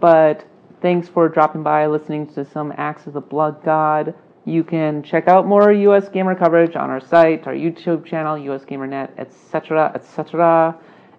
But 0.00 0.44
thanks 0.80 1.08
for 1.08 1.28
dropping 1.28 1.62
by, 1.62 1.86
listening 1.86 2.26
to 2.34 2.44
some 2.44 2.72
Axe 2.76 3.06
of 3.06 3.12
the 3.12 3.20
Blood 3.20 3.62
God. 3.64 4.14
You 4.44 4.64
can 4.64 5.02
check 5.02 5.28
out 5.28 5.46
more 5.46 5.72
US 5.72 6.08
Gamer 6.08 6.34
coverage 6.34 6.74
on 6.74 6.90
our 6.90 7.00
site, 7.00 7.46
our 7.46 7.54
YouTube 7.54 8.04
channel, 8.04 8.36
US 8.38 8.64
GamerNet, 8.64 9.10
etc., 9.18 9.92
etc. 9.94 10.76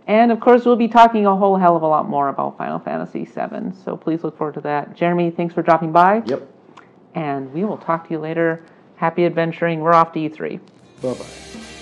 And 0.08 0.32
of 0.32 0.42
course, 0.42 0.66
we'll 0.66 0.76
be 0.76 0.90
talking 0.90 1.26
a 1.26 1.36
whole 1.36 1.56
hell 1.56 1.78
of 1.78 1.82
a 1.84 1.88
lot 1.88 2.10
more 2.10 2.28
about 2.28 2.58
Final 2.58 2.80
Fantasy 2.80 3.24
VII. 3.24 3.72
So 3.86 3.96
please 3.96 4.24
look 4.24 4.38
forward 4.38 4.56
to 4.56 4.62
that. 4.62 4.96
Jeremy, 4.96 5.32
thanks 5.32 5.54
for 5.54 5.62
dropping 5.62 5.94
by, 5.94 6.24
Yep. 6.26 6.46
and 7.16 7.54
we 7.54 7.64
will 7.64 7.78
talk 7.78 8.08
to 8.08 8.14
you 8.14 8.20
later. 8.20 8.62
Happy 8.98 9.26
adventuring. 9.26 9.80
We're 9.80 9.94
off 9.94 10.12
to 10.14 10.20
E3. 10.20 10.60
Bye 11.02 11.14
bye. 11.14 11.73